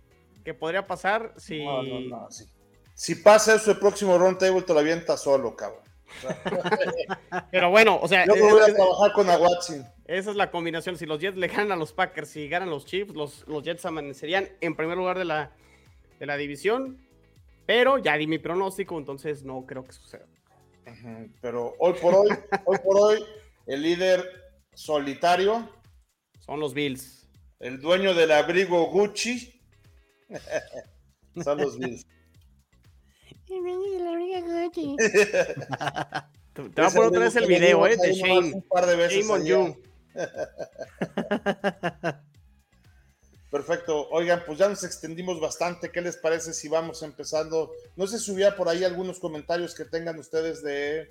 [0.44, 1.62] que podría pasar si...
[1.64, 2.44] No, no, no, sí.
[2.94, 5.80] Si pasa eso el próximo round table, te lo avienta solo, cabrón.
[7.50, 9.86] Pero bueno, o sea, Yo voy a trabajar con Aguatzin.
[10.18, 10.96] Esa es la combinación.
[10.96, 13.84] Si los Jets le ganan a los Packers, si ganan los Chiefs, los, los Jets
[13.86, 15.52] amanecerían en primer lugar de la,
[16.18, 16.98] de la división.
[17.66, 20.26] Pero ya di mi pronóstico, entonces no creo que suceda.
[21.40, 22.28] Pero hoy por hoy,
[22.66, 23.24] hoy por hoy,
[23.66, 24.28] el líder
[24.74, 25.68] solitario,
[26.40, 27.28] Son los Bills.
[27.60, 29.62] el dueño del abrigo Gucci,
[31.44, 32.04] son los Bills.
[36.52, 38.54] Te, te voy a poner otra vez el video, eh, de Shane.
[38.54, 39.48] Un par de veces Shame on allá.
[39.48, 39.89] you.
[43.50, 44.08] Perfecto.
[44.10, 45.90] Oigan, pues ya nos extendimos bastante.
[45.90, 47.72] ¿Qué les parece si vamos empezando?
[47.96, 51.10] No sé si hubiera por ahí algunos comentarios que tengan ustedes de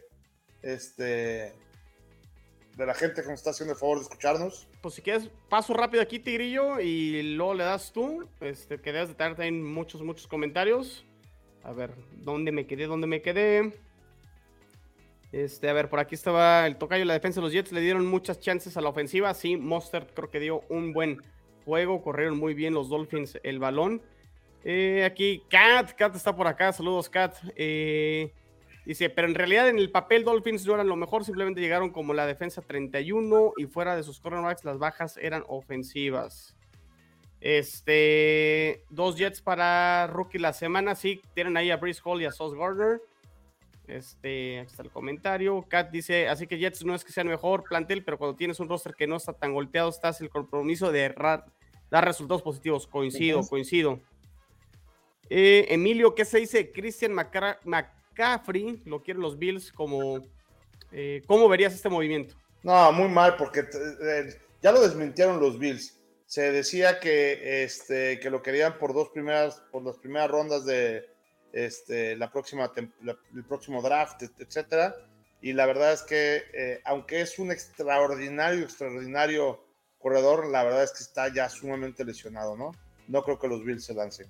[0.61, 1.53] este
[2.79, 4.67] de la gente que nos está haciendo el favor de escucharnos.
[4.81, 9.09] Pues si quieres, paso rápido aquí, Tigrillo, y luego le das tú, este, que debes
[9.09, 11.05] de tener también muchos, muchos comentarios.
[11.63, 11.91] A ver,
[12.23, 12.87] ¿dónde me quedé?
[12.87, 13.73] ¿Dónde me quedé?
[15.31, 18.05] Este, a ver, por aquí estaba el tocayo, la defensa de los Jets, le dieron
[18.07, 19.33] muchas chances a la ofensiva.
[19.33, 21.21] Sí, Mostert creo que dio un buen
[21.65, 24.01] juego, corrieron muy bien los Dolphins el balón.
[24.63, 27.35] Eh, aquí, Kat, Kat está por acá, saludos, Kat.
[27.55, 28.33] Eh,
[28.85, 32.13] dice, pero en realidad en el papel Dolphins no eran lo mejor, simplemente llegaron como
[32.13, 36.55] la defensa 31 y fuera de sus cornerbacks las bajas eran ofensivas.
[37.39, 42.31] Este, dos Jets para rookie la semana, sí, tienen ahí a Breeze Hall y a
[42.31, 42.99] Sauce Gardner.
[43.89, 45.65] Este, aquí está el comentario.
[45.67, 48.59] Kat dice, así que Jets no es que sea el mejor plantel, pero cuando tienes
[48.59, 51.13] un roster que no está tan golpeado, estás el compromiso de
[51.89, 52.87] dar resultados positivos.
[52.87, 53.99] Coincido, coincido.
[55.29, 56.71] Eh, Emilio, ¿qué se dice?
[56.71, 60.23] Christian McCaffrey, lo quieren los Bills como...
[60.91, 62.35] eh, ¿Cómo verías este movimiento?
[62.63, 65.97] No, muy mal, porque eh, ya lo desmintieron los Bills.
[66.25, 71.09] Se decía que, este, que lo querían por dos primeras, por las primeras rondas de
[71.53, 72.71] este, la próxima
[73.01, 74.95] la- el próximo draft, et- etcétera.
[75.41, 79.63] Y la verdad es que, eh, aunque es un extraordinario, extraordinario
[79.97, 82.71] corredor, la verdad es que está ya sumamente lesionado, ¿no?
[83.07, 84.27] No creo que los Bills se lancen.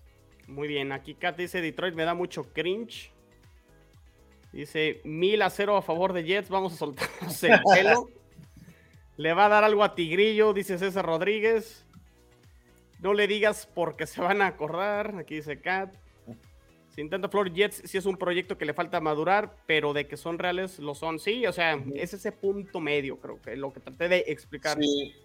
[0.47, 3.11] Muy bien, aquí Kat dice Detroit me da mucho cringe.
[4.51, 8.09] Dice mil a cero a favor de Jets, vamos a soltarnos el pelo.
[9.17, 11.85] Le va a dar algo a Tigrillo, dice César Rodríguez.
[12.99, 15.93] No le digas porque se van a acordar, aquí dice Kat.
[16.99, 20.17] Sin tanta flor, Jets sí es un proyecto que le falta madurar, pero de que
[20.17, 21.17] son reales lo son.
[21.17, 24.77] Sí, o sea, es ese punto medio, creo que lo que traté de explicar.
[24.77, 25.15] Sí,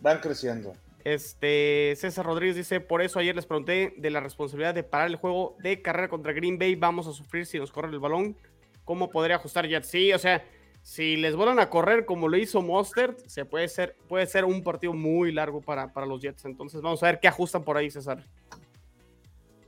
[0.00, 0.72] van creciendo.
[1.04, 5.14] Este, César Rodríguez dice, por eso ayer les pregunté de la responsabilidad de parar el
[5.14, 8.36] juego de carrera contra Green Bay, vamos a sufrir si nos corren el balón,
[8.84, 9.86] ¿cómo podría ajustar Jets?
[9.86, 10.44] Sí, o sea,
[10.82, 14.64] si les vuelvan a correr como lo hizo Mostert, se puede ser, puede ser un
[14.64, 17.88] partido muy largo para, para los Jets, entonces vamos a ver qué ajustan por ahí,
[17.88, 18.24] César.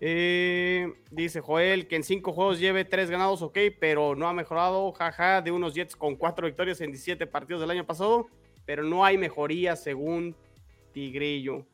[0.04, 4.90] Eh, dice Joel que en cinco juegos lleve tres ganados, ok, pero no ha mejorado,
[4.90, 8.26] jaja, de unos Jets con cuatro victorias en 17 partidos del año pasado,
[8.66, 10.34] pero no hay mejoría según
[10.92, 11.64] Tigrillo.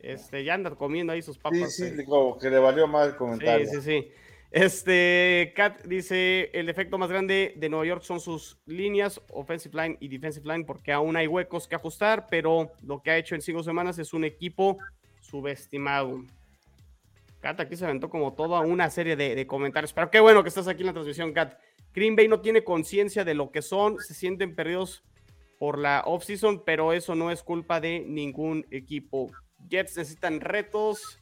[0.00, 1.76] Este, ya anda comiendo ahí sus Sí, papas.
[1.76, 1.94] sí, eh.
[1.98, 3.66] digo, que le valió mal el comentario.
[3.66, 4.08] Sí, sí, sí.
[4.50, 9.98] Este, Kat dice, el defecto más grande de Nueva York son sus líneas, offensive line
[10.00, 13.42] y defensive line, porque aún hay huecos que ajustar, pero lo que ha hecho en
[13.42, 14.78] cinco semanas es un equipo
[15.20, 16.24] subestimado.
[17.46, 20.48] Kat aquí se aventó como toda una serie de, de comentarios, pero qué bueno que
[20.48, 21.56] estás aquí en la transmisión, Kat.
[21.94, 25.04] Green Bay no tiene conciencia de lo que son, se sienten perdidos
[25.56, 29.30] por la offseason, pero eso no es culpa de ningún equipo.
[29.68, 31.20] Jets necesitan retos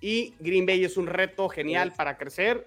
[0.00, 2.66] y Green Bay es un reto genial para crecer.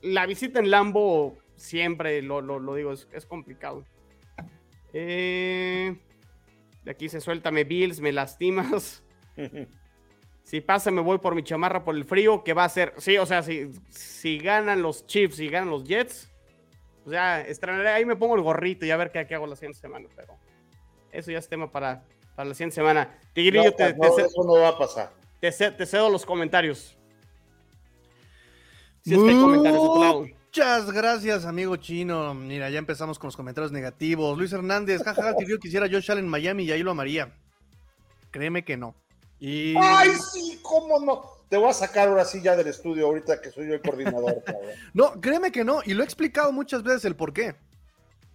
[0.00, 3.84] La visita en Lambo siempre, lo, lo, digo, es, es complicado.
[4.94, 5.94] Eh,
[6.84, 9.04] de aquí se suéltame Bills, me lastimas.
[10.50, 13.16] si pasa, me voy por mi chamarra por el frío, que va a ser, sí,
[13.18, 16.28] o sea, si, si ganan los Chiefs y ganan los Jets,
[17.06, 19.78] o sea, estrenaré, ahí me pongo el gorrito y a ver qué, hago la siguiente
[19.78, 20.34] semana, pero
[21.12, 22.02] eso ya es tema para,
[22.34, 23.16] para la siguiente semana.
[23.32, 25.12] Tigrillo, te, no, eso no va a pasar.
[25.38, 26.98] Te, cedo los comentarios.
[29.02, 30.26] Si es que hay comentarios de tu lado.
[30.46, 32.34] Muchas gracias, amigo chino.
[32.34, 34.36] Mira, ya empezamos con los comentarios negativos.
[34.36, 37.36] Luis Hernández, jajaja, Tigrillo quisiera Josh Allen en Miami y ahí lo amaría.
[38.32, 38.96] Créeme que no.
[39.40, 39.74] Y...
[39.76, 40.58] ¡Ay, sí!
[40.62, 41.22] ¿Cómo no?
[41.48, 44.42] Te voy a sacar ahora sí ya del estudio ahorita que soy yo el coordinador.
[44.94, 47.56] no, créeme que no, y lo he explicado muchas veces el por qué.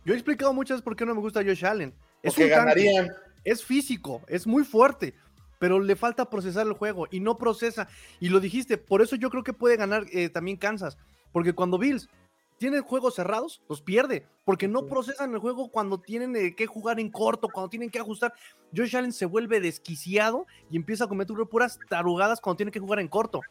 [0.03, 1.93] Yo he explicado muchas veces por qué no me gusta Josh Allen.
[2.21, 3.09] Es que ganarían.
[3.43, 5.13] es físico, es muy fuerte,
[5.59, 7.87] pero le falta procesar el juego y no procesa.
[8.19, 10.97] Y lo dijiste, por eso yo creo que puede ganar eh, también Kansas,
[11.31, 12.09] porque cuando Bills
[12.57, 16.99] tienen juegos cerrados, los pierde, porque no procesan el juego cuando tienen eh, que jugar
[16.99, 18.33] en corto, cuando tienen que ajustar.
[18.75, 22.99] Josh Allen se vuelve desquiciado y empieza a cometer puras tarugadas cuando tiene que jugar
[22.99, 23.41] en corto.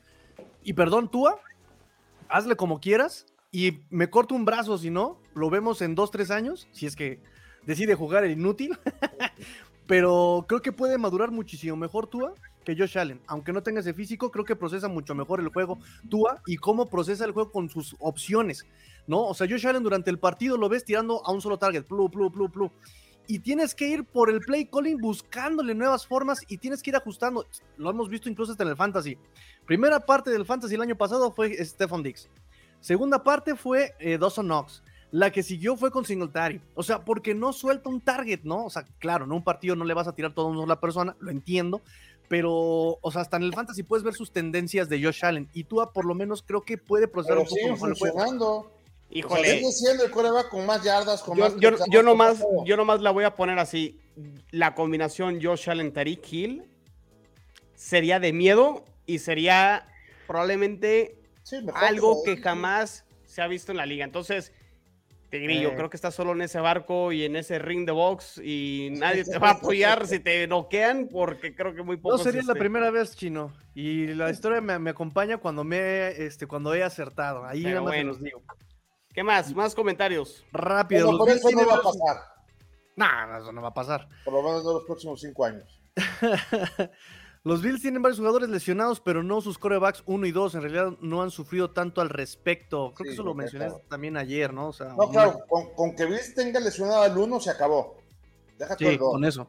[0.63, 1.41] Y perdón, Tua,
[2.29, 6.31] hazle como quieras y me corto un brazo, si no, lo vemos en dos, tres
[6.31, 7.21] años, si es que
[7.67, 8.79] decide jugar el inútil.
[9.87, 12.35] Pero creo que puede madurar muchísimo mejor Tua
[12.65, 13.21] que Josh Allen.
[13.27, 15.79] Aunque no tenga ese físico, creo que procesa mucho mejor el juego
[16.09, 18.67] Tua y cómo procesa el juego con sus opciones.
[19.07, 19.23] ¿no?
[19.23, 22.11] O sea, Josh Allen durante el partido lo ves tirando a un solo target, plu,
[22.11, 22.71] plu, plu, plu.
[23.27, 26.97] Y tienes que ir por el play calling buscándole nuevas formas y tienes que ir
[26.97, 27.47] ajustando.
[27.79, 29.17] Lo hemos visto incluso hasta en el fantasy.
[29.67, 32.29] Primera parte del fantasy el año pasado fue Stefan Dix.
[32.81, 34.83] Segunda parte fue eh, Dawson Knox.
[35.11, 36.61] La que siguió fue con Singletary.
[36.75, 38.65] O sea, porque no suelta un target, ¿no?
[38.65, 41.17] O sea, claro, en un partido no le vas a tirar todo a una persona,
[41.21, 41.83] lo entiendo.
[42.29, 45.49] Pero, o sea, hasta en el fantasy puedes ver sus tendencias de Josh Allen.
[45.53, 48.71] Y tú, por lo menos, creo que puede procesar un poco funcionando.
[49.11, 49.63] Híjole.
[49.71, 51.55] siendo el coreback con más yardas, con yo, más.
[51.61, 54.01] Yo, yo, nomás, yo nomás la voy a poner así.
[54.51, 56.65] La combinación Josh Allen, Tariq Hill
[57.75, 59.87] sería de miedo y sería
[60.27, 61.19] probablemente
[61.75, 64.05] algo que jamás se ha visto en la liga.
[64.05, 64.53] Entonces,
[65.35, 65.75] Tigrillo, eh.
[65.75, 69.25] creo que estás solo en ese barco y en ese ring de box y nadie
[69.25, 72.17] te va a apoyar si te noquean porque creo que muy poco.
[72.17, 73.53] No sería la este primera vez, Chino.
[73.75, 77.45] Y la historia me, acompaña cuando me este, cuando he acertado.
[77.45, 78.43] Ahí nada más los digo.
[79.13, 79.53] ¿Qué más?
[79.57, 80.45] Más comentarios.
[80.53, 81.19] Rápido.
[81.19, 82.17] por eso no va a pasar.
[82.95, 84.09] No, eso no va a pasar.
[84.25, 85.83] Por lo menos en los próximos cinco años.
[87.45, 90.55] los Bills tienen varios jugadores lesionados, pero no sus corebacks 1 y 2.
[90.55, 92.93] En realidad no han sufrido tanto al respecto.
[92.95, 94.71] Creo que eso lo mencioné también ayer, ¿no?
[94.97, 95.41] no, claro,
[95.77, 97.99] con, que Bills tenga lesionado al 1 se acabó.
[98.59, 99.47] Déjate sí, con eso.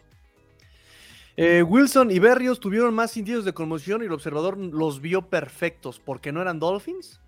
[1.38, 6.00] Eh, Wilson y Berrios tuvieron más indicios de conmoción y el observador los vio perfectos
[6.00, 7.20] porque no eran Dolphins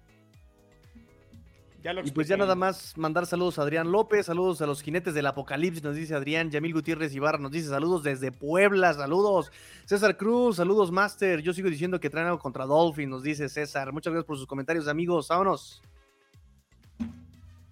[2.03, 5.25] y pues ya nada más mandar saludos a Adrián López, saludos a los jinetes del
[5.25, 9.51] apocalipsis, nos dice Adrián, Yamil Gutiérrez Ibarra nos dice saludos desde Puebla, saludos.
[9.85, 13.93] César Cruz, saludos Master, yo sigo diciendo que traen algo contra Dolphin, nos dice César.
[13.93, 15.81] Muchas gracias por sus comentarios, amigos, vámonos.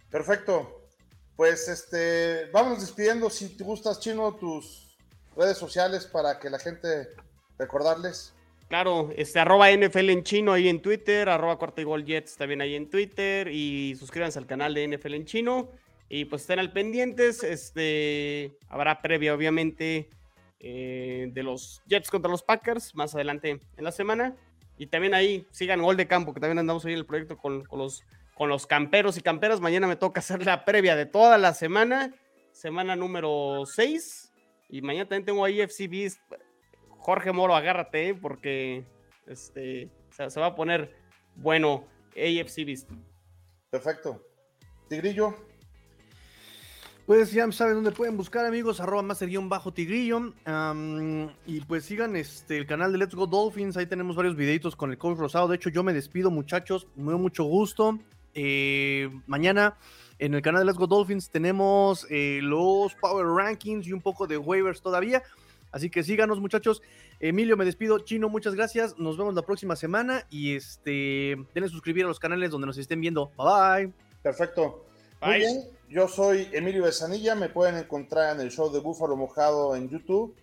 [0.10, 0.82] Perfecto.
[1.36, 3.30] Pues este, vamos despidiendo.
[3.30, 4.96] Si te gustas, Chino, tus
[5.36, 7.10] redes sociales para que la gente
[7.58, 8.34] recordarles.
[8.68, 12.62] Claro, este, arroba NFL en chino ahí en Twitter, arroba cuarta y gol Jets también
[12.62, 15.70] ahí en Twitter y suscríbanse al canal de NFL en chino
[16.10, 20.10] y pues estén al pendientes, este, habrá previa obviamente
[20.60, 24.36] eh, de los Jets contra los Packers más adelante en la semana
[24.80, 27.64] y también ahí sigan Gol de Campo que también andamos ahí en el proyecto con,
[27.72, 31.54] los, con los camperos y camperas, mañana me toca hacer la previa de toda la
[31.54, 32.16] semana,
[32.52, 34.32] semana número 6
[34.70, 36.20] y mañana también tengo ahí FC Beast
[37.06, 38.16] Jorge Moro, agárrate, ¿eh?
[38.16, 38.84] porque
[39.28, 40.92] este, se, va a poner
[41.36, 42.96] bueno AFC visto.
[43.70, 44.26] Perfecto.
[44.90, 45.36] Tigrillo.
[47.06, 50.34] Pues ya saben dónde pueden buscar, amigos, arroba más bajo tigrillo.
[51.46, 53.78] y pues sigan este, el canal de Let's Go Dolphins.
[53.78, 55.48] Ahí tenemos varios videitos con el coach Rosado.
[55.48, 56.88] De hecho, yo me despido, muchachos.
[56.96, 58.00] Me da mucho gusto.
[58.34, 59.78] Eh, mañana
[60.18, 64.26] en el canal de Let's Go Dolphins tenemos eh, los Power Rankings y un poco
[64.26, 65.22] de waivers todavía.
[65.76, 66.82] Así que síganos, muchachos.
[67.20, 68.00] Emilio, me despido.
[68.00, 68.98] Chino, muchas gracias.
[68.98, 73.02] Nos vemos la próxima semana y este, denle suscribir a los canales donde nos estén
[73.02, 73.30] viendo.
[73.36, 73.94] Bye bye.
[74.24, 74.86] Perfecto.
[75.22, 77.36] Muy bien, yo soy Emilio Besanilla.
[77.36, 80.34] Me pueden encontrar en el show de Búfalo Mojado en YouTube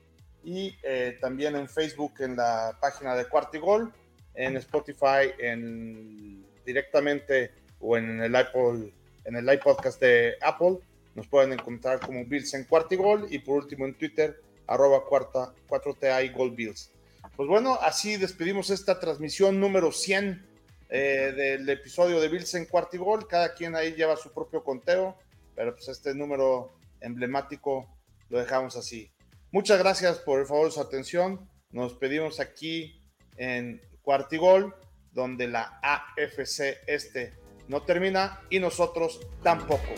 [0.44, 3.90] y eh, también en Facebook en la página de Cuartigol,
[4.34, 8.92] en Spotify, en directamente o en el Apple,
[9.24, 10.76] en el iPodcast de Apple.
[11.14, 16.32] Nos pueden encontrar como Bills en Cuartigol y por último en Twitter, arroba cuarta, 4TA
[16.32, 16.90] Gold Bills.
[17.36, 20.46] Pues bueno, así despedimos esta transmisión número 100
[20.90, 23.26] eh, del episodio de Bills en Cuartigol.
[23.26, 25.16] Cada quien ahí lleva su propio conteo,
[25.54, 27.88] pero pues este número emblemático
[28.28, 29.10] lo dejamos así.
[29.50, 31.48] Muchas gracias por el favor de su atención.
[31.70, 33.00] Nos pedimos aquí
[33.36, 34.74] en Cuartigol,
[35.12, 37.32] donde la AFC este
[37.68, 39.88] no termina y nosotros tampoco.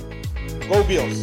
[0.69, 1.23] Go Bills.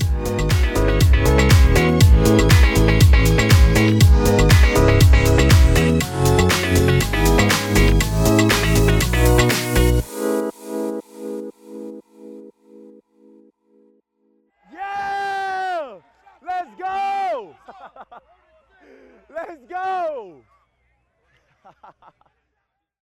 [19.34, 20.42] Let's go!